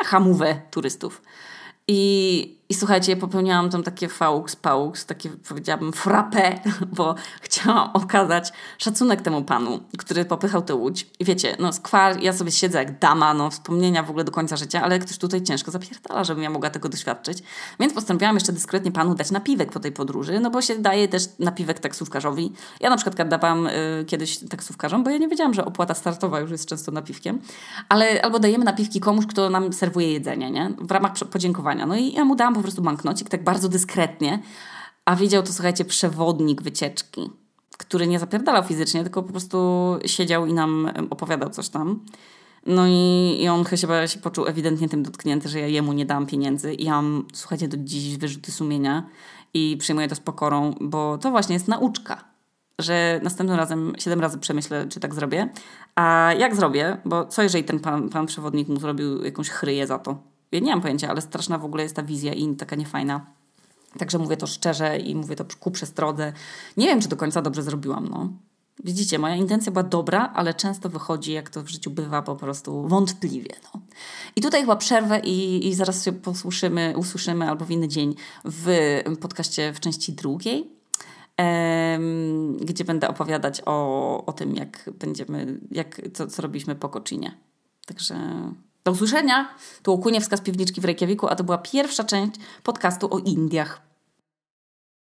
na 0.00 0.08
hamówę 0.08 0.62
turystów. 0.70 1.22
I, 1.88 2.55
I 2.68 2.74
słuchajcie, 2.74 3.16
popełniałam 3.16 3.70
tam 3.70 3.82
takie 3.82 4.08
faux, 4.08 4.56
paux, 4.56 5.04
takie 5.06 5.30
powiedziałabym 5.48 5.92
frappe, 5.92 6.60
bo 6.96 7.14
chciałam 7.40 7.90
okazać 7.94 8.52
szacunek 8.78 9.22
temu 9.22 9.42
panu, 9.42 9.80
który 9.98 10.24
popychał 10.24 10.62
tę 10.62 10.74
łódź. 10.74 11.06
I 11.18 11.24
wiecie, 11.24 11.56
no 11.58 11.72
skwar, 11.72 12.22
ja 12.22 12.32
sobie 12.32 12.50
siedzę 12.50 12.78
jak 12.78 12.98
dama, 12.98 13.34
no 13.34 13.50
wspomnienia 13.50 14.02
w 14.02 14.10
ogóle 14.10 14.24
do 14.24 14.32
końca 14.32 14.56
życia, 14.56 14.82
ale 14.82 14.98
ktoś 14.98 15.18
tutaj 15.18 15.42
ciężko 15.42 15.70
zapierdala, 15.70 16.24
żebym 16.24 16.42
ja 16.42 16.50
mogła 16.50 16.70
tego 16.70 16.88
doświadczyć. 16.88 17.42
Więc 17.80 17.94
postanowiłam 17.94 18.34
jeszcze 18.34 18.52
dyskretnie 18.52 18.92
panu 18.92 19.14
dać 19.14 19.30
napiwek 19.30 19.72
po 19.72 19.80
tej 19.80 19.92
podróży, 19.92 20.40
no 20.40 20.50
bo 20.50 20.62
się 20.62 20.78
daje 20.78 21.08
też 21.08 21.28
napiwek 21.38 21.78
taksówkarzowi. 21.78 22.52
Ja 22.80 22.90
na 22.90 22.96
przykład 22.96 23.28
dawałam 23.28 23.66
y, 23.66 24.04
kiedyś 24.06 24.38
taksówkarzom, 24.38 25.04
bo 25.04 25.10
ja 25.10 25.18
nie 25.18 25.28
wiedziałam, 25.28 25.54
że 25.54 25.64
opłata 25.64 25.94
startowa 25.94 26.40
już 26.40 26.50
jest 26.50 26.68
często 26.68 26.92
napiwkiem, 26.92 27.38
ale 27.88 28.22
albo 28.22 28.38
dajemy 28.38 28.64
napiwki 28.64 29.00
komuś, 29.00 29.26
kto 29.26 29.50
nam 29.50 29.72
serwuje 29.72 30.12
jedzenie, 30.12 30.50
nie? 30.50 30.70
W 30.78 30.90
ramach 30.90 31.12
podziękowania 31.30 31.86
no 31.86 31.96
i 31.96 32.12
ja 32.12 32.24
mu 32.24 32.36
dałam 32.36 32.55
po 32.56 32.62
prostu 32.62 32.82
banknocik, 32.82 33.28
tak 33.28 33.44
bardzo 33.44 33.68
dyskretnie, 33.68 34.42
a 35.04 35.16
widział 35.16 35.42
to, 35.42 35.52
słuchajcie, 35.52 35.84
przewodnik 35.84 36.62
wycieczki, 36.62 37.30
który 37.78 38.06
nie 38.06 38.18
zapierdalał 38.18 38.64
fizycznie, 38.64 39.02
tylko 39.02 39.22
po 39.22 39.30
prostu 39.30 39.58
siedział 40.06 40.46
i 40.46 40.52
nam 40.52 40.90
opowiadał 41.10 41.50
coś 41.50 41.68
tam. 41.68 42.00
No 42.66 42.86
i, 42.86 43.36
i 43.40 43.48
on 43.48 43.64
chyba 43.64 44.06
się 44.06 44.18
poczuł 44.18 44.46
ewidentnie 44.46 44.88
tym 44.88 45.02
dotknięty, 45.02 45.48
że 45.48 45.60
ja 45.60 45.66
jemu 45.66 45.92
nie 45.92 46.06
dałam 46.06 46.26
pieniędzy. 46.26 46.74
I 46.74 46.84
ja 46.84 46.92
mam, 46.92 47.26
słuchajcie, 47.32 47.68
do 47.68 47.76
dziś 47.76 48.16
wyrzuty 48.16 48.52
sumienia 48.52 49.06
i 49.54 49.76
przyjmuję 49.80 50.08
to 50.08 50.14
z 50.14 50.20
pokorą, 50.20 50.74
bo 50.80 51.18
to 51.18 51.30
właśnie 51.30 51.54
jest 51.54 51.68
nauczka, 51.68 52.24
że 52.78 53.20
następnym 53.22 53.58
razem 53.58 53.92
siedem 53.98 54.20
razy 54.20 54.38
przemyślę, 54.38 54.86
czy 54.88 55.00
tak 55.00 55.14
zrobię. 55.14 55.48
A 55.94 56.32
jak 56.38 56.56
zrobię? 56.56 56.96
Bo 57.04 57.26
co 57.26 57.42
jeżeli 57.42 57.64
ten 57.64 57.80
pan, 57.80 58.08
pan 58.08 58.26
przewodnik 58.26 58.68
mu 58.68 58.80
zrobił 58.80 59.24
jakąś 59.24 59.48
chryję 59.48 59.86
za 59.86 59.98
to? 59.98 60.35
Ja 60.52 60.60
nie 60.60 60.70
mam 60.70 60.80
pojęcia, 60.80 61.08
ale 61.08 61.20
straszna 61.20 61.58
w 61.58 61.64
ogóle 61.64 61.82
jest 61.82 61.96
ta 61.96 62.02
wizja 62.02 62.32
i 62.32 62.56
taka 62.56 62.76
niefajna. 62.76 63.26
Także 63.98 64.18
mówię 64.18 64.36
to 64.36 64.46
szczerze 64.46 64.98
i 64.98 65.14
mówię 65.14 65.36
to 65.36 65.44
ku 65.60 65.70
przestrodze. 65.70 66.32
Nie 66.76 66.86
wiem, 66.86 67.00
czy 67.00 67.08
do 67.08 67.16
końca 67.16 67.42
dobrze 67.42 67.62
zrobiłam, 67.62 68.08
no. 68.08 68.28
Widzicie, 68.84 69.18
moja 69.18 69.36
intencja 69.36 69.72
była 69.72 69.82
dobra, 69.82 70.32
ale 70.34 70.54
często 70.54 70.88
wychodzi, 70.88 71.32
jak 71.32 71.50
to 71.50 71.62
w 71.62 71.68
życiu 71.68 71.90
bywa, 71.90 72.22
po 72.22 72.36
prostu 72.36 72.88
wątpliwie. 72.88 73.54
No. 73.64 73.80
I 74.36 74.40
tutaj 74.40 74.60
chyba 74.60 74.76
przerwę 74.76 75.20
i, 75.20 75.68
i 75.68 75.74
zaraz 75.74 76.04
się 76.04 76.12
posłyszymy, 76.12 76.94
usłyszymy 76.96 77.48
albo 77.48 77.64
w 77.64 77.70
inny 77.70 77.88
dzień 77.88 78.14
w 78.44 79.02
podcaście 79.20 79.72
w 79.72 79.80
części 79.80 80.12
drugiej, 80.12 80.70
em, 81.36 82.56
gdzie 82.56 82.84
będę 82.84 83.08
opowiadać 83.08 83.62
o, 83.66 84.26
o 84.26 84.32
tym, 84.32 84.56
jak 84.56 84.90
będziemy, 84.98 85.60
jak, 85.70 86.00
co, 86.14 86.26
co 86.26 86.42
robiliśmy 86.42 86.74
po 86.74 86.88
Kocinie. 86.88 87.36
Także 87.86 88.16
do 88.86 88.92
usłyszenia. 88.92 89.48
Tu 89.82 89.92
Okuniewska 89.92 90.36
z 90.36 90.40
Piwniczki 90.40 90.80
w 90.80 90.84
Reykjaviku, 90.84 91.28
a 91.28 91.36
to 91.36 91.44
była 91.44 91.58
pierwsza 91.58 92.04
część 92.04 92.32
podcastu 92.62 93.14
o 93.14 93.18
Indiach. 93.18 93.85